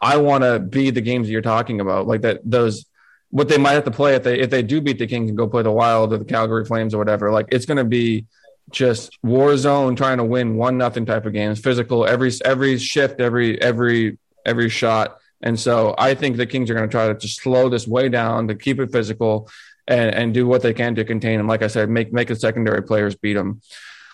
I 0.00 0.18
want 0.18 0.44
to 0.44 0.60
be 0.60 0.90
the 0.90 1.00
games 1.00 1.26
that 1.26 1.32
you're 1.32 1.42
talking 1.42 1.80
about, 1.80 2.06
like 2.06 2.22
that 2.22 2.40
those 2.44 2.86
what 3.30 3.48
they 3.48 3.58
might 3.58 3.72
have 3.72 3.84
to 3.84 3.90
play 3.90 4.14
if 4.14 4.22
they 4.22 4.38
if 4.38 4.50
they 4.50 4.62
do 4.62 4.80
beat 4.80 4.98
the 4.98 5.06
Kings 5.06 5.28
and 5.28 5.36
go 5.36 5.48
play 5.48 5.62
the 5.62 5.72
Wild 5.72 6.12
or 6.12 6.18
the 6.18 6.24
Calgary 6.24 6.64
Flames 6.64 6.94
or 6.94 6.98
whatever. 6.98 7.32
Like 7.32 7.48
it's 7.50 7.66
gonna 7.66 7.84
be 7.84 8.26
just 8.70 9.18
war 9.22 9.56
zone 9.56 9.96
trying 9.96 10.18
to 10.18 10.24
win 10.24 10.56
one 10.56 10.78
nothing 10.78 11.06
type 11.06 11.26
of 11.26 11.32
games, 11.32 11.60
physical 11.60 12.06
every 12.06 12.30
every 12.44 12.78
shift, 12.78 13.20
every 13.20 13.60
every 13.60 14.18
every 14.46 14.68
shot. 14.68 15.18
And 15.42 15.58
so 15.58 15.94
I 15.98 16.14
think 16.14 16.36
the 16.36 16.46
Kings 16.46 16.70
are 16.70 16.74
going 16.74 16.88
to 16.88 16.90
try 16.90 17.08
to 17.08 17.14
just 17.14 17.40
slow 17.40 17.68
this 17.68 17.86
way 17.86 18.08
down 18.08 18.48
to 18.48 18.54
keep 18.54 18.78
it 18.78 18.92
physical 18.92 19.50
and, 19.88 20.14
and 20.14 20.34
do 20.34 20.46
what 20.46 20.62
they 20.62 20.72
can 20.72 20.94
to 20.94 21.04
contain 21.04 21.38
them. 21.38 21.48
Like 21.48 21.62
I 21.62 21.66
said, 21.66 21.88
make 21.88 22.12
make 22.12 22.28
the 22.28 22.36
secondary 22.36 22.82
players 22.82 23.14
beat 23.14 23.34
them. 23.34 23.60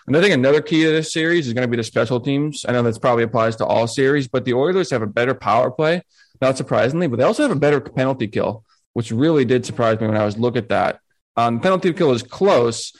And 0.07 0.17
I 0.17 0.21
think 0.21 0.33
another 0.33 0.61
key 0.61 0.83
to 0.83 0.89
this 0.89 1.13
series 1.13 1.47
is 1.47 1.53
going 1.53 1.67
to 1.67 1.69
be 1.69 1.77
the 1.77 1.83
special 1.83 2.19
teams. 2.19 2.65
I 2.67 2.71
know 2.71 2.81
this 2.81 2.97
probably 2.97 3.23
applies 3.23 3.55
to 3.57 3.65
all 3.65 3.85
series, 3.85 4.27
but 4.27 4.43
the 4.43 4.53
Oilers 4.55 4.89
have 4.89 5.03
a 5.03 5.07
better 5.07 5.35
power 5.35 5.69
play, 5.69 6.01
not 6.41 6.57
surprisingly, 6.57 7.05
but 7.07 7.17
they 7.17 7.23
also 7.23 7.43
have 7.43 7.51
a 7.51 7.59
better 7.59 7.79
penalty 7.79 8.27
kill, 8.27 8.65
which 8.93 9.11
really 9.11 9.45
did 9.45 9.67
surprise 9.67 9.99
me 9.99 10.07
when 10.07 10.17
I 10.17 10.25
was 10.25 10.37
look 10.37 10.55
at 10.55 10.69
that. 10.69 10.99
Um, 11.37 11.59
penalty 11.59 11.93
kill 11.93 12.11
is 12.11 12.23
close, 12.23 12.91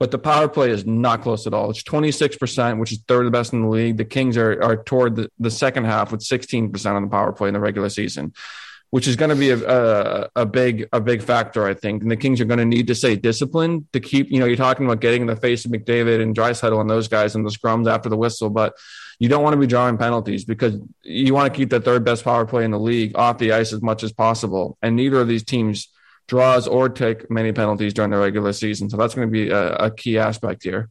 but 0.00 0.10
the 0.10 0.18
power 0.18 0.48
play 0.48 0.70
is 0.70 0.84
not 0.84 1.22
close 1.22 1.46
at 1.46 1.54
all. 1.54 1.70
It's 1.70 1.84
26%, 1.84 2.80
which 2.80 2.90
is 2.90 2.98
third 3.06 3.30
best 3.30 3.52
in 3.52 3.62
the 3.62 3.68
league. 3.68 3.96
The 3.96 4.04
Kings 4.04 4.36
are, 4.36 4.60
are 4.60 4.82
toward 4.82 5.14
the, 5.16 5.30
the 5.38 5.52
second 5.52 5.84
half 5.84 6.10
with 6.10 6.20
16% 6.20 6.86
on 6.86 7.02
the 7.02 7.08
power 7.08 7.32
play 7.32 7.48
in 7.48 7.54
the 7.54 7.60
regular 7.60 7.88
season, 7.88 8.34
which 8.90 9.08
is 9.08 9.16
going 9.16 9.30
to 9.30 9.36
be 9.36 9.50
a, 9.50 9.58
a, 9.68 10.28
a 10.36 10.46
big 10.46 10.88
a 10.92 11.00
big 11.00 11.22
factor, 11.22 11.66
I 11.66 11.74
think. 11.74 12.02
And 12.02 12.10
the 12.10 12.16
Kings 12.16 12.40
are 12.40 12.44
going 12.44 12.58
to 12.58 12.64
need 12.64 12.86
to 12.86 12.94
stay 12.94 13.16
disciplined 13.16 13.86
to 13.92 14.00
keep, 14.00 14.30
you 14.30 14.38
know, 14.38 14.46
you're 14.46 14.56
talking 14.56 14.86
about 14.86 15.00
getting 15.00 15.22
in 15.22 15.26
the 15.26 15.36
face 15.36 15.64
of 15.64 15.70
McDavid 15.72 16.22
and 16.22 16.34
Draisaitl 16.34 16.80
and 16.80 16.88
those 16.88 17.08
guys 17.08 17.34
in 17.34 17.42
the 17.42 17.50
scrums 17.50 17.90
after 17.90 18.08
the 18.08 18.16
whistle, 18.16 18.50
but 18.50 18.74
you 19.18 19.28
don't 19.28 19.42
want 19.42 19.54
to 19.54 19.60
be 19.60 19.66
drawing 19.66 19.96
penalties 19.96 20.44
because 20.44 20.78
you 21.02 21.34
want 21.34 21.52
to 21.52 21.56
keep 21.56 21.70
the 21.70 21.80
third 21.80 22.04
best 22.04 22.22
power 22.22 22.46
play 22.46 22.64
in 22.64 22.70
the 22.70 22.78
league 22.78 23.16
off 23.16 23.38
the 23.38 23.52
ice 23.52 23.72
as 23.72 23.82
much 23.82 24.02
as 24.02 24.12
possible. 24.12 24.76
And 24.82 24.94
neither 24.94 25.20
of 25.20 25.28
these 25.28 25.44
teams 25.44 25.88
draws 26.28 26.66
or 26.66 26.88
take 26.88 27.30
many 27.30 27.52
penalties 27.52 27.94
during 27.94 28.10
the 28.10 28.18
regular 28.18 28.52
season. 28.52 28.90
So 28.90 28.96
that's 28.96 29.14
going 29.14 29.28
to 29.28 29.32
be 29.32 29.50
a, 29.50 29.74
a 29.76 29.90
key 29.90 30.18
aspect 30.18 30.64
here. 30.64 30.90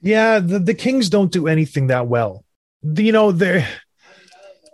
Yeah, 0.00 0.40
the, 0.40 0.58
the 0.58 0.74
Kings 0.74 1.08
don't 1.08 1.32
do 1.32 1.46
anything 1.46 1.86
that 1.88 2.06
well. 2.06 2.44
You 2.82 3.12
know, 3.12 3.32
they're 3.32 3.66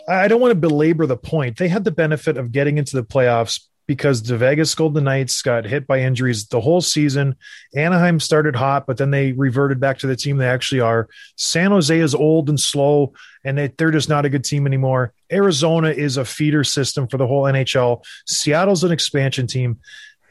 I 0.09 0.27
don't 0.27 0.41
want 0.41 0.53
to 0.53 0.69
belabor 0.69 1.07
the 1.07 1.17
point. 1.17 1.59
They 1.59 1.69
had 1.69 1.85
the 1.85 1.91
benefit 1.91 2.39
of 2.39 2.51
getting 2.51 2.79
into 2.79 2.97
the 2.97 3.05
playoffs 3.05 3.61
because 3.87 4.23
the 4.23 4.37
Vegas 4.37 4.75
Golden 4.75 5.05
Knights 5.05 5.41
got 5.43 5.65
hit 5.65 5.87
by 5.87 6.01
injuries 6.01 6.47
the 6.47 6.61
whole 6.61 6.81
season. 6.81 7.37
Anaheim 7.75 8.21
started 8.21 8.55
hot, 8.57 8.87
but 8.87 8.99
then 8.99 9.11
they 9.11 9.33
reverted 9.33 9.81
back 9.81 9.99
to 9.99 10.07
the 10.07 10.17
team 10.17 10.37
they 10.37 10.49
actually 10.49 10.81
are. 10.81 11.09
San 11.37 11.71
Jose 11.71 11.99
is 11.99 12.15
old 12.15 12.49
and 12.49 12.61
slow, 12.61 13.13
and 13.45 13.57
they, 13.57 13.69
they're 13.69 13.91
just 13.91 14.09
not 14.09 14.27
a 14.27 14.29
good 14.29 14.45
team 14.45 14.67
anymore. 14.67 15.13
Arizona 15.33 15.91
is 15.91 16.17
a 16.17 16.25
feeder 16.25 16.65
system 16.65 17.09
for 17.09 17.17
the 17.17 17.27
whole 17.27 17.45
NHL. 17.45 18.05
Seattle's 18.27 18.85
an 18.85 18.93
expansion 18.93 19.47
team. 19.47 19.79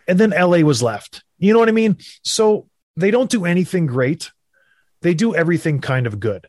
And 0.07 0.19
then 0.19 0.29
LA 0.29 0.59
was 0.59 0.81
left. 0.81 1.23
You 1.39 1.53
know 1.53 1.59
what 1.59 1.69
I 1.69 1.73
mean? 1.73 1.97
So 2.23 2.67
they 2.95 3.11
don't 3.11 3.29
do 3.29 3.45
anything 3.45 3.87
great. 3.87 4.31
They 5.01 5.13
do 5.13 5.35
everything 5.35 5.81
kind 5.81 6.07
of 6.07 6.19
good 6.19 6.47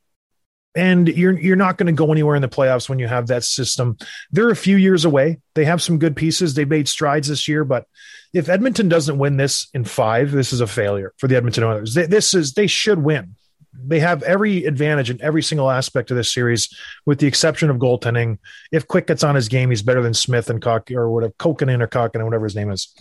and 0.74 1.08
you're 1.08 1.38
you're 1.38 1.56
not 1.56 1.78
going 1.78 1.86
to 1.86 1.92
go 1.92 2.12
anywhere 2.12 2.36
in 2.36 2.42
the 2.42 2.48
playoffs 2.48 2.88
when 2.88 2.98
you 2.98 3.08
have 3.08 3.28
that 3.28 3.44
system. 3.44 3.96
They're 4.30 4.50
a 4.50 4.56
few 4.56 4.76
years 4.76 5.04
away. 5.04 5.40
They 5.54 5.64
have 5.64 5.82
some 5.82 5.98
good 5.98 6.16
pieces. 6.16 6.54
They 6.54 6.64
made 6.64 6.88
strides 6.88 7.28
this 7.28 7.48
year, 7.48 7.64
but 7.64 7.86
if 8.32 8.48
Edmonton 8.48 8.88
doesn't 8.88 9.18
win 9.18 9.36
this 9.36 9.68
in 9.74 9.84
five, 9.84 10.30
this 10.30 10.52
is 10.52 10.60
a 10.60 10.66
failure 10.66 11.14
for 11.16 11.28
the 11.28 11.36
Edmonton 11.36 11.64
Oilers. 11.64 11.94
They, 11.94 12.06
this 12.06 12.34
is 12.34 12.52
they 12.52 12.66
should 12.66 13.02
win. 13.02 13.34
They 13.80 14.00
have 14.00 14.22
every 14.22 14.64
advantage 14.64 15.08
in 15.08 15.22
every 15.22 15.42
single 15.42 15.70
aspect 15.70 16.10
of 16.10 16.16
this 16.16 16.32
series, 16.32 16.68
with 17.06 17.20
the 17.20 17.26
exception 17.26 17.70
of 17.70 17.76
goaltending. 17.76 18.38
If 18.72 18.88
Quick 18.88 19.06
gets 19.06 19.22
on 19.22 19.34
his 19.34 19.48
game, 19.48 19.70
he's 19.70 19.82
better 19.82 20.02
than 20.02 20.14
Smith 20.14 20.50
and 20.50 20.60
Cock 20.60 20.90
or 20.90 21.10
whatever 21.10 21.32
Kokanen 21.38 21.80
or 21.80 21.86
Kokkinen, 21.86 22.24
whatever 22.24 22.44
his 22.44 22.56
name 22.56 22.70
is. 22.70 22.92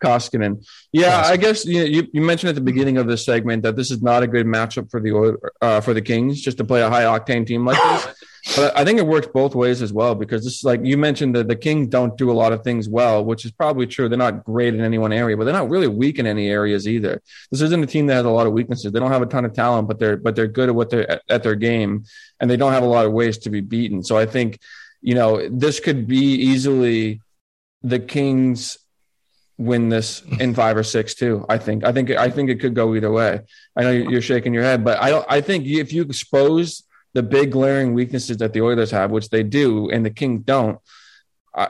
Koskinen. 0.00 0.66
Yeah, 0.92 1.22
Koskinen. 1.22 1.30
I 1.30 1.36
guess 1.36 1.64
you, 1.64 1.84
you 1.84 2.08
you 2.12 2.20
mentioned 2.20 2.48
at 2.48 2.54
the 2.54 2.60
beginning 2.60 2.98
of 2.98 3.06
this 3.06 3.24
segment 3.24 3.62
that 3.62 3.76
this 3.76 3.90
is 3.90 4.02
not 4.02 4.22
a 4.22 4.26
good 4.26 4.46
matchup 4.46 4.90
for 4.90 5.00
the 5.00 5.36
uh, 5.60 5.80
for 5.80 5.94
the 5.94 6.02
Kings 6.02 6.40
just 6.40 6.58
to 6.58 6.64
play 6.64 6.82
a 6.82 6.90
high 6.90 7.04
octane 7.04 7.46
team 7.46 7.64
like 7.64 7.78
this. 7.78 8.14
But 8.56 8.76
I 8.76 8.86
think 8.86 8.98
it 8.98 9.06
works 9.06 9.26
both 9.26 9.54
ways 9.54 9.82
as 9.82 9.92
well 9.92 10.14
because 10.14 10.44
this 10.44 10.56
is 10.56 10.64
like 10.64 10.80
you 10.82 10.96
mentioned 10.96 11.36
that 11.36 11.46
the 11.46 11.56
Kings 11.56 11.88
don't 11.88 12.16
do 12.16 12.30
a 12.30 12.32
lot 12.32 12.52
of 12.52 12.64
things 12.64 12.88
well, 12.88 13.22
which 13.22 13.44
is 13.44 13.50
probably 13.50 13.86
true. 13.86 14.08
They're 14.08 14.16
not 14.16 14.44
great 14.44 14.74
in 14.74 14.80
any 14.80 14.96
one 14.96 15.12
area, 15.12 15.36
but 15.36 15.44
they're 15.44 15.52
not 15.52 15.68
really 15.68 15.88
weak 15.88 16.18
in 16.18 16.26
any 16.26 16.48
areas 16.48 16.88
either. 16.88 17.20
This 17.50 17.60
isn't 17.60 17.84
a 17.84 17.86
team 17.86 18.06
that 18.06 18.14
has 18.14 18.24
a 18.24 18.30
lot 18.30 18.46
of 18.46 18.54
weaknesses. 18.54 18.92
They 18.92 18.98
don't 18.98 19.12
have 19.12 19.20
a 19.20 19.26
ton 19.26 19.44
of 19.44 19.52
talent, 19.52 19.88
but 19.88 19.98
they're 19.98 20.16
but 20.16 20.36
they're 20.36 20.46
good 20.46 20.70
at 20.70 20.74
what 20.74 20.88
they're 20.88 21.08
at, 21.10 21.22
at 21.28 21.42
their 21.42 21.54
game, 21.54 22.04
and 22.40 22.50
they 22.50 22.56
don't 22.56 22.72
have 22.72 22.82
a 22.82 22.86
lot 22.86 23.04
of 23.04 23.12
ways 23.12 23.36
to 23.38 23.50
be 23.50 23.60
beaten. 23.60 24.02
So 24.02 24.16
I 24.16 24.24
think 24.24 24.58
you 25.02 25.14
know 25.14 25.46
this 25.50 25.78
could 25.78 26.06
be 26.06 26.34
easily 26.34 27.20
the 27.82 27.98
Kings 27.98 28.78
win 29.60 29.90
this 29.90 30.22
in 30.40 30.54
five 30.54 30.76
or 30.76 30.82
six 30.82 31.14
too. 31.14 31.44
I 31.48 31.58
think. 31.58 31.84
I 31.84 31.92
think. 31.92 32.10
I 32.10 32.30
think 32.30 32.50
it 32.50 32.60
could 32.60 32.74
go 32.74 32.94
either 32.94 33.12
way. 33.12 33.40
I 33.76 33.82
know 33.82 33.90
you're 33.90 34.22
shaking 34.22 34.54
your 34.54 34.62
head, 34.62 34.84
but 34.84 34.98
I. 35.00 35.22
I 35.28 35.40
think 35.40 35.66
if 35.66 35.92
you 35.92 36.02
expose 36.02 36.82
the 37.12 37.22
big 37.22 37.52
glaring 37.52 37.92
weaknesses 37.92 38.38
that 38.38 38.52
the 38.52 38.62
Oilers 38.62 38.90
have, 38.90 39.10
which 39.10 39.28
they 39.28 39.42
do, 39.42 39.90
and 39.90 40.04
the 40.04 40.10
Kings 40.10 40.42
don't, 40.44 40.78
I, 41.54 41.68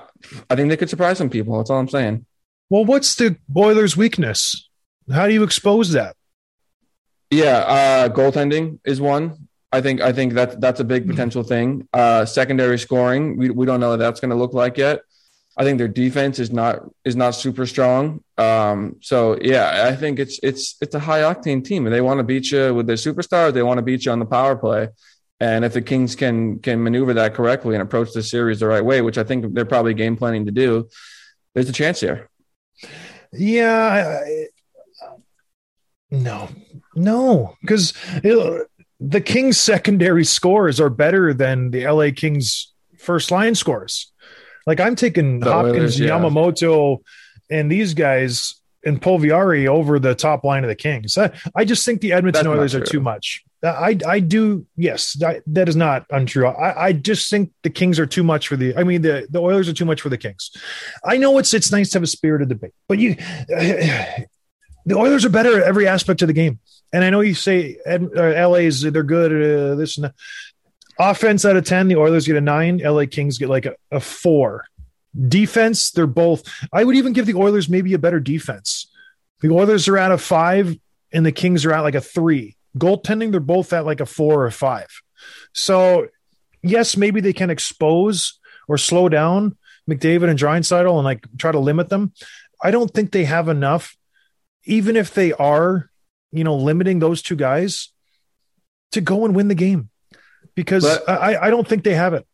I 0.49 0.55
think 0.55 0.69
they 0.69 0.77
could 0.77 0.91
surprise 0.91 1.19
some 1.19 1.31
people. 1.31 1.57
That's 1.57 1.71
all 1.71 1.79
I'm 1.79 1.89
saying. 1.89 2.27
Well, 2.69 2.85
what's 2.85 3.15
the 3.17 3.37
Oilers' 3.57 3.97
weakness? 3.97 4.69
How 5.11 5.27
do 5.27 5.33
you 5.33 5.43
expose 5.43 5.91
that? 5.93 6.15
Yeah, 7.31 7.59
uh, 7.59 8.09
goaltending 8.09 8.79
is 8.85 9.01
one. 9.01 9.49
I 9.73 9.81
think. 9.81 10.01
I 10.01 10.13
think 10.13 10.35
that 10.35 10.61
that's 10.61 10.81
a 10.81 10.85
big 10.85 11.09
potential 11.09 11.43
thing. 11.43 11.89
Uh, 11.93 12.25
secondary 12.25 12.79
scoring, 12.79 13.37
we 13.37 13.51
we 13.51 13.67
don't 13.67 13.81
know 13.81 13.91
what 13.91 13.99
that's 13.99 14.21
going 14.21 14.31
to 14.31 14.37
look 14.37 14.55
like 14.55 14.79
yet. 14.79 15.01
I 15.61 15.65
think 15.65 15.77
their 15.77 15.89
defense 15.89 16.39
is 16.39 16.51
not 16.51 16.81
is 17.05 17.17
not 17.17 17.33
super 17.33 17.67
strong. 17.67 18.25
Um, 18.39 18.97
so 19.03 19.39
yeah, 19.43 19.85
I 19.87 19.95
think 19.95 20.19
it's 20.19 20.41
it's 20.43 20.77
it's 20.81 20.95
a 20.95 20.99
high 20.99 21.21
octane 21.21 21.63
team, 21.63 21.87
and 21.87 21.95
they 21.95 22.01
want 22.01 22.19
to 22.19 22.25
beat 22.25 22.51
you 22.51 22.75
with 22.75 22.87
their 22.87 22.97
superstars. 22.97 23.53
They 23.53 23.63
want 23.63 23.77
to 23.77 23.83
beat 23.83 24.07
you 24.07 24.13
on 24.13 24.21
the 24.21 24.25
power 24.25 24.57
play, 24.57 24.89
and 25.39 25.63
if 25.67 25.75
the 25.75 25.83
Kings 25.83 26.17
can 26.17 26.61
can 26.61 26.83
maneuver 26.83 27.13
that 27.13 27.35
correctly 27.35 27.75
and 27.75 27.83
approach 27.83 28.13
the 28.15 28.23
series 28.23 28.61
the 28.61 28.69
right 28.69 28.85
way, 28.85 29.03
which 29.03 29.19
I 29.19 29.23
think 29.25 29.53
they're 29.55 29.67
probably 29.67 29.93
game 29.93 30.17
planning 30.17 30.47
to 30.47 30.51
do, 30.53 30.89
there's 31.55 31.69
a 31.69 31.75
chance 31.75 32.01
here. 32.01 32.31
Yeah, 33.33 33.77
I, 33.77 34.01
I- 34.01 34.47
no, 36.11 36.49
no, 36.97 37.55
because 37.61 37.93
the 38.23 39.21
Kings' 39.21 39.59
secondary 39.61 40.25
scores 40.25 40.81
are 40.81 40.91
better 40.91 41.33
than 41.33 41.71
the 41.71 41.87
LA 41.87 42.09
Kings' 42.17 42.73
first 42.99 43.31
line 43.31 43.55
scores. 43.55 44.10
Like 44.67 44.81
I'm 44.81 44.97
taking 44.97 45.41
The 45.41 45.53
Hopkins, 45.53 45.77
Oilers, 45.77 46.01
yeah. 46.01 46.11
Yamamoto, 46.11 46.99
and 47.51 47.71
these 47.71 47.95
guys 47.95 48.61
and 48.85 49.01
Puljujarvi 49.01 49.67
over 49.67 49.99
the 49.99 50.15
top 50.15 50.45
line 50.45 50.65
of 50.65 50.69
the 50.69 50.75
Kings. 50.75 51.19
I, 51.19 51.31
I 51.55 51.65
just 51.65 51.85
think 51.85 52.01
the 52.01 52.13
Edmonton 52.13 52.45
That's 52.45 52.57
Oilers 52.57 52.75
are 52.75 52.85
too 52.85 53.01
much. 53.01 53.45
I 53.63 53.99
I 54.07 54.21
do 54.21 54.67
yes 54.77 55.13
that, 55.21 55.43
that 55.49 55.69
is 55.69 55.77
not 55.77 56.07
untrue. 56.11 56.47
I, 56.47 56.87
I 56.87 56.93
just 56.95 57.29
think 57.29 57.53
the 57.63 57.69
Kings 57.69 57.99
are 57.99 58.07
too 58.07 58.23
much 58.23 58.49
for 58.49 58.57
the. 58.57 58.75
I 58.77 58.85
mean 58.85 59.03
the 59.03 59.27
the 59.31 59.41
Oilers 59.41 59.69
are 59.69 59.75
too 59.75 59.85
much 59.85 60.01
for 60.01 60.09
the 60.09 60.17
Kings. 60.17 60.51
I 61.05 61.19
know 61.19 61.37
it's 61.37 61.53
it's 61.53 61.71
nice 61.71 61.91
to 61.91 61.97
have 61.97 62.03
a 62.03 62.07
spirited 62.07 62.49
debate, 62.49 62.73
but 62.89 62.99
you 62.99 63.17
the 63.49 64.27
Oilers 64.95 65.27
are 65.27 65.31
better 65.31 65.61
at 65.61 65.67
every 65.67 65.87
aspect 65.87 66.23
of 66.23 66.29
the 66.29 66.35
game. 66.35 66.59
And 66.93 67.05
I 67.05 67.11
know 67.11 67.21
you 67.21 67.35
say 67.35 67.77
Ed, 67.85 68.09
uh, 68.17 68.49
LA's 68.49 68.81
they're 68.81 69.03
good 69.03 69.33
at 69.33 69.61
uh, 69.61 69.75
this 69.75 69.97
and 69.99 70.07
that. 70.07 70.15
Offense 70.99 71.45
out 71.45 71.57
of 71.57 71.65
10, 71.65 71.89
the 71.89 71.97
Oilers 71.97 72.27
get 72.27 72.37
a 72.37 72.41
nine. 72.41 72.79
LA 72.79 73.05
Kings 73.07 73.39
get 73.39 73.49
like 73.49 73.67
a, 73.67 73.75
a 73.91 74.01
four. 74.01 74.67
Defense, 75.29 75.91
they're 75.91 76.07
both. 76.07 76.43
I 76.73 76.85
would 76.85 76.97
even 76.97 77.13
give 77.13 77.27
the 77.27 77.35
Oilers 77.35 77.69
maybe 77.69 77.95
a 77.95 77.99
better 77.99 78.21
defense. 78.21 78.91
The 79.41 79.51
Oilers 79.51 79.89
are 79.89 79.99
at 79.99 80.13
a 80.13 80.19
five 80.19 80.77
and 81.13 81.27
the 81.27 81.33
Kings 81.33 81.65
are 81.65 81.73
at 81.73 81.81
like 81.81 81.95
a 81.95 82.01
three. 82.01 82.57
Goaltending, 82.79 83.31
they're 83.31 83.41
both 83.41 83.73
at 83.73 83.87
like 83.87 84.01
a 84.01 84.07
four 84.07 84.45
or 84.45 84.51
five. 84.51 84.89
So, 85.53 86.09
yes, 86.63 86.97
maybe 86.97 87.21
they 87.21 87.33
can 87.33 87.51
expose 87.51 88.39
or 88.69 88.79
slow 88.79 89.09
down 89.09 89.57
McDavid 89.89 90.31
and 90.31 90.39
Draisaitl 90.39 90.95
and 90.95 91.05
like 91.05 91.27
try 91.39 91.51
to 91.51 91.59
limit 91.59 91.89
them. 91.89 92.13
I 92.63 92.71
don't 92.71 92.93
think 92.93 93.11
they 93.11 93.25
have 93.25 93.49
enough, 93.49 93.97
even 94.65 94.97
if 94.97 95.13
they 95.15 95.33
are, 95.33 95.91
you 96.31 96.45
know, 96.45 96.57
limiting 96.57 96.99
those 96.99 97.23
two 97.23 97.37
guys 97.37 97.89
to 98.93 99.01
go 99.01 99.25
and 99.25 99.35
win 99.35 99.49
the 99.49 99.55
game 99.55 99.90
because 100.61 100.85
But- 100.85 101.09
I, 101.09 101.47
I 101.47 101.51
don't 101.51 101.67
think 101.67 101.85
they 101.85 101.95
have 101.95 102.13
it. 102.15 102.27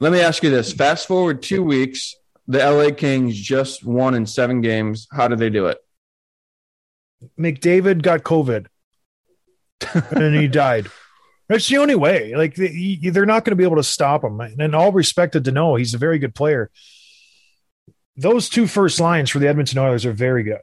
Let 0.00 0.12
me 0.12 0.20
ask 0.20 0.42
you 0.42 0.50
this: 0.50 0.72
Fast 0.72 1.06
forward 1.08 1.42
two 1.42 1.62
weeks, 1.62 2.14
the 2.46 2.58
LA 2.58 2.94
Kings 2.94 3.38
just 3.38 3.84
won 3.84 4.14
in 4.14 4.26
seven 4.26 4.60
games. 4.60 5.06
How 5.12 5.28
did 5.28 5.38
they 5.38 5.50
do 5.50 5.66
it? 5.66 5.78
McDavid 7.38 8.02
got 8.02 8.22
COVID 8.22 8.66
and 10.10 10.34
he 10.34 10.48
died. 10.48 10.88
That's 11.48 11.68
the 11.68 11.78
only 11.78 11.94
way. 11.94 12.34
Like 12.34 12.54
they- 12.54 12.98
they're 13.02 13.26
not 13.26 13.44
going 13.44 13.52
to 13.52 13.56
be 13.56 13.64
able 13.64 13.76
to 13.76 13.82
stop 13.82 14.24
him. 14.24 14.40
And 14.40 14.60
in 14.60 14.74
all 14.74 14.92
respect 14.92 15.32
to 15.34 15.40
Danault, 15.40 15.78
he's 15.78 15.94
a 15.94 15.98
very 15.98 16.18
good 16.18 16.34
player. 16.34 16.70
Those 18.16 18.48
two 18.48 18.66
first 18.66 19.00
lines 19.00 19.30
for 19.30 19.38
the 19.38 19.48
Edmonton 19.48 19.78
Oilers 19.78 20.06
are 20.06 20.12
very 20.12 20.42
good. 20.42 20.60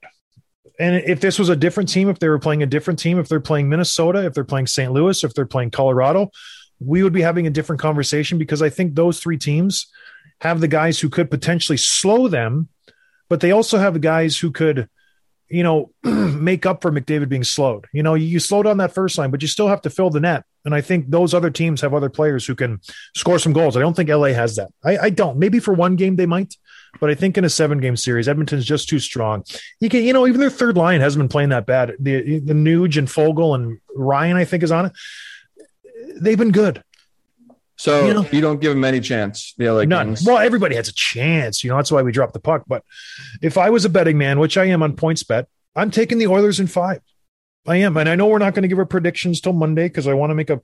And 0.80 0.96
if 1.06 1.20
this 1.20 1.38
was 1.38 1.50
a 1.50 1.56
different 1.56 1.90
team, 1.90 2.10
if 2.10 2.20
they 2.20 2.30
were 2.30 2.40
playing 2.40 2.64
a 2.64 2.68
different 2.68 3.00
team, 3.00 3.20
if 3.20 3.28
they're 3.28 3.40
playing 3.42 3.70
Minnesota, 3.70 4.26
if 4.26 4.34
they're 4.34 4.44
playing 4.46 4.68
St. 4.68 4.92
Louis, 4.92 5.24
if 5.24 5.34
they're 5.34 5.46
playing 5.46 5.72
Colorado, 5.72 6.32
we 6.80 7.04
would 7.04 7.14
be 7.14 7.22
having 7.22 7.48
a 7.48 7.52
different 7.52 7.82
conversation 7.82 8.38
because 8.38 8.62
I 8.62 8.70
think 8.70 8.96
those 8.96 9.20
three 9.20 9.38
teams 9.38 9.88
have 10.42 10.62
the 10.62 10.68
guys 10.68 11.00
who 11.00 11.10
could 11.10 11.30
potentially 11.30 11.78
slow 11.78 12.28
them, 12.28 12.70
but 13.28 13.42
they 13.42 13.52
also 13.52 13.78
have 13.78 13.94
the 13.94 14.00
guys 14.00 14.38
who 14.38 14.52
could, 14.52 14.90
you 15.50 15.64
know, 15.64 15.92
make 16.04 16.66
up 16.66 16.82
for 16.82 16.92
McDavid 16.92 17.30
being 17.30 17.44
slowed. 17.44 17.88
You 17.92 18.04
know, 18.04 18.14
you 18.14 18.40
slow 18.40 18.64
down 18.64 18.78
that 18.78 18.94
first 18.94 19.18
line, 19.18 19.32
but 19.32 19.42
you 19.42 19.48
still 19.48 19.68
have 19.68 19.82
to 19.82 19.90
fill 19.90 20.10
the 20.10 20.22
net. 20.22 20.46
And 20.66 20.76
I 20.76 20.82
think 20.82 21.10
those 21.10 21.34
other 21.34 21.50
teams 21.50 21.82
have 21.82 21.94
other 21.94 22.10
players 22.10 22.46
who 22.46 22.56
can 22.56 22.82
score 23.16 23.40
some 23.40 23.54
goals. 23.54 23.78
I 23.78 23.80
don't 23.80 23.96
think 23.96 24.10
LA 24.10 24.28
has 24.28 24.56
that. 24.58 24.70
I, 24.84 24.98
I 24.98 25.10
don't. 25.10 25.38
Maybe 25.38 25.60
for 25.60 25.74
one 25.74 25.96
game 25.96 26.16
they 26.16 26.26
might, 26.26 26.56
but 27.00 27.10
I 27.10 27.16
think 27.16 27.38
in 27.38 27.46
a 27.46 27.50
seven 27.50 27.80
game 27.80 27.96
series, 27.96 28.28
Edmonton's 28.28 28.66
just 28.66 28.90
too 28.90 29.00
strong. 29.00 29.44
You 29.80 29.90
can, 29.90 30.04
you 30.04 30.14
know, 30.14 30.28
even 30.28 30.40
their 30.40 30.50
third 30.50 30.76
line 30.76 31.02
hasn't 31.02 31.22
been 31.22 31.30
playing 31.30 31.50
that 31.50 31.66
bad. 31.66 31.94
The 32.00 32.40
the 32.40 32.54
Nuge 32.54 32.98
and 32.98 33.10
Fogel 33.10 33.56
and 33.56 33.80
Ryan, 33.96 34.38
I 34.38 34.46
think, 34.46 34.64
is 34.64 34.72
on 34.72 34.88
it. 34.88 34.92
They've 36.20 36.38
been 36.38 36.52
good. 36.52 36.84
So 37.78 38.08
You 38.08 38.14
know- 38.14 38.28
you 38.32 38.42
don't 38.42 38.60
give 38.60 38.74
them 38.74 38.84
any 38.84 39.00
chance. 39.00 39.54
The 39.58 39.70
LA 39.70 39.86
None. 39.86 40.08
Kings. 40.08 40.24
Well, 40.26 40.38
everybody 40.38 40.76
has 40.76 40.90
a 40.90 40.94
chance. 40.94 41.64
You 41.64 41.70
know, 41.70 41.78
that's 41.78 41.92
why 41.92 42.02
we 42.02 42.12
dropped 42.12 42.34
the 42.34 42.40
puck. 42.40 42.64
But 42.68 42.84
if 43.42 43.58
I 43.58 43.70
was 43.70 43.86
a 43.86 43.90
betting 43.90 44.18
man, 44.18 44.40
which 44.40 44.58
I 44.58 44.66
am 44.66 44.84
on 44.84 44.96
PointsBet, 44.98 45.46
I'm 45.76 45.90
taking 45.92 46.18
the 46.18 46.28
Oilers 46.28 46.60
in 46.60 46.68
five. 46.68 47.00
I 47.66 47.78
am. 47.78 47.96
And 47.96 48.10
I 48.10 48.16
know 48.16 48.28
we're 48.28 48.40
not 48.40 48.54
going 48.54 48.64
to 48.64 48.68
give 48.68 48.80
our 48.80 48.86
predictions 48.86 49.40
till 49.40 49.54
Monday 49.54 49.88
because 49.88 50.08
I 50.08 50.14
want 50.14 50.32
to 50.32 50.36
make 50.36 50.50
a, 50.50 50.60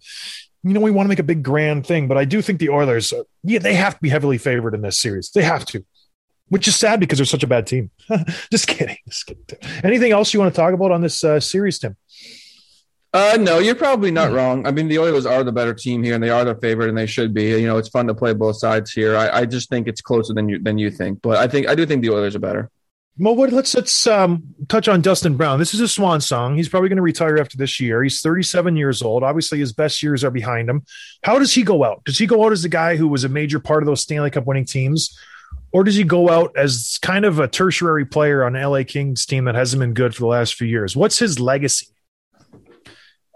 you 0.63 0.73
know, 0.73 0.79
we 0.81 0.91
want 0.91 1.05
to 1.05 1.09
make 1.09 1.19
a 1.19 1.23
big 1.23 1.41
grand 1.43 1.85
thing. 1.85 2.07
But 2.07 2.17
I 2.17 2.25
do 2.25 2.41
think 2.41 2.59
the 2.59 2.69
Oilers, 2.69 3.13
uh, 3.13 3.23
yeah, 3.43 3.59
they 3.59 3.75
have 3.75 3.93
to 3.95 3.99
be 4.01 4.09
heavily 4.09 4.37
favored 4.37 4.73
in 4.73 4.81
this 4.81 4.97
series. 4.97 5.31
They 5.31 5.43
have 5.43 5.65
to, 5.67 5.85
which 6.49 6.67
is 6.67 6.75
sad 6.75 6.99
because 6.99 7.17
they're 7.19 7.25
such 7.25 7.43
a 7.43 7.47
bad 7.47 7.65
team. 7.67 7.91
Just 8.51 8.67
kidding. 8.67 8.97
Just 9.07 9.27
kidding. 9.27 9.45
Anything 9.85 10.11
else 10.11 10.33
you 10.33 10.39
want 10.41 10.53
to 10.53 10.59
talk 10.59 10.73
about 10.73 10.91
on 10.91 11.01
this 11.01 11.23
uh, 11.23 11.39
series, 11.39 11.79
Tim? 11.79 11.95
Uh, 13.15 13.37
no, 13.39 13.59
you're 13.59 13.75
probably 13.75 14.11
not 14.11 14.29
Hmm. 14.29 14.35
wrong. 14.35 14.67
I 14.67 14.71
mean, 14.71 14.87
the 14.87 14.99
Oilers 14.99 15.25
are 15.25 15.43
the 15.43 15.51
better 15.51 15.73
team 15.73 16.03
here, 16.03 16.15
and 16.15 16.23
they 16.23 16.29
are 16.29 16.43
the 16.43 16.55
favorite, 16.55 16.89
and 16.89 16.97
they 16.97 17.05
should 17.05 17.33
be. 17.33 17.45
You 17.45 17.65
know, 17.67 17.77
it's 17.77 17.89
fun 17.89 18.07
to 18.07 18.13
play 18.13 18.33
both 18.33 18.57
sides 18.57 18.91
here. 18.91 19.15
I, 19.15 19.29
I 19.39 19.45
just 19.45 19.69
think 19.69 19.87
it's 19.87 20.01
closer 20.01 20.33
than 20.33 20.49
you 20.49 20.59
than 20.59 20.77
you 20.77 20.91
think, 20.91 21.21
but 21.21 21.37
I 21.37 21.47
think 21.47 21.67
I 21.67 21.75
do 21.75 21.85
think 21.85 22.01
the 22.01 22.09
Oilers 22.11 22.35
are 22.35 22.39
better. 22.39 22.69
Well, 23.17 23.33
what, 23.37 23.53
let's 23.53 23.73
let's 23.73 24.05
um, 24.07 24.43
touch 24.67 24.89
on 24.89 24.99
Dustin 24.99 25.37
Brown. 25.37 25.57
This 25.59 25.73
is 25.73 25.79
a 25.79 25.87
swan 25.87 26.19
song. 26.19 26.57
He's 26.57 26.67
probably 26.67 26.89
going 26.89 26.97
to 26.97 27.01
retire 27.01 27.37
after 27.37 27.55
this 27.55 27.79
year. 27.79 28.03
He's 28.03 28.19
37 28.19 28.75
years 28.75 29.01
old. 29.01 29.23
Obviously, 29.23 29.59
his 29.59 29.71
best 29.71 30.03
years 30.03 30.25
are 30.25 30.31
behind 30.31 30.69
him. 30.69 30.83
How 31.23 31.39
does 31.39 31.53
he 31.53 31.63
go 31.63 31.85
out? 31.85 32.03
Does 32.03 32.17
he 32.17 32.25
go 32.27 32.45
out 32.45 32.51
as 32.51 32.65
a 32.65 32.69
guy 32.69 32.97
who 32.97 33.07
was 33.07 33.23
a 33.23 33.29
major 33.29 33.61
part 33.61 33.81
of 33.81 33.87
those 33.87 34.01
Stanley 34.01 34.31
Cup 34.31 34.45
winning 34.45 34.65
teams, 34.65 35.17
or 35.71 35.85
does 35.85 35.95
he 35.95 36.03
go 36.03 36.29
out 36.29 36.51
as 36.57 36.99
kind 37.01 37.23
of 37.23 37.39
a 37.39 37.47
tertiary 37.47 38.03
player 38.03 38.43
on 38.43 38.51
LA 38.51 38.83
Kings 38.83 39.25
team 39.25 39.45
that 39.45 39.55
hasn't 39.55 39.79
been 39.79 39.93
good 39.93 40.13
for 40.13 40.19
the 40.19 40.27
last 40.27 40.55
few 40.55 40.67
years? 40.67 40.93
What's 40.97 41.17
his 41.17 41.39
legacy? 41.39 41.87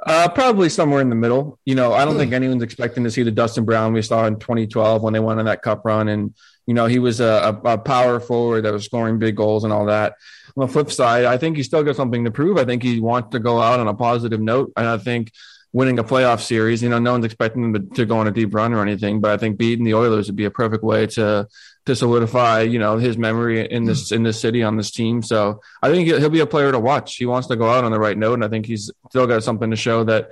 Uh, 0.05 0.29
probably 0.29 0.69
somewhere 0.69 1.01
in 1.01 1.09
the 1.09 1.15
middle. 1.15 1.59
You 1.65 1.75
know, 1.75 1.91
I 1.91 2.05
don't 2.05 2.17
think 2.17 2.31
anyone's 2.31 2.63
expecting 2.63 3.03
to 3.03 3.11
see 3.11 3.23
the 3.23 3.31
Dustin 3.31 3.65
Brown 3.65 3.91
we 3.91 4.01
saw 4.01 4.25
in 4.27 4.39
2012 4.39 5.01
when 5.01 5.11
they 5.11 5.19
went 5.19 5.39
on 5.39 5.45
that 5.45 5.61
Cup 5.61 5.81
run, 5.83 6.07
and 6.07 6.33
you 6.65 6.73
know 6.73 6.85
he 6.85 6.99
was 6.99 7.19
a, 7.19 7.59
a, 7.65 7.77
power 7.77 8.21
forward 8.21 8.63
that 8.63 8.71
was 8.71 8.85
scoring 8.85 9.19
big 9.19 9.35
goals 9.35 9.65
and 9.65 9.73
all 9.73 9.85
that. 9.87 10.13
On 10.55 10.65
the 10.65 10.71
flip 10.71 10.89
side, 10.89 11.25
I 11.25 11.37
think 11.37 11.57
he's 11.57 11.65
still 11.65 11.83
got 11.83 11.97
something 11.97 12.23
to 12.23 12.31
prove. 12.31 12.57
I 12.57 12.63
think 12.63 12.81
he 12.81 13.01
wants 13.01 13.31
to 13.31 13.39
go 13.39 13.59
out 13.59 13.81
on 13.81 13.89
a 13.89 13.93
positive 13.93 14.39
note, 14.39 14.71
and 14.77 14.87
I 14.87 14.97
think 14.97 15.33
winning 15.73 15.99
a 15.99 16.03
playoff 16.03 16.39
series, 16.39 16.81
you 16.81 16.89
know, 16.89 16.99
no 16.99 17.11
one's 17.11 17.25
expecting 17.25 17.63
him 17.63 17.73
to, 17.73 17.79
to 17.95 18.05
go 18.05 18.17
on 18.17 18.27
a 18.27 18.31
deep 18.31 18.53
run 18.55 18.73
or 18.73 18.81
anything, 18.81 19.19
but 19.19 19.31
I 19.31 19.37
think 19.37 19.57
beating 19.57 19.85
the 19.85 19.93
Oilers 19.93 20.27
would 20.27 20.35
be 20.35 20.45
a 20.45 20.51
perfect 20.51 20.83
way 20.83 21.07
to 21.07 21.47
to 21.89 21.95
solidify, 21.95 22.61
you 22.61 22.79
know, 22.79 22.97
his 22.97 23.17
memory 23.17 23.69
in 23.69 23.85
this 23.85 24.09
hmm. 24.09 24.15
in 24.15 24.23
this 24.23 24.39
city 24.39 24.63
on 24.63 24.77
this 24.77 24.91
team. 24.91 25.21
So 25.21 25.61
I 25.81 25.89
think 25.89 26.07
he'll 26.07 26.19
he'll 26.19 26.29
be 26.29 26.39
a 26.39 26.47
player 26.47 26.71
to 26.71 26.79
watch. 26.79 27.15
He 27.15 27.25
wants 27.25 27.47
to 27.49 27.55
go 27.55 27.69
out 27.69 27.83
on 27.83 27.91
the 27.91 27.99
right 27.99 28.17
note, 28.17 28.35
and 28.35 28.45
I 28.45 28.47
think 28.47 28.65
he's 28.65 28.91
still 29.09 29.27
got 29.27 29.43
something 29.43 29.69
to 29.71 29.75
show 29.75 30.03
that 30.05 30.31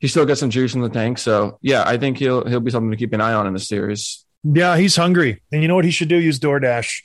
he 0.00 0.08
still 0.08 0.26
got 0.26 0.38
some 0.38 0.50
juice 0.50 0.74
in 0.74 0.80
the 0.80 0.88
tank. 0.88 1.18
So 1.18 1.58
yeah, 1.62 1.84
I 1.86 1.96
think 1.96 2.18
he'll 2.18 2.46
he'll 2.46 2.60
be 2.60 2.70
something 2.70 2.90
to 2.90 2.96
keep 2.96 3.12
an 3.12 3.20
eye 3.20 3.34
on 3.34 3.46
in 3.46 3.52
the 3.52 3.60
series. 3.60 4.24
Yeah, 4.44 4.76
he's 4.76 4.96
hungry. 4.96 5.42
And 5.52 5.62
you 5.62 5.68
know 5.68 5.74
what 5.74 5.86
he 5.86 5.90
should 5.90 6.08
do? 6.08 6.16
Use 6.16 6.38
DoorDash. 6.38 7.02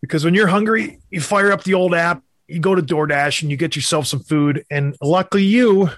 Because 0.00 0.24
when 0.24 0.34
you're 0.34 0.46
hungry, 0.46 1.00
you 1.10 1.20
fire 1.20 1.52
up 1.52 1.64
the 1.64 1.74
old 1.74 1.94
app, 1.94 2.22
you 2.48 2.60
go 2.60 2.74
to 2.74 2.82
DoorDash 2.82 3.42
and 3.42 3.50
you 3.50 3.56
get 3.56 3.76
yourself 3.76 4.06
some 4.06 4.20
food. 4.20 4.64
And 4.70 4.96
luckily 5.02 5.44
you, 5.44 5.90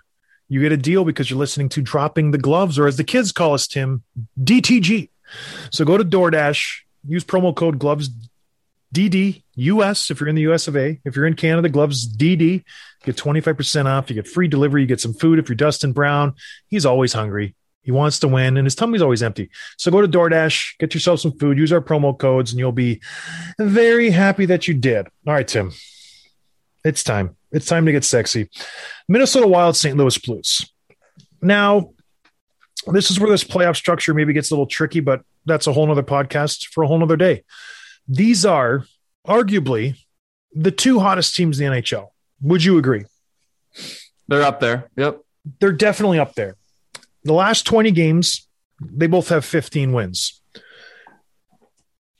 you 0.48 0.60
get 0.60 0.72
a 0.72 0.76
deal 0.76 1.04
because 1.04 1.30
you're 1.30 1.38
listening 1.38 1.68
to 1.70 1.82
Dropping 1.82 2.30
the 2.30 2.38
Gloves, 2.38 2.78
or 2.78 2.86
as 2.86 2.96
the 2.96 3.04
kids 3.04 3.32
call 3.32 3.54
us, 3.54 3.66
Tim, 3.66 4.02
DTG. 4.42 5.10
So 5.70 5.84
go 5.84 5.96
to 5.98 6.04
DoorDash, 6.04 6.80
use 7.06 7.24
promo 7.24 7.54
code 7.54 7.78
gloves 7.78 8.10
DD 8.94 9.42
US 9.56 10.10
if 10.10 10.20
you're 10.20 10.28
in 10.28 10.34
the 10.34 10.50
US 10.50 10.68
of 10.68 10.76
A. 10.76 11.00
If 11.04 11.16
you're 11.16 11.26
in 11.26 11.34
Canada, 11.34 11.68
gloves 11.68 12.06
DD. 12.06 12.64
Get 13.04 13.16
25% 13.16 13.86
off. 13.86 14.08
You 14.08 14.14
get 14.14 14.28
free 14.28 14.48
delivery. 14.48 14.82
You 14.82 14.86
get 14.86 15.00
some 15.00 15.14
food. 15.14 15.38
If 15.38 15.48
you're 15.48 15.56
Dustin 15.56 15.92
Brown, 15.92 16.34
he's 16.68 16.86
always 16.86 17.12
hungry. 17.12 17.54
He 17.82 17.92
wants 17.92 18.18
to 18.18 18.28
win, 18.28 18.58
and 18.58 18.66
his 18.66 18.74
tummy's 18.74 19.00
always 19.00 19.22
empty. 19.22 19.50
So 19.78 19.90
go 19.90 20.02
to 20.02 20.08
DoorDash, 20.08 20.78
get 20.78 20.92
yourself 20.92 21.20
some 21.20 21.32
food, 21.38 21.56
use 21.56 21.72
our 21.72 21.80
promo 21.80 22.18
codes, 22.18 22.50
and 22.52 22.58
you'll 22.58 22.70
be 22.70 23.00
very 23.58 24.10
happy 24.10 24.44
that 24.46 24.68
you 24.68 24.74
did. 24.74 25.06
All 25.26 25.32
right, 25.32 25.48
Tim. 25.48 25.72
It's 26.84 27.02
time. 27.02 27.36
It's 27.50 27.64
time 27.64 27.86
to 27.86 27.92
get 27.92 28.04
sexy. 28.04 28.50
Minnesota 29.08 29.46
Wild, 29.46 29.74
St. 29.74 29.96
Louis 29.96 30.18
Blues. 30.18 30.70
Now, 31.40 31.92
this 32.92 33.10
is 33.10 33.18
where 33.18 33.30
this 33.30 33.44
playoff 33.44 33.76
structure 33.76 34.12
maybe 34.12 34.32
gets 34.32 34.50
a 34.50 34.54
little 34.54 34.66
tricky, 34.66 35.00
but 35.00 35.22
that's 35.48 35.66
a 35.66 35.72
whole 35.72 35.86
nother 35.86 36.02
podcast 36.02 36.66
for 36.66 36.82
a 36.84 36.86
whole 36.86 36.98
nother 36.98 37.16
day. 37.16 37.44
These 38.06 38.46
are 38.46 38.84
arguably 39.26 39.96
the 40.54 40.70
two 40.70 41.00
hottest 41.00 41.34
teams 41.34 41.60
in 41.60 41.70
the 41.70 41.78
NHL. 41.80 42.08
Would 42.42 42.64
you 42.64 42.78
agree? 42.78 43.04
They're 44.28 44.42
up 44.42 44.60
there. 44.60 44.90
Yep. 44.96 45.20
They're 45.60 45.72
definitely 45.72 46.18
up 46.18 46.34
there. 46.34 46.56
The 47.24 47.32
last 47.32 47.66
20 47.66 47.90
games, 47.90 48.48
they 48.80 49.06
both 49.06 49.28
have 49.28 49.44
15 49.44 49.92
wins. 49.92 50.40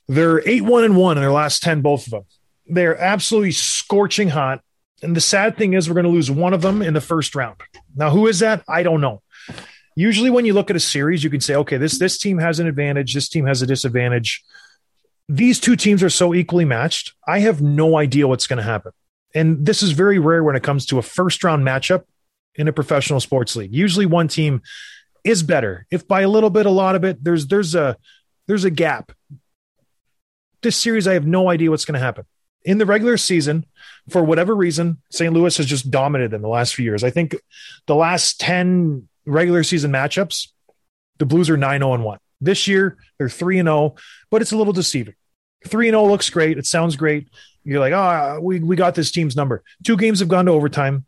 They're 0.09 0.47
8 0.47 0.63
1 0.63 0.85
and 0.85 0.97
1 0.97 1.17
in 1.17 1.23
their 1.23 1.33
last 1.33 1.63
10, 1.63 1.83
both 1.83 2.07
of 2.07 2.11
them. 2.11 2.25
They're 2.67 2.99
absolutely 2.99 3.53
scorching 3.53 4.31
hot. 4.31 4.63
And 5.03 5.15
the 5.15 5.21
sad 5.21 5.57
thing 5.57 5.75
is, 5.75 5.89
we're 5.89 5.95
going 5.95 6.05
to 6.05 6.11
lose 6.11 6.31
one 6.31 6.55
of 6.55 6.63
them 6.63 6.83
in 6.83 6.95
the 6.95 7.01
first 7.01 7.35
round. 7.35 7.61
Now, 7.95 8.11
who 8.11 8.27
is 8.27 8.41
that? 8.41 8.65
I 8.69 8.83
don't 8.83 9.01
know. 9.01 9.23
Usually, 9.99 10.31
when 10.31 10.45
you 10.45 10.55
look 10.55 10.71
at 10.71 10.77
a 10.77 10.81
series, 10.81 11.25
you 11.25 11.29
can 11.31 11.41
say, 11.41 11.57
okay, 11.57 11.77
this, 11.77 11.99
this 11.99 12.19
team 12.19 12.39
has 12.39 12.61
an 12.61 12.69
advantage, 12.69 13.15
this 13.15 13.29
team 13.29 13.47
has 13.47 13.63
a 13.63 13.67
disadvantage. 13.67 14.45
These 15.29 15.59
two 15.59 15.75
teams 15.75 16.05
are 16.05 16.09
so 16.09 16.33
equally 16.35 16.65
matched. 16.65 17.15
I 17.27 17.41
have 17.41 17.61
no 17.61 17.97
idea 17.97 18.29
what's 18.29 18.47
going 18.47 18.59
to 18.59 18.63
happen. 18.63 18.93
And 19.35 19.67
this 19.67 19.83
is 19.83 19.91
very 19.91 20.21
rare 20.21 20.45
when 20.45 20.55
it 20.55 20.63
comes 20.63 20.87
to 20.87 21.01
a 21.01 21.03
first 21.03 21.43
round 21.43 21.67
matchup 21.67 22.05
in 22.55 22.69
a 22.69 22.73
professional 22.73 23.19
sports 23.19 23.57
league. 23.57 23.75
Usually 23.75 24.07
one 24.07 24.29
team 24.29 24.63
is 25.25 25.43
better. 25.43 25.85
If 25.91 26.07
by 26.07 26.21
a 26.21 26.29
little 26.29 26.51
bit, 26.51 26.65
a 26.65 26.71
lot 26.71 26.95
of 26.95 27.03
it, 27.03 27.25
there's 27.25 27.49
there's 27.49 27.75
a 27.75 27.97
there's 28.47 28.63
a 28.63 28.71
gap. 28.71 29.11
This 30.63 30.77
series, 30.77 31.09
I 31.09 31.15
have 31.15 31.27
no 31.27 31.51
idea 31.51 31.71
what's 31.73 31.85
going 31.85 31.99
to 31.99 32.07
happen. 32.07 32.25
In 32.65 32.79
the 32.79 32.87
regular 32.87 33.17
season, 33.17 33.67
for 34.09 34.23
whatever 34.23 34.55
reason, 34.55 34.99
St. 35.11 35.33
Louis 35.33 35.57
has 35.57 35.67
just 35.67 35.91
dominated 35.91 36.35
in 36.35 36.43
the 36.43 36.49
last 36.49 36.77
few 36.77 36.85
years. 36.85 37.03
I 37.03 37.11
think 37.11 37.35
the 37.89 37.97
last 37.97 38.39
10 38.39 39.09
regular 39.29 39.63
season 39.63 39.93
matchups, 39.93 40.49
the 41.19 41.27
Blues 41.27 41.51
are 41.51 41.57
9 41.57 41.81
0 41.81 42.01
1. 42.01 42.19
This 42.41 42.69
year, 42.69 42.97
they're 43.19 43.29
3 43.29 43.57
0, 43.57 43.97
but 44.31 44.43
it's 44.43 44.53
a 44.53 44.57
little 44.57 44.73
deceiving. 44.73 45.15
3 45.67 45.89
0 45.89 46.07
looks 46.07 46.31
great. 46.31 46.59
It 46.59 46.67
sounds 46.67 46.97
great. 46.97 47.29
You're 47.65 47.81
like, 47.81 47.93
oh, 47.93 48.41
we, 48.41 48.61
we 48.61 48.77
got 48.77 48.95
this 48.95 49.11
team's 49.11 49.37
number. 49.37 49.63
Two 49.85 49.97
games 49.97 50.21
have 50.21 50.29
gone 50.29 50.47
to 50.47 50.53
overtime. 50.53 51.05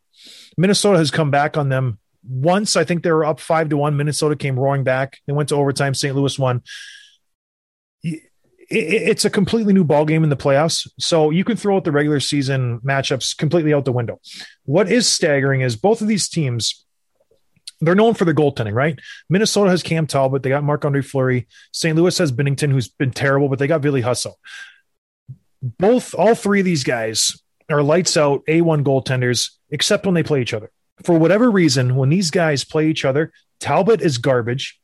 Minnesota 0.57 0.99
has 0.99 1.11
come 1.11 1.31
back 1.31 1.57
on 1.57 1.69
them 1.69 1.99
once. 2.29 2.77
I 2.77 2.85
think 2.85 3.03
they 3.03 3.13
were 3.13 3.25
up 3.25 3.41
five 3.41 3.69
to 3.71 3.77
one. 3.77 3.97
Minnesota 3.97 4.37
came 4.37 4.59
roaring 4.59 4.85
back. 4.85 5.19
They 5.27 5.33
went 5.33 5.49
to 5.51 5.55
overtime. 5.55 5.95
St. 5.95 6.15
Louis 6.15 6.39
won. 6.39 6.63
It's 8.73 9.25
a 9.25 9.31
completely 9.31 9.73
new 9.73 9.85
ball 9.85 10.05
game 10.05 10.23
in 10.23 10.31
the 10.31 10.37
playoffs. 10.37 10.89
So 10.99 11.31
you 11.31 11.45
can 11.45 11.57
throw 11.57 11.77
out 11.77 11.85
the 11.85 11.93
regular 11.93 12.21
season 12.21 12.81
matchups 12.81 13.37
completely 13.37 13.75
out 13.75 13.85
the 13.85 13.93
window. 13.93 14.21
What 14.64 14.91
is 14.91 15.09
staggering 15.09 15.62
is 15.62 15.75
both 15.75 16.03
of 16.03 16.09
these 16.09 16.29
teams, 16.29 16.85
they're 17.81 17.95
known 17.95 18.14
for 18.14 18.24
their 18.24 18.35
goaltending, 18.35 18.74
right? 18.74 18.99
Minnesota 19.28 19.70
has 19.70 19.83
Cam 19.83 20.07
Talbot. 20.07 20.43
They 20.43 20.51
got 20.51 20.64
Marc 20.64 20.85
Andre 20.85 21.03
Fleury. 21.03 21.47
St. 21.72 21.97
Louis 21.97 22.16
has 22.18 22.33
Binnington, 22.33 22.70
who's 22.70 22.89
been 22.89 23.11
terrible, 23.11 23.49
but 23.49 23.59
they 23.59 23.66
got 23.66 23.81
Billy 23.81 24.03
Husso. 24.03 24.35
Both, 25.62 26.14
all 26.14 26.35
three 26.35 26.61
of 26.61 26.64
these 26.64 26.85
guys 26.85 27.41
are 27.70 27.83
lights 27.83 28.16
out 28.16 28.45
A1 28.47 28.83
goaltenders, 28.83 29.51
except 29.70 30.07
when 30.07 30.14
they 30.14 30.22
play 30.22 30.43
each 30.43 30.55
other. 30.55 30.70
For 31.05 31.18
whatever 31.18 31.51
reason, 31.51 31.97
when 31.97 32.11
these 32.11 32.31
guys 32.31 32.64
play 32.64 32.89
each 32.89 33.05
other, 33.05 33.33
Talbot 33.61 34.03
is 34.03 34.18
garbage. 34.18 34.78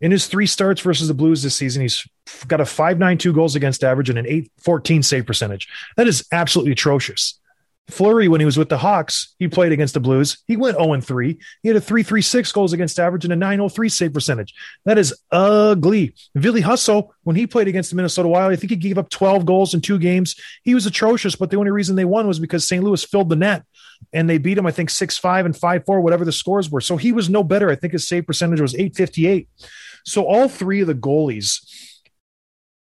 In 0.00 0.10
his 0.10 0.26
three 0.26 0.46
starts 0.46 0.80
versus 0.80 1.08
the 1.08 1.14
Blues 1.14 1.42
this 1.42 1.56
season, 1.56 1.82
he's 1.82 2.06
got 2.46 2.60
a 2.60 2.64
5.92 2.64 3.34
goals 3.34 3.56
against 3.56 3.82
average 3.82 4.10
and 4.10 4.18
an 4.18 4.26
814 4.26 5.02
save 5.02 5.26
percentage. 5.26 5.68
That 5.96 6.06
is 6.06 6.26
absolutely 6.30 6.72
atrocious. 6.72 7.40
Fleury, 7.88 8.26
when 8.26 8.40
he 8.40 8.44
was 8.44 8.58
with 8.58 8.68
the 8.68 8.78
Hawks, 8.78 9.34
he 9.38 9.46
played 9.46 9.70
against 9.70 9.94
the 9.94 10.00
Blues. 10.00 10.38
He 10.48 10.56
went 10.56 10.76
0 10.76 11.00
3. 11.00 11.38
He 11.62 11.68
had 11.68 11.76
a 11.76 11.80
336 11.80 12.50
goals 12.50 12.72
against 12.72 12.98
average 12.98 13.24
and 13.24 13.32
a 13.32 13.36
903 13.36 13.88
save 13.88 14.12
percentage. 14.12 14.54
That 14.84 14.98
is 14.98 15.14
ugly. 15.30 16.14
Ville 16.34 16.62
Husso, 16.62 17.10
when 17.22 17.36
he 17.36 17.46
played 17.46 17.68
against 17.68 17.90
the 17.90 17.96
Minnesota 17.96 18.28
Wild, 18.28 18.52
I 18.52 18.56
think 18.56 18.70
he 18.70 18.76
gave 18.76 18.98
up 18.98 19.08
12 19.10 19.46
goals 19.46 19.72
in 19.72 19.80
two 19.80 19.98
games. 19.98 20.34
He 20.64 20.74
was 20.74 20.86
atrocious, 20.86 21.36
but 21.36 21.50
the 21.50 21.58
only 21.58 21.70
reason 21.70 21.94
they 21.94 22.04
won 22.04 22.26
was 22.26 22.40
because 22.40 22.66
St. 22.66 22.82
Louis 22.82 23.04
filled 23.04 23.28
the 23.28 23.36
net 23.36 23.62
and 24.12 24.28
they 24.28 24.38
beat 24.38 24.58
him, 24.58 24.66
I 24.66 24.72
think, 24.72 24.90
6 24.90 25.18
5 25.18 25.46
and 25.46 25.56
5 25.56 25.84
4, 25.84 26.00
whatever 26.00 26.24
the 26.24 26.32
scores 26.32 26.68
were. 26.68 26.80
So 26.80 26.96
he 26.96 27.12
was 27.12 27.30
no 27.30 27.44
better. 27.44 27.70
I 27.70 27.76
think 27.76 27.92
his 27.92 28.08
save 28.08 28.26
percentage 28.26 28.60
was 28.60 28.74
858. 28.74 29.48
So 30.04 30.24
all 30.24 30.48
three 30.48 30.80
of 30.80 30.88
the 30.88 30.94
goalies, 30.94 31.60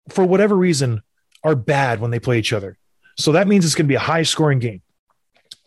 for 0.09 0.25
whatever 0.25 0.55
reason, 0.55 1.03
are 1.43 1.55
bad 1.55 1.99
when 1.99 2.09
they 2.09 2.19
play 2.19 2.39
each 2.39 2.53
other. 2.53 2.77
So 3.19 3.33
that 3.33 3.49
means 3.49 3.65
it's 3.65 3.75
going 3.75 3.85
to 3.85 3.89
be 3.89 3.95
a 3.95 3.99
high 3.99 4.23
scoring 4.23 4.59
game, 4.59 4.81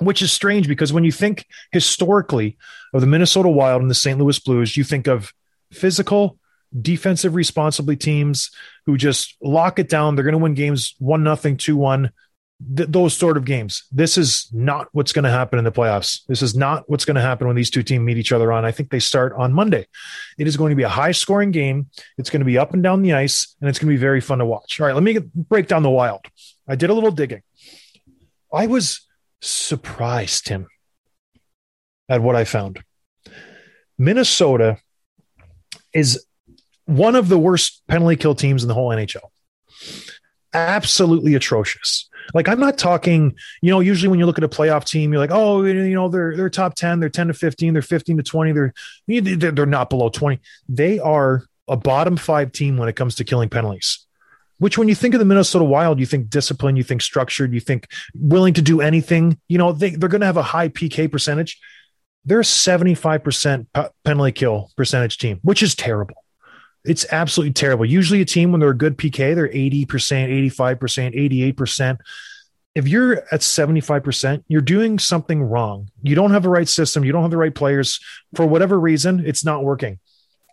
which 0.01 0.23
is 0.23 0.33
strange 0.33 0.67
because 0.67 0.91
when 0.91 1.05
you 1.05 1.13
think 1.13 1.47
historically 1.71 2.57
of 2.95 3.03
the 3.03 3.07
Minnesota 3.07 3.51
Wild 3.51 3.83
and 3.83 3.91
the 3.91 3.95
St. 3.95 4.19
Louis 4.19 4.39
Blues, 4.39 4.75
you 4.75 4.85
think 4.85 5.07
of 5.07 5.35
physical, 5.71 6.39
defensive 6.81 7.35
responsibly 7.35 7.95
teams 7.95 8.51
who 8.87 8.97
just 8.97 9.37
lock 9.43 9.79
it 9.79 9.91
down. 9.91 10.15
They're 10.15 10.25
going 10.25 10.33
to 10.33 10.39
win 10.39 10.55
games 10.55 10.95
one 10.99 11.23
nothing, 11.23 11.59
two 11.59 11.77
one. 11.77 12.11
Those 12.65 13.15
sort 13.15 13.37
of 13.37 13.45
games. 13.45 13.85
This 13.91 14.17
is 14.17 14.49
not 14.53 14.87
what's 14.93 15.13
going 15.13 15.25
to 15.25 15.31
happen 15.31 15.59
in 15.59 15.65
the 15.65 15.73
playoffs. 15.73 16.21
This 16.29 16.43
is 16.43 16.55
not 16.55 16.89
what's 16.89 17.05
going 17.05 17.17
to 17.17 17.21
happen 17.21 17.49
when 17.49 17.57
these 17.57 17.71
two 17.71 17.83
teams 17.83 18.05
meet 18.05 18.19
each 18.19 18.31
other 18.31 18.53
on. 18.53 18.65
I 18.65 18.71
think 18.71 18.91
they 18.91 19.01
start 19.01 19.35
on 19.37 19.53
Monday. 19.53 19.89
It 20.39 20.47
is 20.47 20.57
going 20.57 20.71
to 20.71 20.77
be 20.77 20.85
a 20.85 20.89
high 20.89 21.11
scoring 21.11 21.51
game. 21.51 21.89
It's 22.19 22.31
going 22.31 22.41
to 22.41 22.47
be 22.47 22.59
up 22.59 22.73
and 22.73 22.81
down 22.81 23.03
the 23.03 23.15
ice, 23.15 23.57
and 23.61 23.69
it's 23.69 23.81
going 23.81 23.89
to 23.89 23.99
be 23.99 24.01
very 24.01 24.21
fun 24.21 24.39
to 24.39 24.47
watch. 24.47 24.81
All 24.81 24.87
right, 24.87 24.95
let 24.95 25.03
me 25.03 25.19
break 25.19 25.67
down 25.67 25.83
the 25.83 25.91
Wild. 25.91 26.25
I 26.69 26.77
did 26.77 26.91
a 26.91 26.95
little 26.95 27.11
digging. 27.11 27.43
I 28.53 28.67
was 28.67 29.07
surprised, 29.41 30.47
Tim, 30.47 30.69
at 32.09 32.23
what 32.23 32.37
I 32.37 32.45
found. 32.45 32.83
Minnesota 33.99 34.79
is 35.95 36.25
one 36.87 37.17
of 37.17 37.29
the 37.29 37.39
worst 37.39 37.83
penalty 37.89 38.17
kill 38.17 38.35
teams 38.35 38.63
in 38.63 38.69
the 38.69 38.75
whole 38.75 38.91
NHL. 38.91 39.31
Absolutely 40.53 41.35
atrocious. 41.35 42.09
Like 42.35 42.49
I'm 42.49 42.61
not 42.61 42.79
talking, 42.79 43.35
you 43.63 43.71
know, 43.71 43.81
usually 43.81 44.09
when 44.09 44.19
you 44.19 44.27
look 44.27 44.39
at 44.39 44.45
a 44.45 44.49
playoff 44.49 44.85
team, 44.85 45.13
you're 45.13 45.21
like, 45.21 45.31
oh, 45.33 45.63
you 45.65 45.95
know, 45.95 46.09
they're 46.09 46.37
they're 46.37 46.51
top 46.51 46.75
10, 46.75 47.01
they're 47.01 47.09
10 47.09 47.29
to 47.29 47.35
15, 47.35 47.73
they're 47.73 47.83
15 47.83 48.17
to 48.19 48.23
20, 48.23 48.53
they're 48.53 48.73
they're 49.53 49.67
not 49.67 49.91
below 49.91 50.09
20. 50.09 50.41
They 50.69 50.99
are 50.99 51.45
a 51.69 51.77
bottom 51.77 52.17
5 52.17 52.53
team 52.53 52.77
when 52.77 52.89
it 52.89 52.97
comes 52.97 53.17
to 53.17 53.25
killing 53.25 53.49
penalties. 53.49 54.07
Which 54.63 54.79
when 54.79 54.87
you 54.87 54.95
think 54.95 55.13
of 55.13 55.19
the 55.19 55.25
Minnesota 55.25 55.65
Wild, 55.65 55.99
you 55.99 56.07
think 56.07 56.31
discipline, 56.31 56.77
you 56.77 56.85
think 56.85 57.03
structured, 57.03 57.53
you 57.53 57.59
think 57.59 57.89
willing 58.15 58.55
to 58.55 58.63
do 58.63 58.81
anything. 58.81 59.37
You 59.49 59.59
know, 59.59 59.73
they, 59.73 59.91
they're 59.91 60.09
going 60.09 60.21
to 60.21 60.27
have 60.27 60.37
a 60.37 60.43
high 60.45 60.69
PK 60.69 61.11
percentage. 61.11 61.61
They're 62.25 62.39
a 62.39 62.45
75% 62.45 63.67
penalty 64.05 64.31
kill 64.31 64.71
percentage 64.77 65.19
team, 65.19 65.41
which 65.43 65.65
is 65.65 65.75
terrible. 65.75 66.15
It's 66.85 67.05
absolutely 67.11 67.55
terrible. 67.55 67.85
Usually, 67.85 68.21
a 68.21 68.25
team 68.25 68.53
when 68.53 68.61
they're 68.61 68.71
a 68.71 68.77
good 68.77 68.97
PK, 68.97 69.35
they're 69.35 69.49
80%, 69.49 69.85
85%, 70.53 71.57
88%. 71.57 71.99
If 72.77 72.87
you're 72.87 73.17
at 73.33 73.41
75%, 73.41 74.45
you're 74.47 74.61
doing 74.61 75.01
something 75.01 75.43
wrong. 75.43 75.91
You 76.05 76.15
don't 76.15 76.31
have 76.31 76.45
the 76.45 76.51
right 76.51 76.69
system. 76.69 77.05
You 77.05 77.11
don't 77.11 77.23
have 77.23 77.33
the 77.33 77.37
right 77.37 77.53
players. 77.53 77.99
For 78.37 78.47
whatever 78.47 78.79
reason, 78.79 79.27
it's 79.27 79.45
not 79.45 79.65
working. 79.65 79.99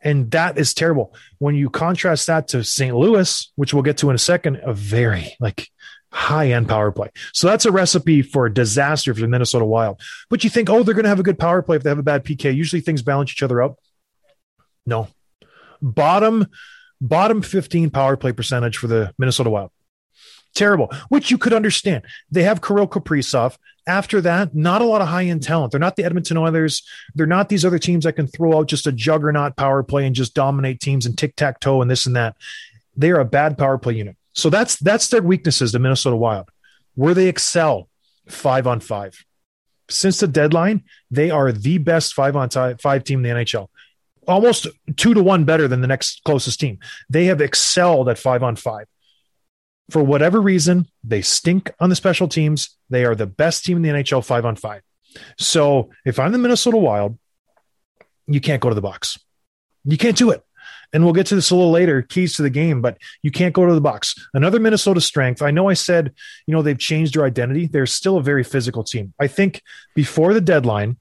And 0.03 0.31
that 0.31 0.57
is 0.57 0.73
terrible. 0.73 1.13
When 1.39 1.55
you 1.55 1.69
contrast 1.69 2.27
that 2.27 2.47
to 2.49 2.63
St. 2.63 2.95
Louis, 2.95 3.51
which 3.55 3.73
we'll 3.73 3.83
get 3.83 3.97
to 3.97 4.09
in 4.09 4.15
a 4.15 4.19
second, 4.19 4.61
a 4.63 4.73
very 4.73 5.35
like 5.39 5.69
high 6.11 6.51
end 6.51 6.67
power 6.67 6.91
play. 6.91 7.09
So 7.33 7.47
that's 7.47 7.65
a 7.65 7.71
recipe 7.71 8.21
for 8.21 8.45
a 8.45 8.53
disaster 8.53 9.13
for 9.13 9.21
the 9.21 9.27
Minnesota 9.27 9.65
Wild. 9.65 10.01
But 10.29 10.43
you 10.43 10.49
think, 10.49 10.69
oh, 10.69 10.83
they're 10.83 10.93
going 10.95 11.03
to 11.03 11.09
have 11.09 11.19
a 11.19 11.23
good 11.23 11.39
power 11.39 11.61
play 11.61 11.77
if 11.77 11.83
they 11.83 11.89
have 11.89 11.99
a 11.99 12.03
bad 12.03 12.23
PK. 12.23 12.55
Usually 12.55 12.81
things 12.81 13.01
balance 13.01 13.31
each 13.31 13.43
other 13.43 13.61
out. 13.61 13.77
No, 14.85 15.07
bottom 15.81 16.47
bottom 17.01 17.41
15 17.41 17.89
power 17.89 18.17
play 18.17 18.31
percentage 18.31 18.77
for 18.77 18.87
the 18.87 19.13
Minnesota 19.17 19.49
Wild. 19.49 19.71
Terrible, 20.55 20.91
which 21.09 21.29
you 21.29 21.37
could 21.37 21.53
understand. 21.53 22.03
They 22.31 22.43
have 22.43 22.61
Kirill 22.61 22.87
Kaprizov. 22.87 23.57
After 23.89 24.21
that, 24.21 24.53
not 24.53 24.83
a 24.83 24.85
lot 24.85 25.01
of 25.01 25.07
high 25.07 25.25
end 25.25 25.41
talent. 25.41 25.71
They're 25.71 25.79
not 25.79 25.95
the 25.95 26.03
Edmonton 26.03 26.37
Oilers. 26.37 26.83
They're 27.15 27.25
not 27.25 27.49
these 27.49 27.65
other 27.65 27.79
teams 27.79 28.03
that 28.03 28.13
can 28.13 28.27
throw 28.27 28.55
out 28.55 28.67
just 28.67 28.85
a 28.85 28.91
juggernaut 28.91 29.55
power 29.55 29.81
play 29.81 30.05
and 30.05 30.15
just 30.15 30.35
dominate 30.35 30.79
teams 30.79 31.07
and 31.07 31.17
tic 31.17 31.35
tac 31.35 31.59
toe 31.59 31.81
and 31.81 31.89
this 31.89 32.05
and 32.05 32.15
that. 32.15 32.37
They 32.95 33.09
are 33.09 33.19
a 33.19 33.25
bad 33.25 33.57
power 33.57 33.79
play 33.79 33.95
unit. 33.95 34.15
So 34.33 34.51
that's 34.51 34.75
that's 34.75 35.07
their 35.07 35.23
weaknesses. 35.23 35.71
The 35.71 35.79
Minnesota 35.79 36.15
Wild, 36.15 36.49
where 36.93 37.15
they 37.15 37.27
excel, 37.27 37.89
five 38.27 38.67
on 38.67 38.79
five. 38.79 39.25
Since 39.89 40.19
the 40.19 40.27
deadline, 40.27 40.83
they 41.09 41.31
are 41.31 41.51
the 41.51 41.79
best 41.79 42.13
five 42.13 42.35
on 42.35 42.49
five 42.51 43.03
team 43.03 43.25
in 43.25 43.35
the 43.35 43.43
NHL 43.43 43.69
almost 44.27 44.67
two 44.95 45.15
to 45.15 45.23
one 45.23 45.43
better 45.43 45.67
than 45.67 45.81
the 45.81 45.87
next 45.87 46.23
closest 46.23 46.59
team. 46.59 46.77
They 47.09 47.25
have 47.25 47.41
excelled 47.41 48.07
at 48.09 48.19
five 48.19 48.43
on 48.43 48.55
five. 48.55 48.85
For 49.89 50.03
whatever 50.03 50.41
reason, 50.41 50.87
they 51.03 51.21
stink 51.21 51.71
on 51.79 51.89
the 51.89 51.95
special 51.95 52.27
teams. 52.27 52.77
They 52.89 53.05
are 53.05 53.15
the 53.15 53.27
best 53.27 53.65
team 53.65 53.77
in 53.77 53.83
the 53.83 53.89
NHL 53.89 54.25
five 54.25 54.45
on 54.45 54.55
five. 54.55 54.81
So 55.37 55.89
if 56.05 56.19
I'm 56.19 56.31
the 56.31 56.37
Minnesota 56.37 56.77
Wild, 56.77 57.17
you 58.27 58.39
can't 58.39 58.61
go 58.61 58.69
to 58.69 58.75
the 58.75 58.81
box. 58.81 59.17
You 59.83 59.97
can't 59.97 60.17
do 60.17 60.29
it. 60.29 60.43
And 60.91 61.03
we'll 61.03 61.13
get 61.13 61.27
to 61.27 61.35
this 61.35 61.51
a 61.51 61.55
little 61.55 61.71
later, 61.71 62.01
keys 62.01 62.35
to 62.35 62.41
the 62.41 62.49
game, 62.49 62.81
but 62.81 62.97
you 63.21 63.29
can't 63.31 63.53
go 63.53 63.65
to 63.65 63.73
the 63.73 63.81
box. 63.81 64.15
Another 64.33 64.59
Minnesota 64.59 65.01
strength. 65.01 65.41
I 65.41 65.51
know 65.51 65.69
I 65.69 65.73
said, 65.73 66.13
you 66.47 66.53
know, 66.53 66.61
they've 66.61 66.77
changed 66.77 67.13
their 67.13 67.25
identity. 67.25 67.67
They're 67.67 67.85
still 67.85 68.17
a 68.17 68.23
very 68.23 68.43
physical 68.43 68.83
team. 68.83 69.13
I 69.19 69.27
think 69.27 69.61
before 69.95 70.33
the 70.33 70.41
deadline, 70.41 70.97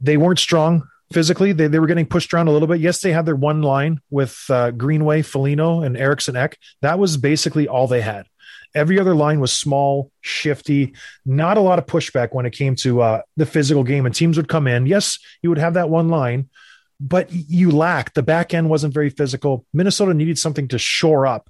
they 0.00 0.16
weren't 0.16 0.38
strong 0.38 0.88
physically. 1.14 1.52
They, 1.52 1.68
they 1.68 1.78
were 1.78 1.86
getting 1.86 2.06
pushed 2.06 2.34
around 2.34 2.48
a 2.48 2.50
little 2.50 2.68
bit. 2.68 2.80
Yes, 2.80 3.00
they 3.00 3.12
had 3.12 3.24
their 3.24 3.36
one 3.36 3.62
line 3.62 4.00
with 4.10 4.44
uh, 4.50 4.72
Greenway, 4.72 5.22
Foligno, 5.22 5.80
and 5.80 5.96
Eriksson 5.96 6.36
Ek. 6.36 6.58
That 6.82 6.98
was 6.98 7.16
basically 7.16 7.68
all 7.68 7.86
they 7.86 8.02
had. 8.02 8.26
Every 8.74 8.98
other 8.98 9.14
line 9.14 9.38
was 9.38 9.52
small, 9.52 10.10
shifty, 10.20 10.94
not 11.24 11.56
a 11.56 11.60
lot 11.60 11.78
of 11.78 11.86
pushback 11.86 12.34
when 12.34 12.44
it 12.44 12.50
came 12.50 12.74
to 12.76 13.00
uh, 13.00 13.22
the 13.36 13.46
physical 13.46 13.84
game. 13.84 14.04
And 14.04 14.14
teams 14.14 14.36
would 14.36 14.48
come 14.48 14.66
in. 14.66 14.86
Yes, 14.86 15.20
you 15.40 15.48
would 15.48 15.58
have 15.58 15.74
that 15.74 15.88
one 15.88 16.08
line, 16.08 16.50
but 16.98 17.30
you 17.30 17.70
lacked 17.70 18.16
the 18.16 18.22
back 18.24 18.52
end 18.52 18.68
wasn't 18.68 18.92
very 18.92 19.10
physical. 19.10 19.64
Minnesota 19.72 20.12
needed 20.12 20.38
something 20.38 20.66
to 20.68 20.78
shore 20.78 21.26
up 21.26 21.48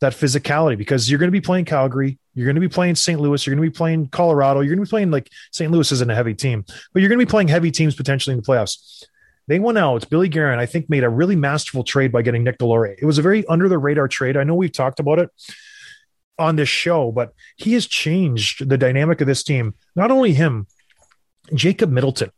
that 0.00 0.12
physicality 0.12 0.78
because 0.78 1.10
you're 1.10 1.18
going 1.18 1.28
to 1.28 1.32
be 1.32 1.40
playing 1.40 1.64
Calgary, 1.64 2.18
you're 2.34 2.46
going 2.46 2.54
to 2.54 2.60
be 2.60 2.68
playing 2.68 2.94
St. 2.94 3.20
Louis, 3.20 3.44
you're 3.44 3.54
going 3.54 3.64
to 3.64 3.70
be 3.70 3.76
playing 3.76 4.08
Colorado, 4.08 4.60
you're 4.60 4.74
going 4.74 4.84
to 4.84 4.88
be 4.88 4.90
playing 4.90 5.10
like 5.10 5.28
St. 5.52 5.70
Louis 5.70 5.90
isn't 5.90 6.10
a 6.10 6.14
heavy 6.14 6.34
team, 6.34 6.64
but 6.92 7.00
you're 7.00 7.08
going 7.08 7.18
to 7.18 7.26
be 7.26 7.30
playing 7.30 7.48
heavy 7.48 7.70
teams 7.70 7.94
potentially 7.94 8.34
in 8.34 8.40
the 8.40 8.46
playoffs. 8.46 9.04
They 9.48 9.58
went 9.58 9.78
out. 9.78 10.08
Billy 10.10 10.28
Guerin, 10.28 10.58
I 10.58 10.66
think, 10.66 10.90
made 10.90 11.04
a 11.04 11.08
really 11.08 11.34
masterful 11.34 11.82
trade 11.82 12.12
by 12.12 12.20
getting 12.20 12.44
Nick 12.44 12.58
Deslauriers. 12.58 12.98
It 13.00 13.06
was 13.06 13.16
a 13.16 13.22
very 13.22 13.46
under 13.46 13.68
the 13.68 13.78
radar 13.78 14.06
trade. 14.06 14.36
I 14.36 14.44
know 14.44 14.54
we've 14.54 14.70
talked 14.70 15.00
about 15.00 15.18
it 15.18 15.30
on 16.38 16.56
this 16.56 16.68
show, 16.68 17.10
but 17.10 17.32
he 17.56 17.72
has 17.72 17.86
changed 17.86 18.68
the 18.68 18.76
dynamic 18.76 19.22
of 19.22 19.26
this 19.26 19.42
team. 19.42 19.74
Not 19.96 20.10
only 20.10 20.34
him, 20.34 20.66
Jacob 21.54 21.90
Middleton, 21.90 22.30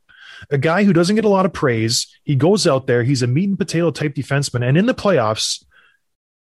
a 0.51 0.57
guy 0.57 0.85
who 0.85 0.93
doesn't 0.93 1.17
get 1.17 1.25
a 1.25 1.29
lot 1.29 1.47
of 1.47 1.53
praise. 1.53 2.07
He 2.23 2.37
goes 2.37 2.67
out 2.67 2.87
there, 2.87 3.03
he's 3.03 3.23
a 3.23 3.27
meat 3.27 3.49
and 3.49 3.59
potato 3.59 3.91
type 3.91 4.15
defenseman. 4.15 4.67
And 4.67 4.79
in 4.79 4.87
the 4.87 4.95
playoffs, 4.95 5.65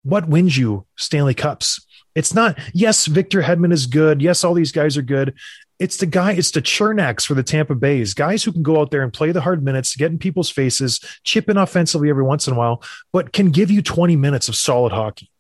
what 0.04 0.28
wins 0.28 0.56
you 0.56 0.86
Stanley 0.96 1.34
Cups? 1.34 1.84
It's 2.14 2.32
not, 2.32 2.58
yes, 2.72 3.06
Victor 3.06 3.42
Hedman 3.42 3.72
is 3.72 3.86
good. 3.86 4.22
Yes, 4.22 4.44
all 4.44 4.54
these 4.54 4.70
guys 4.70 4.96
are 4.96 5.02
good. 5.02 5.34
It's 5.80 5.96
the 5.96 6.06
guy, 6.06 6.32
it's 6.32 6.52
the 6.52 6.62
Cernaks 6.62 7.26
for 7.26 7.34
the 7.34 7.42
Tampa 7.42 7.74
Bays, 7.74 8.14
guys 8.14 8.44
who 8.44 8.52
can 8.52 8.62
go 8.62 8.80
out 8.80 8.92
there 8.92 9.02
and 9.02 9.12
play 9.12 9.32
the 9.32 9.40
hard 9.40 9.64
minutes, 9.64 9.96
get 9.96 10.12
in 10.12 10.18
people's 10.18 10.50
faces, 10.50 11.00
chip 11.24 11.50
in 11.50 11.56
offensively 11.56 12.08
every 12.08 12.22
once 12.22 12.46
in 12.46 12.54
a 12.54 12.56
while, 12.56 12.80
but 13.12 13.32
can 13.32 13.50
give 13.50 13.72
you 13.72 13.82
20 13.82 14.14
minutes 14.14 14.48
of 14.48 14.54
solid 14.54 14.92
hockey. 14.92 15.30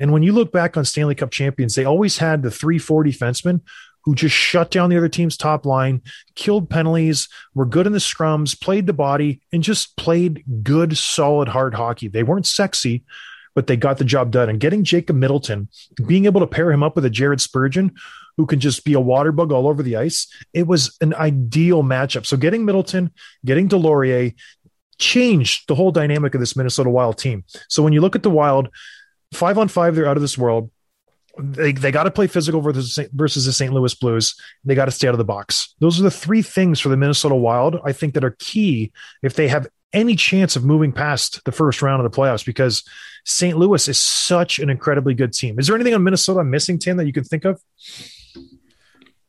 And 0.00 0.12
when 0.12 0.24
you 0.24 0.32
look 0.32 0.50
back 0.50 0.76
on 0.76 0.84
Stanley 0.84 1.14
Cup 1.14 1.30
champions, 1.30 1.76
they 1.76 1.84
always 1.84 2.18
had 2.18 2.42
the 2.42 2.50
3 2.50 2.78
4 2.78 3.04
defensemen 3.04 3.60
who 4.04 4.14
just 4.14 4.34
shut 4.34 4.70
down 4.70 4.90
the 4.90 4.96
other 4.96 5.08
team's 5.08 5.36
top 5.36 5.64
line, 5.64 6.02
killed 6.34 6.68
penalties, 6.68 7.28
were 7.54 7.64
good 7.64 7.86
in 7.86 7.92
the 7.92 7.98
scrums, 7.98 8.60
played 8.60 8.86
the 8.86 8.92
body, 8.92 9.40
and 9.52 9.62
just 9.62 9.96
played 9.96 10.44
good, 10.62 10.96
solid, 10.96 11.48
hard 11.48 11.74
hockey. 11.74 12.08
They 12.08 12.22
weren't 12.22 12.46
sexy, 12.46 13.04
but 13.54 13.66
they 13.66 13.76
got 13.76 13.98
the 13.98 14.04
job 14.04 14.30
done. 14.30 14.48
And 14.48 14.60
getting 14.60 14.84
Jacob 14.84 15.16
Middleton, 15.16 15.68
being 16.06 16.26
able 16.26 16.40
to 16.40 16.46
pair 16.46 16.70
him 16.72 16.82
up 16.82 16.96
with 16.96 17.04
a 17.04 17.10
Jared 17.10 17.40
Spurgeon, 17.40 17.94
who 18.36 18.46
can 18.46 18.60
just 18.60 18.84
be 18.84 18.94
a 18.94 19.00
water 19.00 19.32
bug 19.32 19.52
all 19.52 19.68
over 19.68 19.82
the 19.82 19.96
ice, 19.96 20.26
it 20.52 20.66
was 20.66 20.96
an 21.00 21.14
ideal 21.14 21.82
matchup. 21.82 22.26
So 22.26 22.36
getting 22.36 22.64
Middleton, 22.64 23.12
getting 23.44 23.68
Deslauriers 23.68 24.34
changed 24.98 25.68
the 25.68 25.74
whole 25.74 25.92
dynamic 25.92 26.34
of 26.34 26.40
this 26.40 26.56
Minnesota 26.56 26.90
Wild 26.90 27.18
team. 27.18 27.44
So 27.68 27.82
when 27.82 27.92
you 27.92 28.00
look 28.00 28.16
at 28.16 28.22
the 28.22 28.30
Wild, 28.30 28.68
five 29.32 29.58
on 29.58 29.68
five, 29.68 29.94
they're 29.94 30.06
out 30.06 30.16
of 30.16 30.22
this 30.22 30.38
world. 30.38 30.70
They, 31.36 31.72
they 31.72 31.90
got 31.90 32.04
to 32.04 32.12
play 32.12 32.28
physical 32.28 32.60
versus, 32.60 32.96
versus 33.12 33.46
the 33.46 33.52
St. 33.52 33.72
Louis 33.72 33.92
Blues. 33.94 34.40
They 34.64 34.76
got 34.76 34.84
to 34.84 34.92
stay 34.92 35.08
out 35.08 35.14
of 35.14 35.18
the 35.18 35.24
box. 35.24 35.74
Those 35.80 35.98
are 35.98 36.04
the 36.04 36.10
three 36.10 36.42
things 36.42 36.78
for 36.78 36.90
the 36.90 36.96
Minnesota 36.96 37.34
Wild, 37.34 37.80
I 37.84 37.92
think, 37.92 38.14
that 38.14 38.24
are 38.24 38.36
key 38.38 38.92
if 39.20 39.34
they 39.34 39.48
have 39.48 39.66
any 39.94 40.16
chance 40.16 40.56
of 40.56 40.64
moving 40.64 40.92
past 40.92 41.42
the 41.44 41.52
first 41.52 41.80
round 41.80 42.04
of 42.04 42.10
the 42.10 42.16
playoffs 42.16 42.44
because 42.44 42.84
St. 43.24 43.56
Louis 43.56 43.88
is 43.88 43.98
such 43.98 44.58
an 44.58 44.68
incredibly 44.68 45.14
good 45.14 45.32
team. 45.32 45.58
Is 45.58 45.66
there 45.66 45.76
anything 45.76 45.94
on 45.94 46.04
Minnesota 46.04 46.40
I'm 46.40 46.50
missing, 46.50 46.78
Tim, 46.78 46.98
that 46.98 47.06
you 47.06 47.12
can 47.12 47.24
think 47.24 47.44
of? 47.44 47.62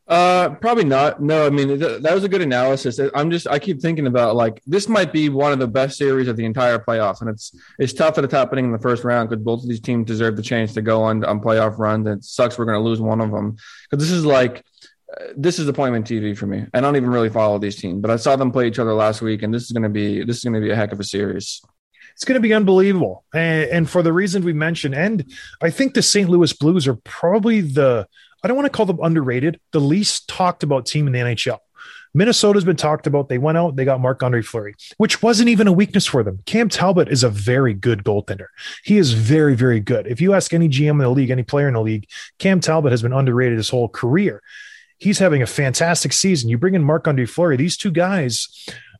Uh, 0.07 0.49
probably 0.55 0.83
not. 0.83 1.19
No, 1.19 1.47
I 1.47 1.49
mean 1.49 1.79
th- 1.79 2.03
that 2.03 2.13
was 2.13 2.23
a 2.23 2.29
good 2.29 2.41
analysis. 2.41 2.99
I'm 3.15 3.31
just 3.31 3.47
I 3.47 3.57
keep 3.57 3.81
thinking 3.81 4.05
about 4.05 4.35
like 4.35 4.61
this 4.67 4.87
might 4.87 5.11
be 5.11 5.29
one 5.29 5.51
of 5.51 5.57
the 5.57 5.67
best 5.67 5.97
series 5.97 6.27
of 6.27 6.37
the 6.37 6.45
entire 6.45 6.77
playoffs, 6.77 7.21
and 7.21 7.29
it's 7.29 7.55
it's 7.79 7.91
tough 7.91 8.13
that 8.15 8.23
it's 8.23 8.33
happening 8.33 8.65
in 8.65 8.71
the 8.71 8.77
first 8.77 9.03
round 9.03 9.29
because 9.29 9.43
both 9.43 9.63
of 9.63 9.69
these 9.69 9.79
teams 9.79 10.05
deserve 10.05 10.35
the 10.35 10.43
chance 10.43 10.75
to 10.75 10.83
go 10.83 11.01
on 11.01 11.25
on 11.25 11.41
playoff 11.41 11.79
runs. 11.79 12.05
And 12.05 12.19
it 12.19 12.23
sucks 12.23 12.55
we're 12.55 12.65
going 12.65 12.77
to 12.77 12.87
lose 12.87 13.01
one 13.01 13.19
of 13.19 13.31
them 13.31 13.57
because 13.89 14.07
this 14.07 14.15
is 14.15 14.25
like 14.25 14.63
this 15.35 15.59
is 15.59 15.67
appointment 15.67 16.05
TV 16.05 16.37
for 16.37 16.47
me. 16.47 16.65
I 16.73 16.81
don't 16.81 16.95
even 16.95 17.09
really 17.09 17.29
follow 17.29 17.57
these 17.57 17.75
teams, 17.75 18.01
but 18.01 18.11
I 18.11 18.17
saw 18.17 18.35
them 18.35 18.51
play 18.51 18.67
each 18.67 18.79
other 18.79 18.93
last 18.93 19.21
week, 19.21 19.43
and 19.43 19.53
this 19.53 19.63
is 19.63 19.71
going 19.71 19.83
to 19.83 19.89
be 19.89 20.23
this 20.23 20.37
is 20.37 20.43
going 20.43 20.53
to 20.53 20.59
be 20.59 20.71
a 20.71 20.75
heck 20.75 20.91
of 20.91 20.99
a 20.99 21.03
series. 21.03 21.61
It's 22.13 22.23
going 22.23 22.35
to 22.35 22.41
be 22.41 22.53
unbelievable, 22.53 23.25
and, 23.33 23.69
and 23.69 23.89
for 23.89 24.01
the 24.01 24.13
reasons 24.13 24.45
we 24.45 24.53
mentioned, 24.53 24.95
and 24.95 25.25
I 25.61 25.69
think 25.69 25.93
the 25.93 26.01
St. 26.01 26.29
Louis 26.29 26.53
Blues 26.53 26.87
are 26.87 26.95
probably 26.95 27.61
the 27.61 28.07
I 28.43 28.47
don't 28.47 28.57
want 28.57 28.67
to 28.67 28.77
call 28.77 28.85
them 28.85 28.99
underrated, 29.01 29.59
the 29.71 29.81
least 29.81 30.29
talked 30.29 30.63
about 30.63 30.85
team 30.85 31.07
in 31.07 31.13
the 31.13 31.19
NHL. 31.19 31.59
Minnesota's 32.13 32.63
been 32.63 32.77
talked 32.77 33.07
about. 33.07 33.27
They 33.27 33.37
went 33.37 33.57
out, 33.57 33.75
they 33.75 33.83
got 33.83 33.99
Marc 33.99 34.23
Andre 34.23 34.41
Fleury, 34.41 34.75
which 34.97 35.21
wasn't 35.21 35.49
even 35.49 35.67
a 35.67 35.73
weakness 35.73 36.05
for 36.05 36.23
them. 36.23 36.39
Cam 36.45 36.69
Talbot 36.69 37.09
is 37.09 37.23
a 37.23 37.29
very 37.29 37.73
good 37.73 38.05
goaltender. 38.05 38.47
He 38.85 38.97
is 38.97 39.11
very, 39.11 39.53
very 39.53 39.81
good. 39.81 40.07
If 40.07 40.21
you 40.21 40.33
ask 40.33 40.53
any 40.53 40.69
GM 40.69 40.91
in 40.91 40.97
the 40.99 41.09
league, 41.09 41.29
any 41.29 41.43
player 41.43 41.67
in 41.67 41.73
the 41.73 41.81
league, 41.81 42.07
Cam 42.39 42.61
Talbot 42.61 42.91
has 42.91 43.01
been 43.01 43.11
underrated 43.11 43.57
his 43.57 43.69
whole 43.69 43.89
career. 43.89 44.41
He's 44.97 45.19
having 45.19 45.41
a 45.41 45.47
fantastic 45.47 46.13
season. 46.13 46.49
You 46.49 46.57
bring 46.57 46.75
in 46.75 46.83
Marc 46.83 47.07
Andre 47.07 47.25
Fleury, 47.25 47.57
these 47.57 47.77
two 47.77 47.91
guys 47.91 48.47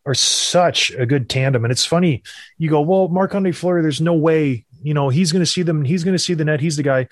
are 0.05 0.13
such 0.13 0.91
a 0.91 1.05
good 1.05 1.29
tandem. 1.29 1.65
And 1.65 1.71
it's 1.71 1.85
funny, 1.85 2.21
you 2.57 2.69
go, 2.69 2.81
well, 2.81 3.07
Marc 3.07 3.33
Andre 3.33 3.51
Fleury, 3.51 3.81
there's 3.81 4.01
no 4.01 4.13
way, 4.13 4.65
you 4.83 4.93
know, 4.93 5.09
he's 5.09 5.31
going 5.31 5.41
to 5.41 5.45
see 5.45 5.63
them, 5.63 5.83
he's 5.83 6.03
going 6.03 6.15
to 6.15 6.19
see 6.19 6.33
the 6.33 6.45
net, 6.45 6.59
he's 6.59 6.77
the 6.77 6.83
guy. 6.83 7.07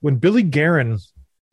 When 0.00 0.16
Billy 0.16 0.42
Guerin 0.42 0.98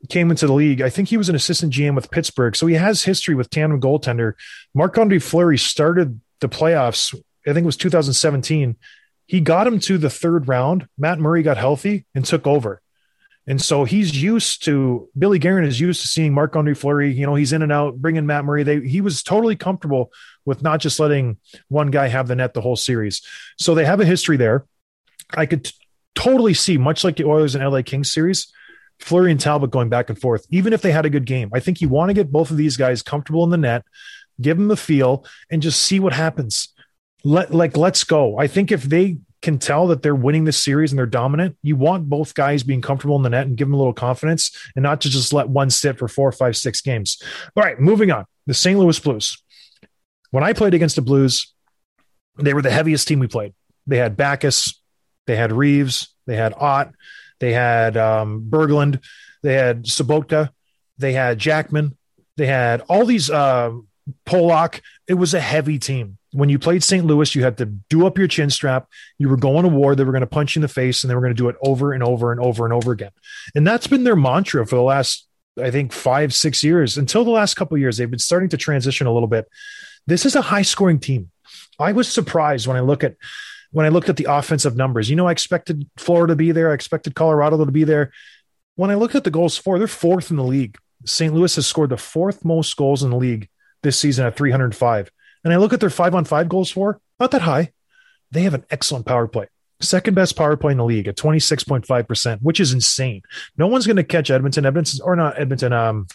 came 0.10 0.32
into 0.32 0.48
the 0.48 0.54
league. 0.54 0.82
I 0.82 0.89
think 0.89 1.10
he 1.10 1.18
was 1.18 1.30
an 1.30 1.36
assistant 1.36 1.74
GM 1.74 1.96
with 1.96 2.12
Pittsburgh, 2.12 2.56
so 2.56 2.68
he 2.68 2.76
has 2.76 3.04
history 3.04 3.36
with 3.36 3.50
tandem 3.50 3.80
goaltender. 3.80 4.34
Marc 4.74 4.98
Andre 4.98 5.20
Fleury 5.20 5.58
started 5.58 6.20
the 6.41 6.50
playoffs. 6.50 7.16
I 7.48 7.54
think 7.54 7.64
it 7.64 7.66
was 7.66 7.78
2017. 7.78 8.76
He 9.26 9.39
got 9.39 9.68
him 9.68 9.80
to 9.80 9.98
the 9.98 10.10
third 10.10 10.48
round. 10.48 10.88
Matt 10.98 11.20
Murray 11.20 11.44
got 11.44 11.58
healthy 11.58 12.06
and 12.14 12.26
took 12.26 12.46
over. 12.46 12.82
And 13.46 13.62
so 13.62 13.84
he's 13.84 14.22
used 14.22 14.64
to 14.66 15.10
Billy 15.18 15.38
Guerin 15.38 15.66
is 15.66 15.80
used 15.80 16.02
to 16.02 16.08
seeing 16.08 16.34
Marc 16.34 16.56
Andre 16.56 16.74
Fleury. 16.74 17.12
You 17.14 17.26
know, 17.26 17.36
he's 17.36 17.52
in 17.52 17.62
and 17.62 17.72
out, 17.72 17.98
bringing 17.98 18.26
Matt 18.26 18.46
Murray. 18.46 18.64
They 18.64 18.80
he 18.82 19.02
was 19.02 19.22
totally 19.22 19.56
comfortable 19.56 20.12
with 20.46 20.62
not 20.62 20.80
just 20.80 21.00
letting 21.00 21.38
one 21.68 21.91
guy 21.91 22.08
have 22.08 22.28
the 22.28 22.36
net 22.36 22.54
the 22.54 22.62
whole 22.62 22.78
series. 22.78 23.22
So 23.58 23.76
they 23.76 23.86
have 23.86 24.00
a 24.00 24.06
history 24.06 24.38
there. 24.38 24.66
I 25.36 25.46
could 25.46 25.66
t- 25.66 25.74
totally 26.16 26.54
see, 26.54 26.78
much 26.78 27.04
like 27.04 27.18
the 27.18 27.26
Oilers 27.26 27.56
and 27.56 27.64
LA 27.64 27.82
Kings 27.82 28.14
series, 28.14 28.52
Fleury 29.00 29.32
and 29.32 29.39
Talbot 29.39 29.72
going 29.72 29.89
back 29.89 30.10
and 30.10 30.20
forth, 30.20 30.46
even 30.50 30.72
if 30.72 30.82
they 30.82 30.91
had 30.91 31.06
a 31.06 31.10
good 31.10 31.26
game. 31.26 31.50
I 31.54 31.60
think 31.60 31.82
you 31.82 31.89
want 31.89 32.10
to 32.10 32.14
get 32.14 32.32
both 32.32 32.50
of 32.50 32.58
these 32.58 32.78
guys 32.78 33.02
comfortable 33.02 33.44
in 33.44 33.50
the 33.50 33.58
net, 33.58 33.84
give 34.39 34.58
them 34.58 34.70
the 34.70 34.78
feel, 34.78 35.26
and 35.52 35.62
just 35.62 35.82
see 35.82 36.00
what 36.00 36.14
happens. 36.14 36.70
Let 37.26 37.54
like 37.54 37.76
let's 37.76 38.04
go. 38.06 38.38
I 38.38 38.48
think 38.48 38.72
if 38.72 38.84
they 38.84 39.18
can 39.44 39.60
tell 39.60 39.88
that 39.88 40.02
they're 40.02 40.16
winning 40.16 40.46
this 40.46 40.58
series 40.58 40.91
and 40.91 40.98
they're 40.98 41.06
dominant, 41.06 41.58
you 41.62 41.76
want 41.76 42.10
both 42.10 42.34
guys 42.34 42.64
being 42.64 42.82
comfortable 42.82 43.16
in 43.18 43.22
the 43.22 43.30
net 43.30 43.46
and 43.46 43.58
give 43.58 43.68
them 43.68 43.76
a 43.76 43.78
little 43.78 43.94
confidence 43.94 44.58
and 44.76 44.82
not 44.82 45.02
to 45.02 45.10
just 45.10 45.34
let 45.34 45.50
one 45.50 45.70
sit 45.70 46.00
for 46.00 46.08
four, 46.08 46.32
five, 46.32 46.58
six 46.58 46.82
games. 46.82 47.22
All 47.56 47.64
right, 47.64 47.80
moving 47.80 48.10
on. 48.10 48.26
The 48.48 48.54
St. 48.54 48.80
Louis 48.80 48.98
Blues. 49.00 49.38
When 50.32 50.44
I 50.44 50.54
played 50.54 50.74
against 50.74 50.96
the 50.96 51.02
Blues, 51.02 51.54
they 52.38 52.54
were 52.54 52.62
the 52.62 52.72
heaviest 52.72 53.08
team 53.08 53.20
we 53.20 53.28
played. 53.28 53.54
They 53.86 53.98
had 53.98 54.18
Backes, 54.18 54.82
they 55.28 55.36
had 55.36 55.52
Reaves, 55.52 56.14
they 56.26 56.36
had 56.36 56.54
Ott, 56.58 56.94
they 57.39 57.54
had 57.54 57.98
um, 57.98 58.48
Berglund, 58.50 59.04
they 59.44 59.54
had 59.54 59.84
Sobotka, 59.84 60.50
they 60.98 61.14
had 61.14 61.38
Jackman, 61.38 61.98
they 62.38 62.48
had 62.48 62.82
all 62.88 63.06
these 63.06 63.30
uh, 63.30 63.72
Pollock. 64.26 64.82
It 65.08 65.16
was 65.16 65.34
a 65.34 65.39
heavy 65.39 65.80
team. 65.80 66.18
When 66.34 66.50
you 66.50 66.60
played 66.60 66.84
St. 66.84 67.06
Louis, 67.06 67.36
you 67.36 67.44
had 67.44 67.58
to 67.60 67.66
do 67.66 68.06
up 68.06 68.18
your 68.18 68.28
chin 68.28 68.50
strap. 68.50 68.88
You 69.18 69.30
were 69.30 69.38
going 69.38 69.64
to 69.64 69.70
war. 69.70 69.96
They 69.96 70.04
were 70.04 70.12
going 70.12 70.22
to 70.22 70.28
punch 70.28 70.56
you 70.56 70.60
in 70.60 70.64
the 70.64 70.68
face, 70.68 71.04
and 71.04 71.12
they 71.12 71.16
were 71.16 71.22
going 71.22 71.36
to 71.36 71.42
do 71.42 71.50
it 71.50 71.56
over 71.62 71.94
and 71.94 72.04
over 72.04 72.32
and 72.32 72.42
over 72.42 72.66
and 72.66 72.74
over 72.74 72.92
again. 72.92 73.12
And 73.56 73.66
that's 73.66 73.88
been 73.88 74.04
their 74.04 74.16
mantra 74.16 74.66
for 74.66 74.76
the 74.76 74.82
last, 74.82 75.28
I 75.62 75.72
think, 75.72 75.94
five, 75.94 76.34
six 76.34 76.64
years. 76.64 76.98
Until 76.98 77.24
the 77.24 77.32
last 77.32 77.54
couple 77.54 77.78
years, 77.78 77.98
they've 77.98 78.10
been 78.10 78.20
starting 78.20 78.50
to 78.50 78.58
transition 78.58 79.08
a 79.08 79.14
little 79.14 79.28
bit. 79.28 79.48
This 80.08 80.26
is 80.26 80.36
a 80.36 80.42
high 80.42 80.64
scoring 80.64 81.00
team. 81.00 81.32
I 81.80 81.92
was 81.92 82.12
surprised 82.12 82.68
when 82.68 82.78
I 82.78 82.82
look 82.82 83.04
at 83.04 83.16
when 83.72 83.86
I 83.88 83.90
looked 83.90 84.10
at 84.10 84.18
the 84.18 84.28
offensive 84.30 84.76
numbers. 84.76 85.10
You 85.10 85.16
know, 85.16 85.28
I 85.28 85.32
expected 85.32 85.90
Florida 85.98 86.34
to 86.34 86.36
be 86.36 86.52
there. 86.52 86.72
I 86.72 86.76
expected 86.76 87.16
Colorado 87.16 87.64
to 87.66 87.72
be 87.72 87.84
there. 87.84 88.12
When 88.76 88.92
I 88.92 88.96
looked 88.96 89.16
at 89.16 89.24
the 89.24 89.32
goals 89.32 89.58
for, 89.58 89.78
they're 89.78 89.88
fourth 89.88 90.30
in 90.30 90.38
the 90.38 90.44
league. 90.44 90.78
St. 91.06 91.34
Louis 91.34 91.56
has 91.56 91.68
scored 91.68 91.90
the 91.90 91.98
fourth 91.98 92.46
most 92.46 92.76
goals 92.78 93.04
in 93.04 93.10
the 93.10 93.18
league 93.18 93.50
this 93.82 94.00
season 94.00 94.26
at 94.26 94.36
305. 94.36 95.12
And 95.44 95.54
I 95.54 95.58
look 95.58 95.74
at 95.74 95.80
their 95.80 95.89
five 95.89 96.16
on 96.16 96.26
five 96.26 96.50
goals 96.50 96.72
for, 96.72 97.00
not 97.20 97.32
that 97.32 97.41
high. 97.41 97.72
They 98.32 98.41
have 98.44 98.54
an 98.54 98.66
excellent 98.70 99.06
power 99.06 99.28
play. 99.28 99.48
Second 99.82 100.14
best 100.14 100.38
power 100.38 100.56
play 100.56 100.72
in 100.72 100.78
the 100.78 100.86
league 100.86 101.08
at 101.08 101.18
26.5%, 101.18 102.39
which 102.41 102.60
is 102.60 102.74
insane. 102.74 103.22
No 103.58 103.68
one's 103.68 103.86
going 103.86 103.98
to 103.98 104.04
catch 104.04 104.32
Edmonton, 104.32 104.66
Edmonton, 104.66 105.00
or 105.04 105.16
not 105.16 105.39
Edmonton, 105.39 105.74
um, 105.74 106.08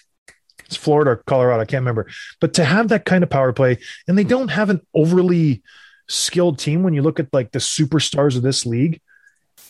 it's 0.64 0.76
Florida 0.76 1.12
or 1.12 1.16
Colorado, 1.26 1.62
I 1.62 1.66
can't 1.66 1.82
remember. 1.82 2.08
But 2.40 2.54
to 2.54 2.64
have 2.64 2.88
that 2.88 3.04
kind 3.04 3.22
of 3.22 3.30
power 3.30 3.52
play, 3.52 3.78
and 4.06 4.16
they 4.16 4.24
don't 4.24 4.48
have 4.48 4.70
an 4.70 4.80
overly 4.94 5.62
skilled 6.08 6.58
team 6.58 6.82
when 6.82 6.94
you 6.94 7.02
look 7.02 7.20
at 7.20 7.32
like 7.32 7.52
the 7.52 7.58
superstars 7.58 8.36
of 8.36 8.42
this 8.42 8.66
league. 8.66 9.00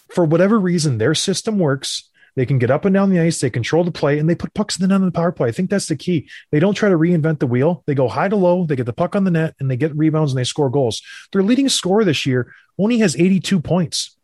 For 0.09 0.25
whatever 0.25 0.59
reason, 0.59 0.99
their 0.99 1.15
system 1.15 1.59
works. 1.59 2.09
They 2.37 2.47
can 2.47 2.59
get 2.59 2.71
up 2.71 2.85
and 2.85 2.95
down 2.95 3.11
the 3.11 3.21
ice. 3.21 3.41
They 3.41 3.51
control 3.51 3.85
the 3.85 3.91
play, 3.91 4.19
and 4.19 4.29
they 4.29 4.35
put 4.35 4.55
pucks 4.55 4.77
in 4.77 4.83
the 4.83 4.89
net 4.89 5.01
on 5.01 5.07
the 5.07 5.13
power 5.13 5.33
play. 5.33 5.49
I 5.49 5.53
think 5.53 5.71
that's 5.71 5.87
the 5.87 5.97
key. 5.97 6.29
They 6.51 6.61
don't 6.61 6.75
try 6.75 6.89
to 6.89 6.99
reinvent 6.99 7.41
the 7.41 7.47
wheel. 7.47 7.83
They 7.87 7.95
go 7.95 8.09
high 8.09 8.29
to 8.29 8.37
low. 8.37 8.65
They 8.65 8.77
get 8.77 8.87
the 8.87 8.93
puck 8.93 9.17
on 9.17 9.25
the 9.25 9.31
net, 9.31 9.55
and 9.61 9.71
they 9.71 9.77
get 9.77 9.97
rebounds 9.97 10.33
and 10.33 10.39
they 10.39 10.45
score 10.45 10.71
goals. 10.71 11.03
Their 11.33 11.43
leading 11.43 11.69
scorer 11.69 12.05
this 12.05 12.27
year 12.27 12.53
only 12.79 12.99
has 12.99 13.17
82 13.17 13.61
points. 13.61 14.17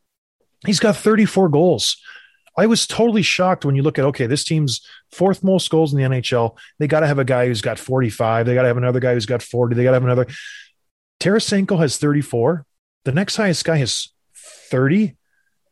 He's 0.67 0.81
got 0.81 0.97
34 0.97 1.49
goals. 1.49 1.97
I 2.57 2.67
was 2.67 2.87
totally 2.87 3.23
shocked 3.23 3.65
when 3.65 3.75
you 3.75 3.83
look 3.83 3.99
at 3.99 4.05
okay, 4.05 4.27
this 4.27 4.45
team's 4.45 4.81
fourth 5.11 5.43
most 5.43 5.69
goals 5.71 5.93
in 5.93 5.99
the 5.99 6.09
NHL. 6.09 6.57
They 6.79 6.87
got 6.87 7.01
to 7.01 7.07
have 7.07 7.19
a 7.19 7.25
guy 7.25 7.47
who's 7.47 7.63
got 7.63 7.79
45. 7.79 8.47
They 8.47 8.55
got 8.55 8.63
to 8.63 8.69
have 8.69 8.77
another 8.77 9.01
guy 9.01 9.15
who's 9.15 9.27
got 9.27 9.43
40. 9.43 9.75
They 9.75 9.83
got 9.83 9.91
to 9.91 9.97
have 9.97 10.05
another. 10.05 10.27
Tarasenko 11.21 11.79
has 11.81 11.97
34. 11.97 12.65
The 13.05 13.13
next 13.13 13.37
highest 13.37 13.65
guy 13.65 13.79
has 13.79 14.11
30. 14.71 15.17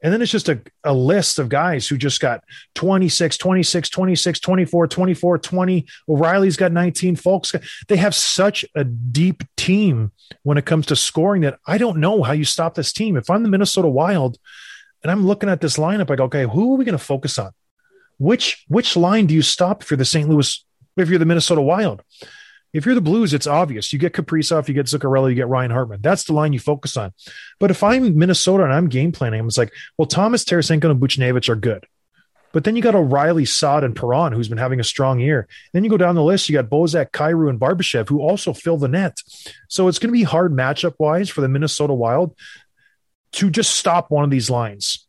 And 0.03 0.13
then 0.13 0.21
it's 0.21 0.33
just 0.33 0.49
a, 0.49 0.61
a 0.83 0.93
list 0.93 1.39
of 1.39 1.49
guys 1.49 1.87
who 1.87 1.97
just 1.97 2.21
got 2.21 2.43
26, 2.75 3.37
26, 3.39 3.89
26, 3.89 4.41
24, 4.41 4.87
24, 4.89 5.39
20. 5.39 5.87
O'Reilly's 6.09 6.57
got 6.57 6.73
19. 6.73 7.17
Folks, 7.17 7.55
they 7.89 7.97
have 7.97 8.15
such 8.15 8.65
a 8.75 8.83
deep 8.85 9.45
team 9.57 10.11
when 10.43 10.59
it 10.59 10.67
comes 10.67 10.87
to 10.87 10.97
scoring 10.97 11.43
that 11.43 11.59
I 11.67 11.79
don't 11.79 11.99
know 11.99 12.23
how 12.23 12.33
you 12.33 12.45
stop 12.45 12.75
this 12.75 12.93
team. 12.93 13.17
If 13.17 13.31
I'm 13.31 13.45
the 13.45 13.49
Minnesota 13.49 13.89
Wild 13.89 14.39
and 15.03 15.11
I'm 15.13 15.27
looking 15.27 15.49
at 15.49 15.61
this 15.61 15.77
lineup, 15.77 16.11
I 16.11 16.17
go, 16.17 16.25
okay, 16.25 16.47
who 16.47 16.75
are 16.75 16.77
we 16.77 16.85
going 16.85 16.99
to 16.99 17.05
focus 17.05 17.39
on? 17.39 17.53
Which 18.19 18.65
which 18.69 18.97
line 18.97 19.27
do 19.27 19.35
you 19.35 19.43
stop 19.43 19.83
if 19.83 19.91
you're 19.91 19.99
the 19.99 20.05
St. 20.05 20.29
Louis, 20.29 20.65
if 20.97 21.09
you're 21.09 21.19
the 21.19 21.25
Minnesota 21.25 21.61
Wild? 21.61 22.03
If 22.73 22.87
you're 22.87 22.95
the 22.95 23.03
Blues, 23.03 23.35
it's 23.35 23.47
obvious. 23.47 23.93
You 23.93 23.99
get 23.99 24.15
Kaprizov, 24.15 24.67
you 24.67 24.75
get 24.75 24.87
Zuccarello, 24.87 25.29
you 25.29 25.35
get 25.35 25.49
Ryan 25.49 25.71
Hartman. 25.71 26.01
That's 26.01 26.25
the 26.25 26.33
line 26.33 26.55
you 26.55 26.59
focus 26.59 26.97
on. 26.97 27.13
But 27.61 27.71
if 27.71 27.83
I'm 27.83 28.17
Minnesota 28.17 28.65
and 28.65 28.73
I'm 28.73 28.89
game 28.89 29.13
planning, 29.13 29.41
I'm 29.41 29.51
like, 29.57 29.73
well, 29.99 30.07
Thomas 30.07 30.45
Tarasenko 30.45 30.91
and 30.91 31.01
Buchnevich 31.01 31.49
are 31.51 31.57
good. 31.57 31.87
But 32.53 32.65
then 32.65 32.77
you 32.77 32.83
got 32.83 32.95
O'Reilly, 32.95 33.45
Saad, 33.45 33.83
and 33.83 33.97
Perron, 33.97 34.33
who's 34.33 34.49
been 34.49 34.59
having 34.59 34.81
a 34.81 34.85
strong 34.85 35.21
year. 35.21 35.49
Then 35.73 35.85
you 35.85 35.91
go 35.91 35.97
down 35.97 36.15
the 36.15 36.23
list, 36.23 36.49
you 36.49 36.55
got 36.55 36.71
Bozak, 36.71 37.11
Kyrou, 37.11 37.49
and 37.49 37.59
Barbashev, 37.59 38.09
who 38.09 38.21
also 38.21 38.53
fill 38.53 38.77
the 38.77 38.89
net. 38.89 39.19
So 39.69 39.89
it's 39.89 39.99
going 39.99 40.09
to 40.09 40.19
be 40.19 40.23
hard 40.23 40.53
matchup 40.53 40.95
wise 40.99 41.31
for 41.31 41.41
the 41.41 41.49
Minnesota 41.49 41.95
Wild 41.95 42.37
to 43.33 43.51
just 43.51 43.75
stop 43.75 44.11
one 44.11 44.25
of 44.25 44.31
these 44.31 44.51
lines. 44.51 45.07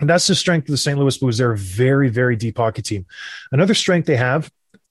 And 0.00 0.10
that's 0.10 0.26
the 0.26 0.34
strength 0.34 0.64
of 0.64 0.72
the 0.72 0.76
St. 0.76 0.98
Louis 0.98 1.16
Blues. 1.16 1.38
They're 1.38 1.52
a 1.52 1.56
very, 1.56 2.08
very 2.08 2.34
deep 2.34 2.58
hockey 2.58 2.82
team. 2.82 3.06
Another 3.52 3.74
strength 3.74 4.06
they 4.06 4.16
have, 4.16 4.50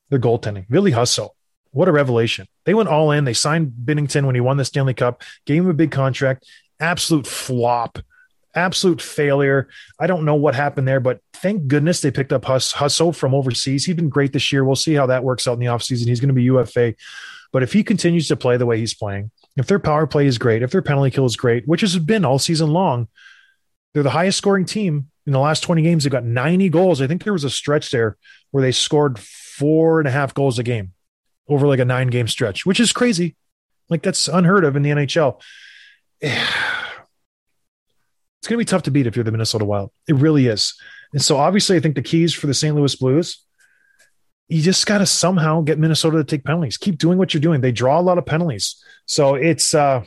their 0.10 0.20
goaltending. 0.20 0.66
Ville 0.70 0.86
Husso 0.86 1.32
what 1.74 1.90
a 1.90 1.92
revelation. 1.92 2.48
They 2.66 2.74
went 2.74 2.90
all 2.90 3.12
in. 3.12 3.26
They 3.26 3.34
signed 3.34 3.74
Binnington 3.84 4.26
when 4.26 4.36
he 4.36 4.42
won 4.42 4.58
the 4.58 4.66
Stanley 4.66 4.94
Cup, 4.94 5.22
gave 5.46 5.64
him 5.64 5.70
a 5.70 5.74
big 5.74 5.92
contract. 5.92 6.46
Absolute 6.80 7.28
flop, 7.28 8.00
absolute 8.56 9.02
failure. 9.02 9.68
I 10.00 10.08
don't 10.08 10.24
know 10.24 10.36
what 10.36 10.56
happened 10.56 10.88
there, 10.88 11.00
but 11.00 11.20
thank 11.34 11.68
goodness 11.68 12.02
they 12.02 12.12
picked 12.12 12.32
up 12.32 12.46
Hus- 12.46 12.74
Husso 12.74 13.14
from 13.14 13.34
overseas. 13.34 13.86
He's 13.86 13.96
been 13.96 14.10
great 14.10 14.34
this 14.34 14.52
year. 14.52 14.64
We'll 14.64 14.76
see 14.76 14.94
how 14.94 15.08
that 15.08 15.24
works 15.24 15.48
out 15.48 15.54
in 15.54 15.60
the 15.60 15.66
offseason. 15.66 16.08
He's 16.08 16.20
going 16.20 16.30
to 16.30 16.34
be 16.34 16.44
UFA. 16.44 16.94
But 17.52 17.64
if 17.64 17.74
he 17.74 17.84
continues 17.84 18.28
to 18.28 18.36
play 18.36 18.58
the 18.58 18.66
way 18.66 18.78
he's 18.78 18.94
playing, 18.94 19.32
if 19.58 19.68
their 19.68 19.80
power 19.80 20.08
play 20.08 20.28
is 20.28 20.38
great, 20.38 20.64
if 20.64 20.72
their 20.72 20.82
penalty 20.82 21.12
kill 21.12 21.26
is 21.26 21.36
great, 21.36 21.68
which 21.68 21.82
has 21.82 21.98
been 21.98 22.26
all 22.26 22.40
season 22.40 22.72
long, 22.72 23.08
they're 23.94 24.04
the 24.04 24.10
highest 24.10 24.40
scoring 24.40 24.66
team 24.66 25.10
in 25.26 25.34
the 25.34 25.40
last 25.40 25.62
20 25.62 25.82
games. 25.82 26.04
They've 26.04 26.12
got 26.12 26.24
90 26.24 26.70
goals. 26.70 27.02
I 27.02 27.08
think 27.08 27.24
there 27.24 27.34
was 27.34 27.44
a 27.44 27.50
stretch 27.50 27.92
there 27.92 28.18
where 28.52 28.64
they 28.64 28.72
scored 28.72 29.20
four 29.20 30.00
and 30.00 30.08
a 30.08 30.12
half 30.12 30.34
goals 30.34 30.58
a 30.60 30.64
game 30.64 30.94
over 31.48 31.68
like 31.68 31.80
a 31.80 31.86
nine 31.86 32.08
game 32.08 32.28
stretch, 32.28 32.66
which 32.66 32.80
is 32.80 32.91
crazy. 32.91 33.36
Like 33.89 34.04
that's 34.04 34.28
unheard 34.28 34.66
of 34.66 34.76
in 34.76 34.84
the 34.84 34.91
NHL. 34.91 35.41
It's 38.39 38.50
going 38.50 38.60
to 38.60 38.66
be 38.66 38.70
tough 38.70 38.84
to 38.84 38.91
beat 38.91 39.08
if 39.08 39.16
you're 39.16 39.24
the 39.24 39.32
Minnesota 39.32 39.64
Wild. 39.64 39.89
It 40.06 40.16
really 40.16 40.48
is. 40.48 40.74
And 41.14 41.22
so 41.22 41.38
obviously, 41.38 41.78
I 41.78 41.80
think 41.80 41.96
the 41.96 42.02
keys 42.02 42.34
for 42.34 42.46
the 42.46 42.54
St. 42.54 42.76
Louis 42.76 42.94
Blues 42.94 43.41
you 44.54 44.62
just 44.62 44.86
got 44.86 45.00
to 45.00 45.06
somehow 45.06 45.62
get 45.62 45.80
Minnesota 45.80 46.18
to 46.18 46.24
take 46.24 46.44
penalties. 46.44 46.78
Keep 46.78 46.98
doing 46.98 47.18
what 47.18 47.34
you're 47.34 47.41
doing. 47.41 47.62
They 47.62 47.72
draw 47.72 48.00
a 48.00 48.02
lot 48.02 48.18
of 48.18 48.26
penalties. 48.26 48.84
So 49.06 49.36
it's 49.36 49.74
uh 49.74 50.04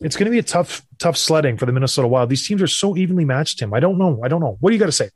it's 0.00 0.16
going 0.16 0.24
to 0.24 0.30
be 0.30 0.38
a 0.38 0.42
tough 0.42 0.82
tough 0.98 1.16
sledding 1.16 1.56
for 1.56 1.66
the 1.66 1.72
Minnesota 1.72 2.08
Wild. 2.08 2.30
These 2.30 2.46
teams 2.46 2.62
are 2.62 2.66
so 2.66 2.96
evenly 2.96 3.24
matched, 3.24 3.58
Tim. 3.58 3.72
I 3.74 3.80
don't 3.80 3.98
know. 3.98 4.20
I 4.24 4.28
don't 4.28 4.40
know. 4.40 4.56
What 4.60 4.70
do 4.70 4.74
you 4.74 4.80
got 4.80 4.86
to 4.86 4.92
say? 4.92 5.10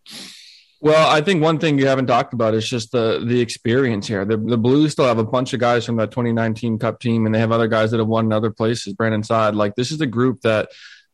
Well, 0.84 1.08
I 1.08 1.22
think 1.22 1.42
one 1.42 1.58
thing 1.58 1.78
you 1.78 1.86
haven't 1.86 2.08
talked 2.08 2.34
about 2.34 2.52
is 2.52 2.68
just 2.68 2.92
the 2.92 3.24
the 3.26 3.40
experience 3.40 4.06
here. 4.06 4.26
The, 4.26 4.36
the 4.36 4.58
Blues 4.58 4.92
still 4.92 5.06
have 5.06 5.16
a 5.16 5.24
bunch 5.24 5.54
of 5.54 5.60
guys 5.60 5.86
from 5.86 5.96
that 5.96 6.10
2019 6.10 6.78
Cup 6.78 7.00
team, 7.00 7.24
and 7.24 7.34
they 7.34 7.38
have 7.38 7.52
other 7.52 7.68
guys 7.68 7.90
that 7.90 8.00
have 8.00 8.06
won 8.06 8.26
in 8.26 8.34
other 8.34 8.50
places. 8.50 8.92
Brandon 8.92 9.22
Saad, 9.22 9.56
like 9.56 9.76
this 9.76 9.90
is 9.90 10.02
a 10.02 10.06
group 10.06 10.42
that 10.42 10.68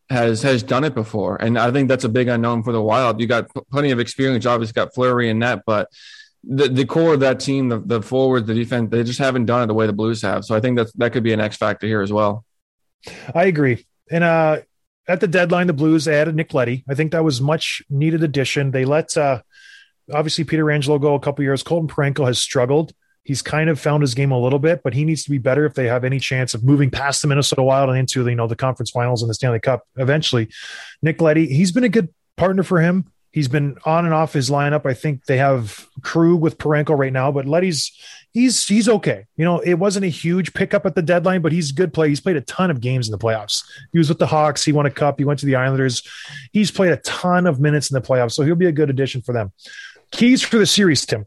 has 0.08 0.42
has 0.42 0.64
done 0.64 0.82
it 0.82 0.92
before, 0.92 1.36
and 1.36 1.56
I 1.56 1.70
think 1.70 1.86
that's 1.86 2.02
a 2.02 2.08
big 2.08 2.26
unknown 2.26 2.64
for 2.64 2.72
the 2.72 2.82
Wild. 2.82 3.20
You 3.20 3.28
got 3.28 3.48
plenty 3.70 3.92
of 3.92 4.00
experience. 4.00 4.44
Obviously, 4.44 4.72
got 4.72 4.92
Fleury 4.92 5.30
and 5.30 5.38
net, 5.38 5.60
but 5.64 5.88
the, 6.42 6.66
the 6.66 6.84
core 6.84 7.14
of 7.14 7.20
that 7.20 7.38
team, 7.38 7.68
the, 7.68 7.78
the 7.78 8.02
forwards, 8.02 8.48
the 8.48 8.54
defense, 8.54 8.90
they 8.90 9.04
just 9.04 9.20
haven't 9.20 9.46
done 9.46 9.62
it 9.62 9.66
the 9.68 9.74
way 9.74 9.86
the 9.86 9.92
Blues 9.92 10.20
have. 10.22 10.44
So 10.44 10.56
I 10.56 10.60
think 10.60 10.78
that 10.78 10.88
that 10.96 11.12
could 11.12 11.22
be 11.22 11.32
an 11.32 11.38
X 11.38 11.56
factor 11.56 11.86
here 11.86 12.00
as 12.00 12.12
well. 12.12 12.44
I 13.32 13.44
agree. 13.44 13.86
And 14.10 14.24
uh, 14.24 14.62
at 15.06 15.20
the 15.20 15.28
deadline, 15.28 15.68
the 15.68 15.74
Blues 15.74 16.08
added 16.08 16.34
Nick 16.34 16.54
Leddy. 16.54 16.82
I 16.88 16.94
think 16.94 17.12
that 17.12 17.22
was 17.22 17.40
much 17.40 17.82
needed 17.88 18.24
addition. 18.24 18.72
They 18.72 18.84
let 18.84 19.16
uh, 19.16 19.42
obviously 20.12 20.44
Pietrangelo 20.44 21.00
go 21.00 21.14
a 21.14 21.20
couple 21.20 21.44
years. 21.44 21.62
Colton 21.62 21.88
Parayko 21.88 22.26
has 22.26 22.38
struggled. 22.38 22.92
He's 23.22 23.42
kind 23.42 23.68
of 23.68 23.78
found 23.78 24.02
his 24.02 24.14
game 24.14 24.32
a 24.32 24.38
little 24.38 24.58
bit, 24.58 24.82
but 24.82 24.94
he 24.94 25.04
needs 25.04 25.24
to 25.24 25.30
be 25.30 25.38
better 25.38 25.66
if 25.66 25.74
they 25.74 25.86
have 25.86 26.04
any 26.04 26.18
chance 26.18 26.54
of 26.54 26.64
moving 26.64 26.90
past 26.90 27.22
the 27.22 27.28
Minnesota 27.28 27.62
Wild 27.62 27.90
and 27.90 27.98
into 27.98 28.26
you 28.26 28.34
know 28.34 28.46
the 28.46 28.56
conference 28.56 28.90
finals 28.90 29.22
and 29.22 29.28
the 29.28 29.34
Stanley 29.34 29.60
Cup 29.60 29.86
eventually. 29.96 30.48
Nick 31.02 31.20
Leddy, 31.20 31.46
he's 31.46 31.70
been 31.70 31.84
a 31.84 31.88
good 31.88 32.08
partner 32.36 32.62
for 32.62 32.80
him. 32.80 33.06
He's 33.32 33.46
been 33.46 33.76
on 33.84 34.06
and 34.06 34.14
off 34.14 34.32
his 34.32 34.50
lineup. 34.50 34.86
I 34.86 34.94
think 34.94 35.26
they 35.26 35.36
have 35.36 35.86
Krug 36.02 36.40
with 36.40 36.58
Parayko 36.58 36.98
right 36.98 37.12
now, 37.12 37.30
but 37.30 37.46
Leddy's 37.46 37.92
he's 38.32 38.66
he's 38.66 38.88
okay. 38.88 39.26
You 39.36 39.44
know, 39.44 39.60
it 39.60 39.74
wasn't 39.74 40.04
a 40.04 40.08
huge 40.08 40.52
pickup 40.52 40.86
at 40.86 40.94
the 40.94 41.02
deadline, 41.02 41.42
but 41.42 41.52
he's 41.52 41.70
a 41.70 41.74
good 41.74 41.92
play. 41.92 42.08
He's 42.08 42.20
played 42.20 42.36
a 42.36 42.40
ton 42.40 42.70
of 42.70 42.80
games 42.80 43.06
in 43.06 43.12
the 43.12 43.18
playoffs. 43.18 43.64
He 43.92 43.98
was 43.98 44.08
with 44.08 44.18
the 44.18 44.26
Hawks. 44.26 44.64
He 44.64 44.72
won 44.72 44.86
a 44.86 44.90
cup. 44.90 45.18
He 45.18 45.24
went 45.24 45.38
to 45.40 45.46
the 45.46 45.56
Islanders. 45.56 46.02
He's 46.52 46.70
played 46.70 46.92
a 46.92 46.96
ton 46.98 47.46
of 47.46 47.60
minutes 47.60 47.90
in 47.90 47.94
the 47.94 48.00
playoffs, 48.00 48.32
so 48.32 48.42
he'll 48.42 48.56
be 48.56 48.66
a 48.66 48.72
good 48.72 48.90
addition 48.90 49.22
for 49.22 49.32
them. 49.32 49.52
Keys 50.10 50.42
for 50.42 50.58
the 50.58 50.66
series, 50.66 51.06
Tim. 51.06 51.26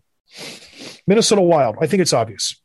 Minnesota 1.07 1.41
Wild. 1.41 1.77
I 1.81 1.87
think 1.87 2.01
it's 2.01 2.13
obvious. 2.13 2.59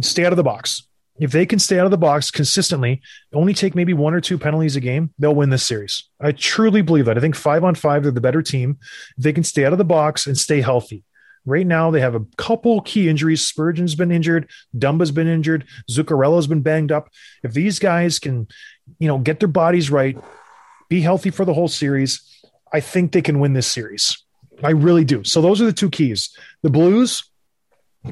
Stay 0.00 0.24
out 0.24 0.32
of 0.32 0.36
the 0.36 0.42
box. 0.42 0.86
If 1.20 1.32
they 1.32 1.44
can 1.44 1.58
stay 1.58 1.78
out 1.78 1.84
of 1.84 1.90
the 1.90 1.98
box 1.98 2.30
consistently, 2.30 3.02
only 3.34 3.52
take 3.52 3.74
maybe 3.74 3.92
one 3.92 4.14
or 4.14 4.22
two 4.22 4.38
penalties 4.38 4.74
a 4.76 4.80
game, 4.80 5.12
they'll 5.18 5.34
win 5.34 5.50
this 5.50 5.66
series. 5.66 6.08
I 6.18 6.32
truly 6.32 6.80
believe 6.80 7.04
that. 7.04 7.18
I 7.18 7.20
think 7.20 7.36
five 7.36 7.62
on 7.62 7.74
five, 7.74 8.02
they're 8.02 8.12
the 8.12 8.22
better 8.22 8.40
team. 8.40 8.78
If 9.18 9.24
they 9.24 9.32
can 9.32 9.44
stay 9.44 9.66
out 9.66 9.72
of 9.72 9.78
the 9.78 9.84
box 9.84 10.26
and 10.26 10.38
stay 10.38 10.62
healthy. 10.62 11.04
Right 11.44 11.66
now, 11.66 11.90
they 11.90 12.00
have 12.00 12.14
a 12.14 12.24
couple 12.36 12.80
key 12.82 13.08
injuries. 13.08 13.46
Spurgeon's 13.46 13.94
been 13.94 14.10
injured. 14.10 14.48
Dumba's 14.76 15.10
been 15.10 15.28
injured. 15.28 15.66
Zuccarello's 15.90 16.46
been 16.46 16.62
banged 16.62 16.92
up. 16.92 17.08
If 17.42 17.52
these 17.52 17.78
guys 17.78 18.18
can, 18.18 18.48
you 18.98 19.08
know, 19.08 19.18
get 19.18 19.40
their 19.40 19.48
bodies 19.48 19.90
right, 19.90 20.18
be 20.88 21.00
healthy 21.02 21.30
for 21.30 21.44
the 21.44 21.54
whole 21.54 21.68
series, 21.68 22.22
I 22.72 22.80
think 22.80 23.12
they 23.12 23.22
can 23.22 23.40
win 23.40 23.52
this 23.52 23.66
series. 23.66 24.24
I 24.62 24.70
really 24.70 25.04
do. 25.04 25.24
So 25.24 25.40
those 25.40 25.60
are 25.60 25.66
the 25.66 25.72
two 25.72 25.90
keys. 25.90 26.36
The 26.62 26.70
Blues, 26.70 27.24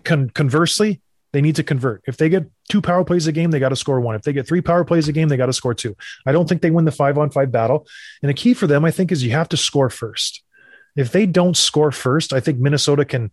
con- 0.04 0.30
conversely, 0.30 1.00
they 1.32 1.40
need 1.40 1.56
to 1.56 1.62
convert. 1.62 2.02
If 2.06 2.16
they 2.16 2.28
get 2.28 2.50
two 2.70 2.80
power 2.80 3.04
plays 3.04 3.26
a 3.26 3.32
game, 3.32 3.50
they 3.50 3.58
got 3.58 3.68
to 3.68 3.76
score 3.76 4.00
one. 4.00 4.14
If 4.14 4.22
they 4.22 4.32
get 4.32 4.46
three 4.46 4.62
power 4.62 4.84
plays 4.84 5.08
a 5.08 5.12
game, 5.12 5.28
they 5.28 5.36
got 5.36 5.46
to 5.46 5.52
score 5.52 5.74
two. 5.74 5.96
I 6.26 6.32
don't 6.32 6.48
think 6.48 6.62
they 6.62 6.70
win 6.70 6.84
the 6.86 6.92
five 6.92 7.18
on 7.18 7.30
five 7.30 7.52
battle. 7.52 7.86
And 8.22 8.30
the 8.30 8.34
key 8.34 8.54
for 8.54 8.66
them, 8.66 8.84
I 8.84 8.90
think, 8.90 9.12
is 9.12 9.22
you 9.22 9.32
have 9.32 9.48
to 9.50 9.56
score 9.56 9.90
first. 9.90 10.42
If 10.96 11.12
they 11.12 11.26
don't 11.26 11.56
score 11.56 11.92
first, 11.92 12.32
I 12.32 12.40
think 12.40 12.58
Minnesota 12.58 13.04
can 13.04 13.30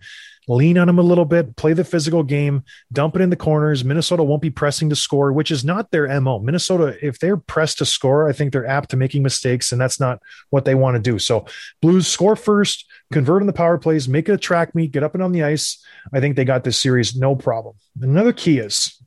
lean 0.48 0.78
on 0.78 0.88
them 0.88 1.00
a 1.00 1.04
little 1.04 1.26
bit, 1.26 1.56
play 1.56 1.74
the 1.74 1.84
physical 1.84 2.24
game, 2.24 2.64
dump 2.92 3.16
it 3.16 3.22
in 3.22 3.30
the 3.30 3.36
corners. 3.36 3.84
Minnesota 3.84 4.24
won't 4.24 4.42
be 4.42 4.50
pressing 4.50 4.90
to 4.90 4.96
score, 4.96 5.32
which 5.32 5.52
is 5.52 5.64
not 5.64 5.92
their 5.92 6.20
MO. 6.22 6.40
Minnesota, 6.40 6.98
if 7.06 7.20
they're 7.20 7.38
pressed 7.38 7.80
to 7.80 7.86
score, 7.86 8.28
I 8.28 8.34
think 8.34 8.52
they're 8.52 8.68
apt 8.68 8.92
to 8.92 8.98
making 8.98 9.24
mistakes, 9.24 9.72
and 9.72 9.80
that's 9.80 10.00
not 10.00 10.22
what 10.50 10.66
they 10.66 10.76
want 10.76 10.96
to 10.96 11.02
do. 11.02 11.20
So, 11.20 11.46
Blues 11.82 12.08
score 12.08 12.36
first, 12.36 12.86
convert 13.12 13.42
in 13.42 13.48
the 13.48 13.54
power 13.54 13.78
plays, 13.78 14.08
make 14.08 14.30
it 14.30 14.34
a 14.34 14.38
track 14.38 14.76
meet, 14.76 14.92
get 14.92 15.04
up 15.04 15.14
and 15.14 15.24
on 15.24 15.32
the 15.32 15.44
ice. 15.44 15.84
I 16.14 16.20
think 16.20 16.36
they 16.36 16.46
got 16.46 16.64
this 16.64 16.82
series 16.82 17.16
no 17.16 17.36
problem. 17.36 17.76
Another 18.02 18.34
key 18.34 18.60
is 18.60 19.02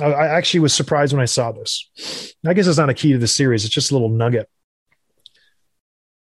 I 0.00 0.26
actually 0.26 0.60
was 0.60 0.72
surprised 0.72 1.12
when 1.12 1.20
I 1.20 1.26
saw 1.26 1.52
this. 1.52 2.34
I 2.46 2.54
guess 2.54 2.66
it's 2.66 2.78
not 2.78 2.88
a 2.88 2.94
key 2.94 3.12
to 3.12 3.18
the 3.18 3.28
series, 3.28 3.64
it's 3.64 3.74
just 3.74 3.90
a 3.90 3.94
little 3.94 4.08
nugget 4.08 4.48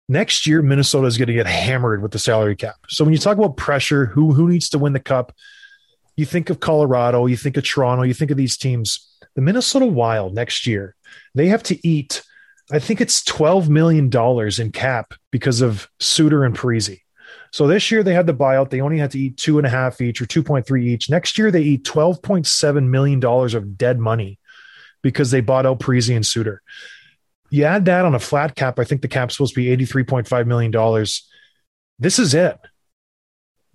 next 0.10 0.46
year 0.46 0.62
Minnesota 0.62 1.08
is 1.08 1.18
going 1.18 1.28
to 1.28 1.34
get 1.34 1.48
hammered 1.48 2.02
with 2.02 2.12
the 2.12 2.20
salary 2.20 2.56
cap. 2.56 2.76
So 2.90 3.06
when 3.06 3.14
you 3.14 3.20
talk 3.20 3.38
about 3.38 3.56
pressure, 3.56 4.08
who 4.08 4.34
who 4.34 4.50
needs 4.50 4.68
to 4.70 4.80
win 4.80 4.94
the 4.94 5.00
cup? 5.00 5.34
You 6.18 6.26
think 6.26 6.50
of 6.50 6.60
Colorado, 6.60 7.28
you 7.28 7.38
think 7.38 7.56
of 7.56 7.64
Toronto, 7.64 8.04
you 8.04 8.14
think 8.14 8.32
of 8.32 8.38
these 8.38 8.58
teams. 8.58 9.08
The 9.36 9.42
Minnesota 9.42 9.86
Wild 9.86 10.34
next 10.34 10.68
year, 10.68 10.96
they 11.34 11.48
have 11.48 11.64
to 11.64 11.88
eat 11.88 12.24
I 12.72 12.78
think 12.78 13.02
it's 13.02 13.24
$12 13.24 13.68
million 13.68 14.12
in 14.60 14.72
cap 14.72 15.14
because 15.32 15.62
of 15.62 15.90
Suter 16.00 16.44
and 16.44 16.56
Parise. 16.56 17.02
So 17.52 17.66
this 17.66 17.90
year 17.90 18.04
they 18.04 18.14
had 18.14 18.28
the 18.28 18.34
buyout. 18.34 18.70
They 18.70 18.82
only 18.82 19.00
had 19.00 19.10
to 19.12 19.20
eat 19.20 19.38
two 19.38 19.58
and 19.58 19.66
a 19.66 19.70
half 19.72 20.02
each 20.02 20.22
or 20.22 20.28
2.3 20.28 20.84
each. 20.84 21.10
Next 21.10 21.38
year 21.38 21.50
they 21.50 21.64
eat 21.64 21.84
$12.7 21.84 22.88
million 22.88 23.26
of 23.26 23.78
dead 23.78 23.98
money 23.98 24.38
because 25.02 25.32
they 25.32 25.42
bought 25.42 25.66
out 25.66 25.80
Parise 25.80 26.16
and 26.16 26.26
Suter. 26.26 26.62
You 27.50 27.66
add 27.66 27.86
that 27.86 28.06
on 28.06 28.16
a 28.16 28.20
flat 28.20 28.56
cap, 28.56 28.80
I 28.80 28.84
think 28.84 29.02
the 29.02 29.08
cap's 29.08 29.36
supposed 29.36 29.56
to 29.56 29.62
be 29.62 29.86
$83.5 29.86 30.46
million. 30.46 31.06
This 31.98 32.20
is 32.20 32.34
it. 32.34 32.58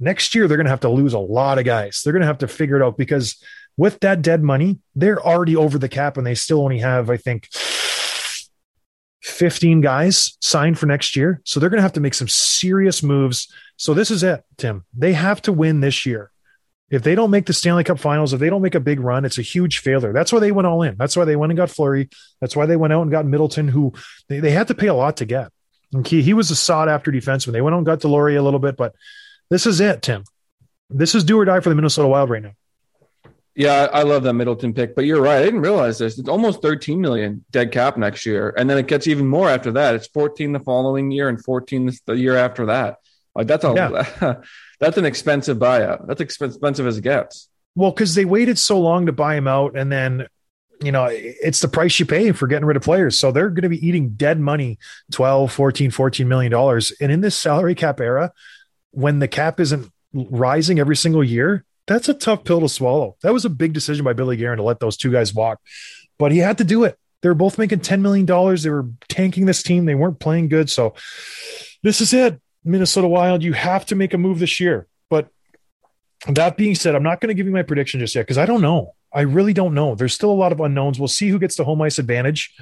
Next 0.01 0.35
year, 0.35 0.49
they're 0.49 0.57
going 0.57 0.67
to 0.67 0.71
have 0.71 0.81
to 0.81 0.89
lose 0.89 1.13
a 1.13 1.19
lot 1.19 1.59
of 1.59 1.65
guys. 1.65 2.03
They're 2.03 2.13
going 2.13 2.23
to 2.23 2.27
have 2.27 2.39
to 2.39 2.49
figure 2.49 2.77
it 2.77 2.83
out 2.83 2.97
because 2.97 3.43
with 3.77 4.01
that 4.01 4.23
dead 4.23 4.43
money, 4.43 4.79
they're 4.95 5.25
already 5.25 5.57
over 5.57 5.79
the 5.79 5.89
cap 5.89 6.17
and 6.17 6.27
they 6.27 6.35
still 6.35 6.63
only 6.63 6.79
have, 6.79 7.11
I 7.11 7.17
think, 7.17 7.49
15 9.23 9.81
guys 9.81 10.37
signed 10.41 10.79
for 10.79 10.87
next 10.87 11.17
year. 11.17 11.41
So 11.45 11.59
they're 11.59 11.71
going 11.71 11.79
to 11.79 11.83
have 11.83 11.95
to 11.95 12.01
make 12.01 12.15
some 12.15 12.29
serious 12.29 13.03
moves. 13.03 13.53
So 13.77 13.95
this 13.95 14.11
is 14.11 14.23
it, 14.23 14.45
Tim. 14.59 14.85
They 14.93 15.15
have 15.15 15.41
to 15.43 15.53
win 15.53 15.81
this 15.81 16.05
year. 16.05 16.31
If 16.91 17.03
they 17.03 17.15
don't 17.15 17.31
make 17.31 17.47
the 17.47 17.53
Stanley 17.53 17.83
Cup 17.83 17.99
finals, 17.99 18.33
if 18.33 18.41
they 18.41 18.51
don't 18.51 18.63
make 18.63 18.75
a 18.75 18.81
big 18.81 19.01
run, 19.01 19.25
it's 19.25 19.39
a 19.39 19.43
huge 19.43 19.79
failure. 19.79 20.13
That's 20.13 20.33
why 20.33 20.39
they 20.39 20.53
went 20.53 20.67
all 20.67 20.83
in. 20.83 20.97
That's 20.97 21.17
why 21.17 21.25
they 21.25 21.37
went 21.37 21.51
and 21.51 21.57
got 21.57 21.71
Fleury. 21.71 22.11
That's 22.41 22.55
why 22.55 22.67
they 22.67 22.77
went 22.77 22.93
out 22.93 23.03
and 23.03 23.11
got 23.11 23.27
Middleton, 23.27 23.69
who 23.69 23.95
they, 24.29 24.41
they 24.41 24.51
had 24.51 24.69
to 24.69 24.75
pay 24.75 24.89
a 24.89 24.95
lot 24.95 25.17
to 25.17 25.25
get. 25.25 25.51
And 25.93 26.07
he, 26.07 26.23
he 26.23 26.35
was 26.35 26.51
a 26.51 26.57
sought 26.57 26.89
after 26.89 27.11
defenseman. 27.11 27.53
They 27.53 27.63
went 27.63 27.75
out 27.75 27.79
and 27.79 27.87
got 27.87 28.01
Deslauriers 28.01 28.39
a 28.39 28.43
little 28.43 28.61
bit, 28.61 28.77
but 28.77 28.95
this 29.49 29.67
is 29.67 29.81
it, 29.81 30.03
Tim. 30.03 30.25
This 30.91 31.15
is 31.15 31.25
do 31.25 31.39
or 31.39 31.45
die 31.45 31.61
for 31.61 31.71
the 31.71 31.75
Minnesota 31.75 32.07
Wild 32.07 32.31
right 32.31 32.43
now. 32.43 32.53
Yeah, 33.57 33.89
I 33.93 34.03
love 34.03 34.25
that 34.25 34.35
Middleton 34.35 34.75
pick, 34.75 34.97
but 34.97 35.05
you're 35.05 35.23
right. 35.23 35.39
I 35.39 35.45
didn't 35.45 35.61
realize 35.61 35.99
this. 35.99 36.19
It's 36.19 36.29
almost 36.29 36.61
13 36.61 37.01
million 37.01 37.45
dead 37.53 37.71
cap 37.71 37.97
next 37.97 38.27
year, 38.27 38.53
and 38.59 38.69
then 38.69 38.79
it 38.79 38.89
gets 38.89 39.07
even 39.07 39.29
more 39.29 39.49
after 39.49 39.71
that. 39.73 39.95
It's 39.95 40.09
14 40.09 40.53
the 40.53 40.61
following 40.61 41.13
year 41.13 41.29
and 41.29 41.43
14 41.43 41.93
the 42.07 42.15
year 42.15 42.37
after 42.37 42.67
that. 42.67 42.99
Like 43.35 43.47
that's 43.47 43.65
a 43.65 43.73
yeah. 43.75 44.35
that's 44.81 44.97
an 44.97 45.05
expensive 45.05 45.59
buyout. 45.59 46.07
That's 46.07 46.21
expensive 46.21 46.87
as 46.87 46.99
it 46.99 47.03
gets. 47.03 47.49
Well, 47.75 47.91
because 47.91 48.15
they 48.15 48.25
waited 48.25 48.59
so 48.59 48.79
long 48.79 49.07
to 49.07 49.13
buy 49.13 49.35
him 49.37 49.49
out, 49.49 49.77
and 49.77 49.91
then 49.91 50.27
you 50.81 50.93
know 50.93 51.09
it's 51.11 51.61
the 51.61 51.69
price 51.69 51.99
you 51.99 52.07
pay 52.07 52.33
for 52.33 52.47
getting 52.47 52.65
rid 52.65 52.77
of 52.77 52.83
players. 52.83 53.19
So 53.19 53.33
they're 53.33 53.51
going 53.51 53.63
to 53.63 53.69
be 53.69 53.85
eating 53.87 54.11
dead 54.11 54.39
money, 54.39 54.79
12, 55.13 55.53
14, 55.53 55.91
14 55.91 56.29
million 56.29 56.53
dollars. 56.53 56.93
And 57.01 57.11
in 57.11 57.21
this 57.21 57.37
salary 57.37 57.75
cap 57.75 58.01
era, 58.01 58.33
when 58.93 59.19
the 59.19 59.29
cap 59.29 59.59
isn't 59.59 59.91
rising 60.13 60.79
every 60.79 60.97
single 60.97 61.25
year, 61.25 61.65
that's 61.87 62.09
a 62.09 62.15
tough 62.15 62.45
pill 62.45 62.61
to 62.61 62.69
swallow. 62.69 63.17
That 63.23 63.33
was 63.33 63.45
a 63.45 63.51
big 63.51 63.73
decision 63.73 64.05
by 64.05 64.13
Billy 64.13 64.37
Guerin 64.37 64.59
to 64.59 64.63
let 64.63 64.81
those 64.81 64.97
two 64.97 65.11
guys 65.11 65.35
walk, 65.35 65.61
but 66.19 66.33
he 66.33 66.39
had 66.39 66.59
to 66.59 66.65
do 66.65 66.85
it. 66.85 66.99
They 67.21 67.29
were 67.31 67.35
both 67.35 67.57
making 67.57 67.81
$10 67.81 68.03
million. 68.03 68.27
They 68.27 68.69
were 68.69 68.87
tanking 69.09 69.47
this 69.47 69.63
team. 69.63 69.87
They 69.87 69.95
weren't 69.95 70.21
playing 70.21 70.49
good. 70.49 70.69
So 70.69 70.95
this 71.83 72.03
is 72.03 72.13
it. 72.13 72.39
Minnesota 72.65 73.09
Wild, 73.09 73.43
you 73.43 73.53
have 73.53 73.87
to 73.87 73.95
make 73.95 74.15
a 74.15 74.19
move 74.19 74.39
this 74.39 74.59
year. 74.61 74.87
But 75.11 75.29
that 76.29 76.57
being 76.57 76.75
said, 76.75 76.95
I'm 76.95 77.03
not 77.03 77.21
going 77.21 77.29
to 77.29 77.35
give 77.35 77.47
you 77.47 77.53
my 77.53 77.63
prediction 77.63 78.01
just 78.01 78.15
yet 78.15 78.23
because 78.23 78.39
I 78.39 78.47
don't 78.47 78.63
know. 78.63 78.95
I 79.13 79.23
really 79.23 79.53
don't 79.53 79.75
know. 79.75 79.95
There's 79.95 80.15
still 80.15 80.31
a 80.31 80.33
lot 80.33 80.53
of 80.53 80.61
unknowns. 80.61 80.99
We'll 80.99 81.09
see 81.09 81.29
who 81.29 81.39
gets 81.39 81.57
the 81.57 81.65
home 81.65 81.83
ice 81.83 81.99
advantage 81.99 82.55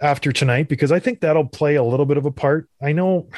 after 0.00 0.32
tonight 0.32 0.68
because 0.68 0.92
I 0.92 1.00
think 1.00 1.20
that'll 1.20 1.48
play 1.48 1.76
a 1.76 1.82
little 1.82 2.06
bit 2.06 2.18
of 2.18 2.26
a 2.26 2.30
part. 2.30 2.68
I 2.82 2.92
know 2.92 3.28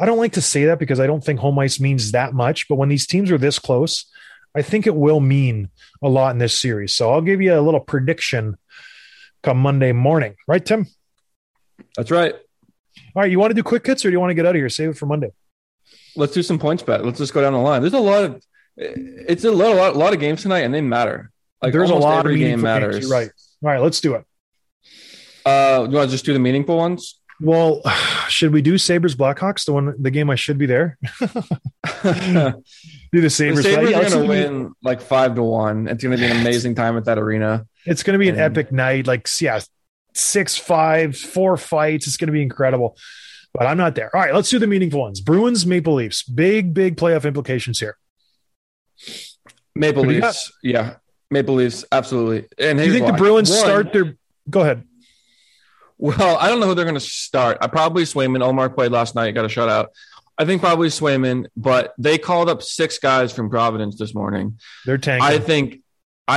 I 0.00 0.06
don't 0.06 0.18
like 0.18 0.32
to 0.32 0.42
say 0.42 0.64
that 0.66 0.78
because 0.78 1.00
I 1.00 1.06
don't 1.06 1.22
think 1.22 1.38
home 1.38 1.58
ice 1.58 1.78
means 1.80 2.12
that 2.12 2.34
much, 2.34 2.68
but 2.68 2.76
when 2.76 2.88
these 2.88 3.06
teams 3.06 3.30
are 3.30 3.38
this 3.38 3.58
close, 3.58 4.06
I 4.54 4.62
think 4.62 4.86
it 4.86 4.94
will 4.94 5.20
mean 5.20 5.70
a 6.02 6.08
lot 6.08 6.32
in 6.32 6.38
this 6.38 6.58
series. 6.58 6.94
So 6.94 7.12
I'll 7.12 7.20
give 7.20 7.40
you 7.40 7.54
a 7.54 7.60
little 7.60 7.80
prediction 7.80 8.56
come 9.42 9.58
Monday 9.58 9.92
morning. 9.92 10.36
Right, 10.46 10.64
Tim? 10.64 10.86
That's 11.96 12.10
right. 12.10 12.34
All 13.14 13.22
right, 13.22 13.30
you 13.30 13.38
want 13.38 13.50
to 13.50 13.54
do 13.54 13.62
quick 13.62 13.86
hits 13.86 14.04
or 14.04 14.08
do 14.08 14.12
you 14.12 14.20
want 14.20 14.30
to 14.30 14.34
get 14.34 14.46
out 14.46 14.54
of 14.54 14.60
here? 14.60 14.68
Save 14.68 14.90
it 14.90 14.98
for 14.98 15.06
Monday. 15.06 15.32
Let's 16.16 16.32
do 16.32 16.42
some 16.42 16.58
PointsBet. 16.58 17.04
Let's 17.04 17.18
just 17.18 17.32
go 17.34 17.40
down 17.40 17.52
the 17.52 17.58
line. 17.58 17.80
There's 17.82 17.94
a 17.94 17.98
lot 18.00 18.24
of 18.24 18.42
it's 18.76 19.44
a 19.44 19.50
lot, 19.50 19.72
a 19.72 19.74
lot, 19.74 19.94
a 19.94 19.98
lot 19.98 20.12
of 20.14 20.20
games 20.20 20.42
tonight, 20.42 20.60
and 20.60 20.72
they 20.74 20.80
matter. 20.80 21.30
Like 21.62 21.72
there's 21.72 21.90
a 21.90 21.94
lot 21.94 22.20
every 22.20 22.34
of 22.34 22.38
game 22.40 22.60
matters. 22.60 23.00
Games. 23.00 23.10
Right. 23.10 23.30
All 23.62 23.68
right, 23.70 23.80
let's 23.80 24.00
do 24.00 24.14
it. 24.14 24.24
Uh, 25.44 25.86
you 25.90 25.96
want 25.96 26.08
to 26.08 26.12
just 26.14 26.24
do 26.24 26.32
the 26.32 26.38
meaningful 26.38 26.76
ones? 26.76 27.18
Well, 27.40 27.82
should 28.28 28.52
we 28.52 28.62
do 28.62 28.78
Sabres 28.78 29.14
Blackhawks? 29.14 29.64
The 29.64 29.72
one, 29.72 29.94
the 30.00 30.10
game 30.10 30.30
I 30.30 30.34
should 30.36 30.58
be 30.58 30.66
there. 30.66 30.98
Do 33.12 33.20
the 33.20 33.28
Sabres. 33.30 33.64
Sabres 33.64 33.90
Yeah, 33.90 33.98
are 33.98 34.08
going 34.10 34.22
to 34.22 34.26
win 34.28 34.72
like 34.82 35.00
five 35.02 35.34
to 35.34 35.42
one. 35.42 35.86
It's 35.88 36.02
going 36.02 36.16
to 36.16 36.22
be 36.22 36.30
an 36.30 36.36
amazing 36.40 36.74
time 36.74 36.96
at 36.96 37.04
that 37.04 37.18
arena. 37.18 37.66
It's 37.84 38.02
going 38.02 38.14
to 38.14 38.18
be 38.18 38.28
an 38.28 38.36
And- 38.36 38.56
epic 38.56 38.72
night. 38.72 39.06
Like, 39.06 39.28
yeah, 39.40 39.60
six, 40.14 40.56
five, 40.56 41.16
four 41.16 41.56
fights. 41.56 42.06
It's 42.06 42.16
going 42.16 42.28
to 42.28 42.32
be 42.32 42.42
incredible. 42.42 42.96
But 43.54 43.66
I'm 43.66 43.76
not 43.76 43.94
there. 43.94 44.14
All 44.14 44.22
right, 44.22 44.34
let's 44.34 44.48
do 44.48 44.58
the 44.58 44.66
meaningful 44.66 45.00
ones. 45.00 45.20
Bruins, 45.20 45.66
Maple 45.66 45.94
Leafs. 45.94 46.22
Big, 46.22 46.72
big 46.72 46.96
playoff 46.96 47.24
implications 47.24 47.80
here. 47.80 47.98
Maple 49.74 50.04
Who 50.04 50.10
do 50.10 50.16
you 50.16 50.22
Leafs, 50.22 50.52
yeah, 50.62 50.94
Maple 51.30 51.56
Leafs, 51.56 51.84
absolutely. 51.92 52.48
And 52.58 52.78
Do 52.78 52.84
you 52.86 52.92
think 52.92 53.06
the. 53.06 53.12
Bruins 53.12 53.50
One, 53.50 53.58
start 53.58 53.92
their? 53.92 54.16
Go 54.48 54.60
ahead. 54.60 54.84
Well, 55.98 56.36
I 56.38 56.48
don't 56.48 56.60
know 56.60 56.66
who 56.66 56.74
they're 56.74 56.84
going 56.84 56.94
to 56.94 57.00
start. 57.00 57.58
I 57.60 57.68
probably 57.68 58.04
Swayman. 58.04 58.42
Omar 58.42 58.70
played 58.70 58.90
last 58.90 59.14
night, 59.14 59.32
got 59.34 59.44
a 59.44 59.48
shutout. 59.48 59.88
I 60.36 60.44
think 60.44 60.60
probably 60.62 60.88
Swayman, 60.88 61.46
but 61.56 61.94
they 61.98 62.18
called 62.18 62.48
up 62.48 62.62
six 62.62 62.98
guys 62.98 63.32
from 63.32 63.50
Providence 63.50 63.98
this 63.98 64.14
morning. 64.14 64.58
They're 64.84 64.98
tanking. 64.98 65.24
I 65.24 65.38
think, 65.38 65.81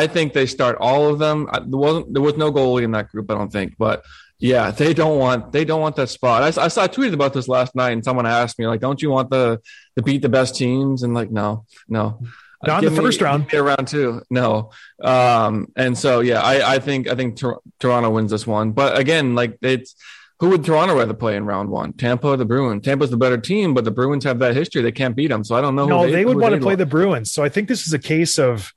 I 0.03 0.07
think 0.07 0.33
they 0.33 0.45
start 0.45 0.77
all 0.79 1.09
of 1.11 1.19
them. 1.19 1.47
I, 1.51 1.59
there 1.59 1.79
wasn't 1.87 2.13
there 2.13 2.21
was 2.21 2.37
no 2.37 2.51
goalie 2.51 2.83
in 2.83 2.91
that 2.91 3.09
group, 3.11 3.31
I 3.31 3.35
don't 3.35 3.51
think, 3.51 3.75
but 3.77 4.03
yeah, 4.39 4.71
they 4.71 4.93
don't 4.93 5.17
want 5.17 5.51
they 5.51 5.65
don't 5.65 5.81
want 5.81 5.95
that 5.95 6.09
spot. 6.09 6.43
I, 6.43 6.47
I 6.65 6.67
saw 6.67 6.83
I 6.83 6.87
tweeted 6.87 7.13
about 7.13 7.33
this 7.33 7.47
last 7.47 7.75
night, 7.75 7.91
and 7.91 8.03
someone 8.03 8.25
asked 8.25 8.59
me 8.59 8.67
like, 8.67 8.81
"Don't 8.81 9.01
you 9.01 9.09
want 9.09 9.29
the 9.29 9.61
to 9.95 10.03
beat 10.03 10.21
the 10.21 10.29
best 10.29 10.55
teams?" 10.55 11.03
And 11.03 11.13
like, 11.13 11.31
no, 11.31 11.65
no. 11.87 12.19
Not 12.65 12.83
in 12.83 12.89
Give 12.89 12.95
the 12.95 13.01
first 13.01 13.21
round. 13.21 13.51
me 13.51 13.59
a 13.59 13.63
round 13.63 13.87
two. 13.87 14.21
No. 14.29 14.71
Um, 15.01 15.71
and 15.75 15.97
so 15.97 16.21
yeah, 16.21 16.41
I, 16.41 16.75
I 16.75 16.79
think 16.79 17.07
I 17.07 17.15
think 17.15 17.37
Tor- 17.37 17.61
Toronto 17.79 18.09
wins 18.09 18.31
this 18.31 18.47
one. 18.47 18.71
But 18.71 18.97
again, 18.97 19.35
like 19.35 19.57
it's 19.61 19.95
who 20.39 20.49
would 20.49 20.65
Toronto 20.65 20.97
rather 20.97 21.13
play 21.13 21.35
in 21.37 21.45
round 21.45 21.69
one? 21.69 21.93
Tampa 21.93 22.27
or 22.29 22.37
the 22.37 22.45
Bruins? 22.45 22.83
Tampa's 22.83 23.11
the 23.11 23.17
better 23.17 23.37
team, 23.37 23.73
but 23.73 23.85
the 23.85 23.91
Bruins 23.91 24.23
have 24.25 24.39
that 24.39 24.55
history. 24.55 24.81
They 24.81 24.91
can't 24.91 25.15
beat 25.15 25.27
them. 25.27 25.43
So 25.43 25.55
I 25.55 25.61
don't 25.61 25.75
know. 25.75 25.83
who 25.83 25.89
no, 25.89 26.11
they, 26.11 26.25
would 26.25 26.35
who 26.35 26.41
want 26.41 26.55
to 26.55 26.59
play 26.59 26.71
want. 26.71 26.79
the 26.79 26.85
Bruins. 26.85 27.31
So 27.31 27.43
I 27.43 27.49
think 27.49 27.67
this 27.67 27.87
is 27.87 27.93
a 27.93 27.99
case 27.99 28.37
of 28.37 28.73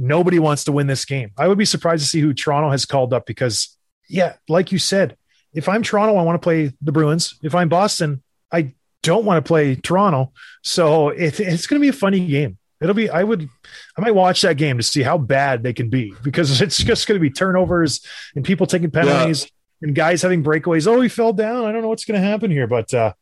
nobody 0.00 0.38
wants 0.38 0.64
to 0.64 0.72
win 0.72 0.86
this 0.86 1.04
game. 1.04 1.30
I 1.36 1.46
would 1.46 1.58
be 1.58 1.66
surprised 1.66 2.02
to 2.02 2.08
see 2.08 2.20
who 2.20 2.32
Toronto 2.32 2.70
has 2.70 2.86
called 2.86 3.12
up 3.12 3.26
because, 3.26 3.76
yeah, 4.08 4.34
like 4.48 4.72
you 4.72 4.78
said, 4.78 5.16
if 5.52 5.68
I'm 5.68 5.82
Toronto, 5.82 6.16
I 6.16 6.22
want 6.22 6.40
to 6.40 6.44
play 6.44 6.72
the 6.80 6.90
Bruins. 6.90 7.38
If 7.42 7.54
I'm 7.54 7.68
Boston, 7.68 8.22
I 8.50 8.74
don't 9.02 9.26
want 9.26 9.44
to 9.44 9.46
play 9.46 9.74
Toronto. 9.76 10.32
So 10.62 11.10
it, 11.10 11.38
it's 11.38 11.66
going 11.66 11.80
to 11.80 11.84
be 11.84 11.88
a 11.88 11.92
funny 11.92 12.26
game. 12.26 12.56
It'll 12.80 12.94
be, 12.94 13.10
I 13.10 13.22
would, 13.22 13.46
I 13.96 14.00
might 14.00 14.14
watch 14.14 14.40
that 14.40 14.56
game 14.56 14.78
to 14.78 14.82
see 14.82 15.02
how 15.02 15.18
bad 15.18 15.62
they 15.62 15.74
can 15.74 15.90
be 15.90 16.14
because 16.22 16.60
it's 16.62 16.78
just 16.78 17.06
going 17.06 17.16
to 17.16 17.22
be 17.22 17.30
turnovers 17.30 18.04
and 18.34 18.44
people 18.44 18.66
taking 18.66 18.90
penalties 18.90 19.50
and 19.82 19.94
guys 19.94 20.22
having 20.22 20.42
breakaways. 20.42 20.86
Oh, 20.86 21.00
he 21.00 21.10
fell 21.10 21.34
down. 21.34 21.66
I 21.66 21.72
don't 21.72 21.82
know 21.82 21.88
what's 21.88 22.06
going 22.06 22.20
to 22.20 22.26
happen 22.26 22.50
here, 22.50 22.66
but, 22.66 22.92
uh, 22.94 23.12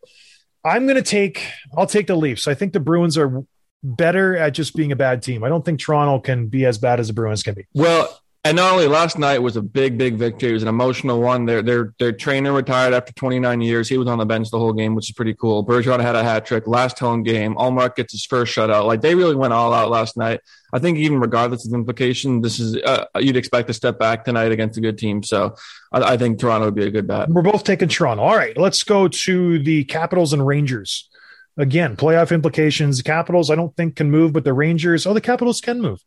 I'm 0.64 0.86
going 0.86 0.96
to 0.96 1.02
take, 1.02 1.50
I'll 1.76 1.86
take 1.86 2.08
the 2.08 2.16
Leafs. 2.16 2.46
I 2.46 2.54
think 2.54 2.72
the 2.72 2.80
Bruins 2.80 3.16
are 3.16 3.44
better 3.82 4.36
at 4.36 4.50
just 4.50 4.74
being 4.74 4.92
a 4.92 4.96
bad 4.96 5.22
team. 5.22 5.44
I 5.44 5.48
don't 5.48 5.64
think 5.64 5.80
Toronto 5.80 6.20
can 6.20 6.46
be 6.46 6.66
as 6.66 6.78
bad 6.78 7.00
as 7.00 7.08
the 7.08 7.14
Bruins 7.14 7.42
can 7.42 7.54
be. 7.54 7.66
Well, 7.74 8.20
and 8.44 8.56
not 8.56 8.72
only 8.72 8.86
last 8.86 9.18
night 9.18 9.40
was 9.40 9.56
a 9.56 9.62
big, 9.62 9.98
big 9.98 10.14
victory. 10.14 10.50
It 10.50 10.54
was 10.54 10.62
an 10.62 10.68
emotional 10.68 11.20
one. 11.20 11.44
Their 11.44 11.60
their 11.60 11.94
their 11.98 12.12
trainer 12.12 12.52
retired 12.52 12.94
after 12.94 13.12
29 13.12 13.60
years. 13.60 13.88
He 13.88 13.98
was 13.98 14.06
on 14.06 14.18
the 14.18 14.24
bench 14.24 14.50
the 14.50 14.58
whole 14.58 14.72
game, 14.72 14.94
which 14.94 15.10
is 15.10 15.14
pretty 15.14 15.34
cool. 15.34 15.66
Bergeron 15.66 16.00
had 16.00 16.14
a 16.14 16.22
hat 16.22 16.46
trick. 16.46 16.66
Last 16.66 16.98
home 16.98 17.24
game, 17.24 17.56
Ullmark 17.56 17.96
gets 17.96 18.12
his 18.12 18.24
first 18.24 18.54
shutout. 18.54 18.86
Like 18.86 19.00
they 19.00 19.14
really 19.14 19.34
went 19.34 19.52
all 19.52 19.74
out 19.74 19.90
last 19.90 20.16
night. 20.16 20.40
I 20.72 20.78
think 20.78 20.98
even 20.98 21.20
regardless 21.20 21.66
of 21.66 21.74
implication, 21.74 22.40
this 22.40 22.60
is 22.60 22.76
uh, 22.76 23.06
you'd 23.18 23.36
expect 23.36 23.70
a 23.70 23.74
step 23.74 23.98
back 23.98 24.24
tonight 24.24 24.52
against 24.52 24.78
a 24.78 24.80
good 24.80 24.98
team. 24.98 25.22
So 25.22 25.56
I, 25.92 26.14
I 26.14 26.16
think 26.16 26.38
Toronto 26.38 26.66
would 26.66 26.76
be 26.76 26.86
a 26.86 26.90
good 26.90 27.08
bet. 27.08 27.28
We're 27.28 27.42
both 27.42 27.64
taking 27.64 27.88
Toronto. 27.88 28.22
All 28.22 28.36
right, 28.36 28.56
let's 28.56 28.84
go 28.84 29.08
to 29.08 29.62
the 29.62 29.84
Capitals 29.84 30.32
and 30.32 30.46
Rangers. 30.46 31.10
Again, 31.58 31.96
playoff 31.96 32.32
implications. 32.32 32.96
The 32.98 33.02
Capitals, 33.02 33.50
I 33.50 33.56
don't 33.56 33.76
think 33.76 33.96
can 33.96 34.10
move, 34.10 34.32
but 34.32 34.44
the 34.44 34.52
Rangers, 34.54 35.06
oh, 35.06 35.12
the 35.12 35.20
Capitals 35.20 35.60
can 35.60 35.80
move. 35.80 36.00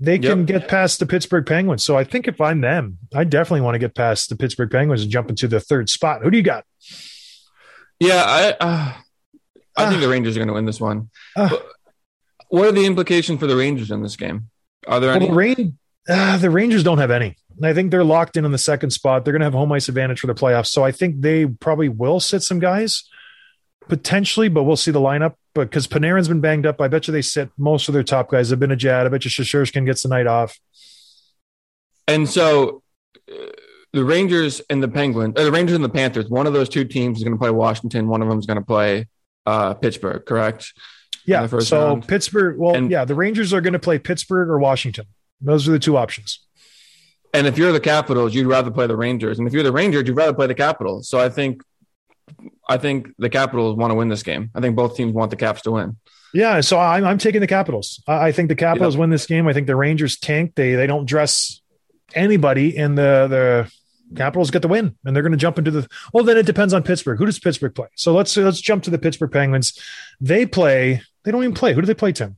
They 0.00 0.18
can 0.18 0.40
Yep. 0.40 0.46
get 0.46 0.68
past 0.68 0.98
the 0.98 1.06
Pittsburgh 1.06 1.46
Penguins. 1.46 1.82
So 1.84 1.96
I 1.96 2.04
think 2.04 2.28
if 2.28 2.40
I'm 2.40 2.60
them, 2.60 2.98
I 3.14 3.24
definitely 3.24 3.60
want 3.62 3.74
to 3.76 3.78
get 3.78 3.94
past 3.94 4.28
the 4.28 4.36
Pittsburgh 4.36 4.70
Penguins 4.70 5.02
and 5.02 5.10
jump 5.10 5.30
into 5.30 5.48
the 5.48 5.60
third 5.60 5.88
spot. 5.88 6.22
Who 6.22 6.30
do 6.30 6.36
you 6.36 6.42
got? 6.42 6.64
Yeah, 8.00 8.22
I 8.26 8.50
uh, 8.60 8.92
I 9.76 9.84
Ah. 9.84 9.88
think 9.90 10.00
the 10.00 10.08
Rangers 10.08 10.36
are 10.36 10.40
going 10.40 10.48
to 10.48 10.54
win 10.54 10.66
this 10.66 10.80
one. 10.80 11.10
Ah. 11.36 11.48
But 11.50 11.66
what 12.48 12.68
are 12.68 12.72
the 12.72 12.86
implications 12.86 13.40
for 13.40 13.46
the 13.46 13.56
Rangers 13.56 13.90
in 13.90 14.02
this 14.02 14.16
game? 14.16 14.48
Are 14.86 15.00
there 15.00 15.08
Well, 15.10 15.16
any? 15.16 15.26
the, 15.28 15.32
Rain, 15.34 15.78
uh, 16.08 16.36
the 16.38 16.50
Rangers 16.50 16.82
don't 16.84 16.98
have 16.98 17.10
any. 17.10 17.36
I 17.62 17.72
think 17.72 17.90
they're 17.90 18.04
locked 18.04 18.36
in 18.36 18.44
on 18.44 18.52
the 18.52 18.58
second 18.58 18.90
spot. 18.90 19.24
They're 19.24 19.32
going 19.32 19.40
to 19.40 19.46
have 19.46 19.54
home 19.54 19.70
ice 19.72 19.88
advantage 19.88 20.20
for 20.20 20.26
the 20.26 20.34
playoffs. 20.34 20.66
So 20.68 20.84
I 20.84 20.90
think 20.92 21.20
they 21.20 21.46
probably 21.46 21.88
will 21.88 22.18
sit 22.20 22.42
some 22.42 22.58
guys 22.58 23.04
potentially, 23.88 24.48
but 24.48 24.64
we'll 24.64 24.76
see 24.76 24.90
the 24.90 25.00
lineup. 25.00 25.34
But 25.54 25.70
because 25.70 25.86
Panarin's 25.86 26.28
been 26.28 26.40
banged 26.40 26.66
up, 26.66 26.80
I 26.80 26.88
bet 26.88 27.06
you 27.06 27.12
they 27.12 27.22
sit 27.22 27.50
most 27.56 27.88
of 27.88 27.94
their 27.94 28.02
top 28.02 28.30
guys. 28.30 28.50
They've 28.50 28.58
been 28.58 28.72
a 28.72 28.76
Jad. 28.76 29.06
I 29.06 29.08
bet 29.08 29.24
you 29.24 29.30
Shesterkin 29.30 29.86
gets 29.86 30.02
the 30.02 30.08
night 30.08 30.26
off. 30.26 30.58
And 32.08 32.28
so 32.28 32.82
uh, 33.30 33.34
the 33.92 34.04
Rangers 34.04 34.60
and 34.68 34.82
the 34.82 34.88
Penguins, 34.88 35.34
uh, 35.36 35.44
the 35.44 35.52
Rangers 35.52 35.76
and 35.76 35.84
the 35.84 35.88
Panthers, 35.88 36.28
one 36.28 36.46
of 36.46 36.52
those 36.52 36.68
two 36.68 36.84
teams 36.84 37.18
is 37.18 37.24
going 37.24 37.34
to 37.34 37.38
play 37.38 37.50
Washington. 37.50 38.08
One 38.08 38.20
of 38.20 38.28
them 38.28 38.38
is 38.38 38.46
going 38.46 38.58
to 38.58 38.64
play 38.64 39.06
uh, 39.46 39.74
Pittsburgh, 39.74 40.24
correct? 40.26 40.72
Yeah. 41.24 41.46
So 41.46 41.86
round. 41.86 42.08
Pittsburgh, 42.08 42.58
well, 42.58 42.74
And- 42.74 42.90
yeah, 42.90 43.04
the 43.04 43.14
Rangers 43.14 43.52
are 43.54 43.60
going 43.60 43.72
to 43.72 43.78
play 43.78 43.98
Pittsburgh 43.98 44.48
or 44.48 44.58
Washington. 44.58 45.06
Those 45.40 45.68
are 45.68 45.72
the 45.72 45.78
two 45.78 45.96
options. 45.96 46.40
And 47.32 47.46
if 47.46 47.58
you're 47.58 47.72
the 47.72 47.80
Capitals, 47.80 48.34
you'd 48.34 48.46
rather 48.46 48.70
play 48.70 48.86
the 48.86 48.96
Rangers. 48.96 49.38
And 49.38 49.48
if 49.48 49.54
you're 49.54 49.62
the 49.64 49.72
Rangers, 49.72 50.06
you'd 50.06 50.16
rather 50.16 50.34
play 50.34 50.46
the 50.46 50.54
Capitals. 50.54 51.08
So 51.08 51.18
I 51.18 51.28
think, 51.28 51.62
I 52.68 52.78
think 52.78 53.08
the 53.18 53.28
Capitals 53.28 53.76
want 53.76 53.90
to 53.90 53.94
win 53.94 54.08
this 54.08 54.22
game. 54.22 54.50
I 54.54 54.60
think 54.60 54.76
both 54.76 54.96
teams 54.96 55.12
want 55.12 55.30
the 55.30 55.36
Caps 55.36 55.62
to 55.62 55.72
win. 55.72 55.96
Yeah, 56.32 56.60
so 56.62 56.78
I'm, 56.78 57.04
I'm 57.04 57.18
taking 57.18 57.40
the 57.40 57.46
Capitals. 57.46 58.02
I 58.06 58.28
I 58.28 58.32
think 58.32 58.48
the 58.48 58.56
Capitals 58.56 58.96
win 58.96 59.10
this 59.10 59.26
game. 59.26 59.46
I 59.46 59.52
think 59.52 59.66
the 59.66 59.76
Rangers 59.76 60.18
tank. 60.18 60.54
They 60.56 60.74
they 60.74 60.86
don't 60.86 61.06
dress 61.06 61.60
anybody, 62.14 62.76
and 62.76 62.98
the 62.98 63.26
the 63.28 64.16
Capitals 64.16 64.50
get 64.50 64.62
the 64.62 64.68
win, 64.68 64.96
and 65.04 65.14
they're 65.14 65.22
going 65.22 65.32
to 65.32 65.38
jump 65.38 65.58
into 65.58 65.70
the. 65.70 65.88
Well, 66.12 66.24
then 66.24 66.36
it 66.36 66.46
depends 66.46 66.74
on 66.74 66.82
Pittsburgh. 66.82 67.18
Who 67.18 67.26
does 67.26 67.38
Pittsburgh 67.38 67.74
play? 67.74 67.88
So 67.96 68.12
let's 68.12 68.36
let's 68.36 68.60
jump 68.60 68.82
to 68.84 68.90
the 68.90 68.98
Pittsburgh 68.98 69.30
Penguins. 69.30 69.78
They 70.20 70.46
play. 70.46 71.02
They 71.24 71.30
don't 71.30 71.42
even 71.42 71.54
play. 71.54 71.72
Who 71.72 71.80
do 71.80 71.86
they 71.86 71.94
play, 71.94 72.12
Tim? 72.12 72.36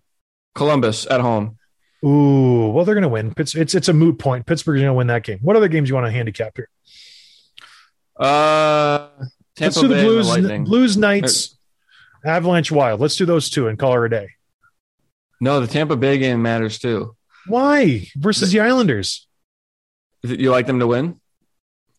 Columbus 0.55 1.07
at 1.07 1.20
home. 1.20 1.57
Ooh, 2.05 2.68
well, 2.68 2.84
they're 2.84 2.95
going 2.95 3.03
to 3.03 3.09
win. 3.09 3.34
Pitts, 3.34 3.55
it's 3.55 3.74
it's 3.74 3.89
a 3.89 3.93
moot 3.93 4.18
point. 4.18 4.47
Pittsburgh's 4.47 4.80
going 4.80 4.91
to 4.91 4.95
win 4.95 5.07
that 5.09 5.24
game. 5.24 5.39
What 5.43 5.57
other 5.57 5.68
games 5.68 5.89
you 5.89 5.95
want 5.95 6.07
to 6.07 6.12
handicap 6.12 6.57
here? 6.57 6.68
Uh, 8.18 9.09
let's 9.61 9.74
Tampa 9.76 9.80
do 9.80 9.88
the 9.88 9.94
Bay 9.94 10.04
Blues, 10.04 10.28
Lightning. 10.28 10.64
Blues, 10.64 10.96
Knights, 10.96 11.57
Avalanche, 12.24 12.70
Wild. 12.72 13.00
Let's 13.00 13.16
do 13.16 13.26
those 13.26 13.50
two 13.50 13.68
and 13.68 13.78
call 13.78 13.92
her 13.92 14.04
a 14.04 14.11
day. 14.11 14.28
No, 15.40 15.61
the 15.61 15.66
Tampa 15.66 15.96
Bay 15.96 16.18
game 16.18 16.42
matters 16.42 16.78
too. 16.78 17.14
Why 17.46 18.09
versus 18.16 18.50
the 18.52 18.61
Islanders? 18.61 19.26
You 20.22 20.50
like 20.50 20.66
them 20.66 20.80
to 20.80 20.86
win? 20.86 21.20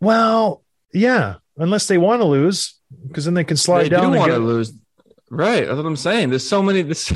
Well, 0.01 0.63
yeah, 0.93 1.35
unless 1.57 1.87
they 1.87 1.97
want 1.97 2.21
to 2.21 2.25
lose, 2.25 2.75
because 3.07 3.25
then 3.25 3.33
they 3.33 3.43
can 3.43 3.57
slide 3.57 3.83
they 3.83 3.89
down. 3.89 4.01
do 4.01 4.07
and 4.07 4.15
want 4.17 4.31
get- 4.31 4.37
to 4.37 4.43
lose. 4.43 4.73
Right, 5.29 5.65
that's 5.65 5.75
what 5.75 5.85
I'm 5.85 5.97
saying. 5.97 6.29
There's 6.29 6.47
so 6.47 6.63
many, 6.63 6.83
this, 6.83 7.11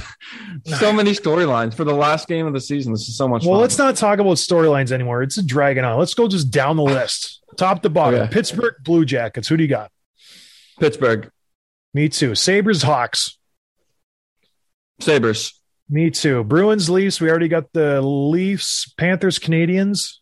so 0.66 0.92
many 0.92 1.12
storylines 1.12 1.74
for 1.74 1.86
the 1.86 1.94
last 1.94 2.28
game 2.28 2.46
of 2.46 2.52
the 2.52 2.60
season. 2.60 2.92
This 2.92 3.08
is 3.08 3.16
so 3.16 3.26
much 3.26 3.44
Well, 3.46 3.54
fun. 3.54 3.62
let's 3.62 3.78
not 3.78 3.96
talk 3.96 4.20
about 4.20 4.36
storylines 4.36 4.92
anymore. 4.92 5.24
It's 5.24 5.38
a 5.38 5.44
dragging 5.44 5.86
on. 5.86 5.98
Let's 5.98 6.14
go 6.14 6.28
just 6.28 6.52
down 6.52 6.76
the 6.76 6.84
list, 6.84 7.42
top 7.56 7.82
to 7.84 7.90
bottom. 7.90 8.20
Okay. 8.24 8.34
Pittsburgh 8.34 8.74
Blue 8.84 9.06
Jackets. 9.06 9.48
Who 9.48 9.56
do 9.56 9.64
you 9.64 9.70
got? 9.70 9.92
Pittsburgh 10.80 11.30
Me 11.94 12.10
too. 12.10 12.36
Sabres 12.36 12.82
Hawks. 12.82 13.38
Sabres. 15.00 15.60
Me 15.90 16.10
too. 16.10 16.44
Bruins 16.44 16.90
Leafs. 16.90 17.20
We 17.20 17.30
already 17.30 17.50
got 17.50 17.74
the 17.74 18.02
Leafs. 18.02 18.92
Panthers 18.98 19.40
Canadiens. 19.40 20.16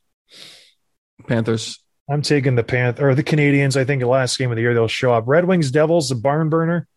Panthers. 1.27 1.79
I'm 2.09 2.23
taking 2.23 2.55
the 2.55 2.63
Panth 2.63 2.99
or 2.99 3.13
the 3.13 3.23
Canadiens. 3.23 3.77
I 3.77 3.85
think 3.85 4.01
the 4.01 4.07
last 4.07 4.37
game 4.37 4.49
of 4.49 4.55
the 4.55 4.63
year 4.63 4.73
they'll 4.73 4.87
show 4.87 5.13
up. 5.13 5.25
Red 5.27 5.45
Wings 5.45 5.69
Devils. 5.69 6.09
The 6.09 6.15
barn 6.15 6.49
burner. 6.49 6.87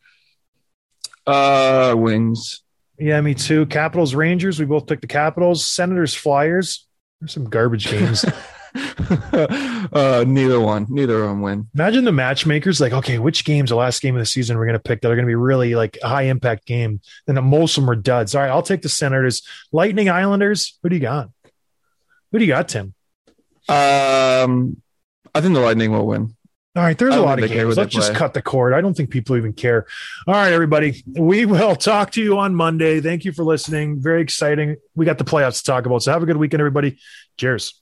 Uh, 1.27 1.95
Wings. 1.97 2.63
Yeah, 2.99 3.21
me 3.21 3.35
too. 3.35 3.67
Capitals 3.67 4.15
Rangers. 4.15 4.59
We 4.59 4.65
both 4.65 4.87
took 4.87 5.03
the 5.03 5.07
Capitals. 5.07 5.65
Senators 5.65 6.15
Flyers. 6.15 6.87
There's 7.21 7.33
some 7.33 7.51
garbage 7.51 7.91
games. 7.91 8.25
uh, 9.93 10.25
neither 10.27 10.61
one. 10.61 10.87
Neither 10.89 11.23
of 11.23 11.29
them 11.29 11.43
win. 11.43 11.68
Imagine 11.75 12.05
the 12.05 12.12
matchmakers 12.12 12.81
like, 12.81 12.93
okay, 12.93 13.18
which 13.18 13.45
game's 13.45 13.70
the 13.70 13.77
last 13.77 14.01
game 14.01 14.14
of 14.14 14.20
the 14.20 14.27
season 14.27 14.57
we're 14.57 14.66
going 14.66 14.75
to 14.75 14.83
pick 14.83 15.01
that 15.01 15.11
are 15.11 15.14
going 15.14 15.27
to 15.27 15.31
be 15.31 15.35
really 15.35 15.75
like 15.75 15.99
a 16.03 16.09
high 16.09 16.23
impact 16.23 16.66
game? 16.66 17.01
Then 17.27 17.43
most 17.45 17.77
of 17.77 17.83
them 17.83 17.91
are 17.91 17.97
duds. 17.97 18.35
All 18.35 18.43
right, 18.43 18.51
I'll 18.51 18.62
take 18.62 18.83
the 18.83 18.89
Senators. 18.89 19.43
Lightning 19.73 20.09
Islanders. 20.09 20.79
Who 20.83 20.89
do 20.89 20.97
you 20.97 21.03
got? 21.03 21.31
Who 22.33 22.39
do 22.39 22.45
you 22.45 22.53
got, 22.53 22.68
Tim? 22.68 22.95
Um, 23.68 24.81
I 25.35 25.41
think 25.41 25.55
the 25.55 25.61
Lightning 25.61 25.93
will 25.93 26.07
win. 26.07 26.35
All 26.75 26.83
right, 26.83 26.97
there's 26.97 27.14
a 27.14 27.20
lot 27.20 27.43
of 27.43 27.51
games. 27.51 27.77
Let's 27.77 27.95
just 27.95 28.12
play. 28.12 28.18
cut 28.18 28.33
the 28.33 28.41
cord. 28.41 28.73
I 28.73 28.81
don't 28.81 28.97
think 28.97 29.11
people 29.11 29.37
even 29.37 29.53
care. 29.53 29.87
All 30.27 30.33
right, 30.33 30.55
everybody. 30.55 31.05
We 31.07 31.45
will 31.45 31.77
talk 31.77 32.12
to 32.12 32.23
you 32.23 32.39
on 32.39 32.55
Monday. 32.55 33.03
Thank 33.03 33.27
you 33.27 33.33
for 33.33 33.45
listening. 33.45 34.01
Very 34.01 34.23
exciting. 34.23 34.77
We 34.95 35.05
got 35.05 35.18
the 35.18 35.25
playoffs 35.25 35.59
to 35.59 35.64
talk 35.64 35.85
about. 35.85 36.03
So 36.03 36.12
have 36.12 36.23
a 36.23 36.27
good 36.27 36.39
weekend, 36.39 36.62
everybody. 36.62 36.99
Cheers. 37.37 37.82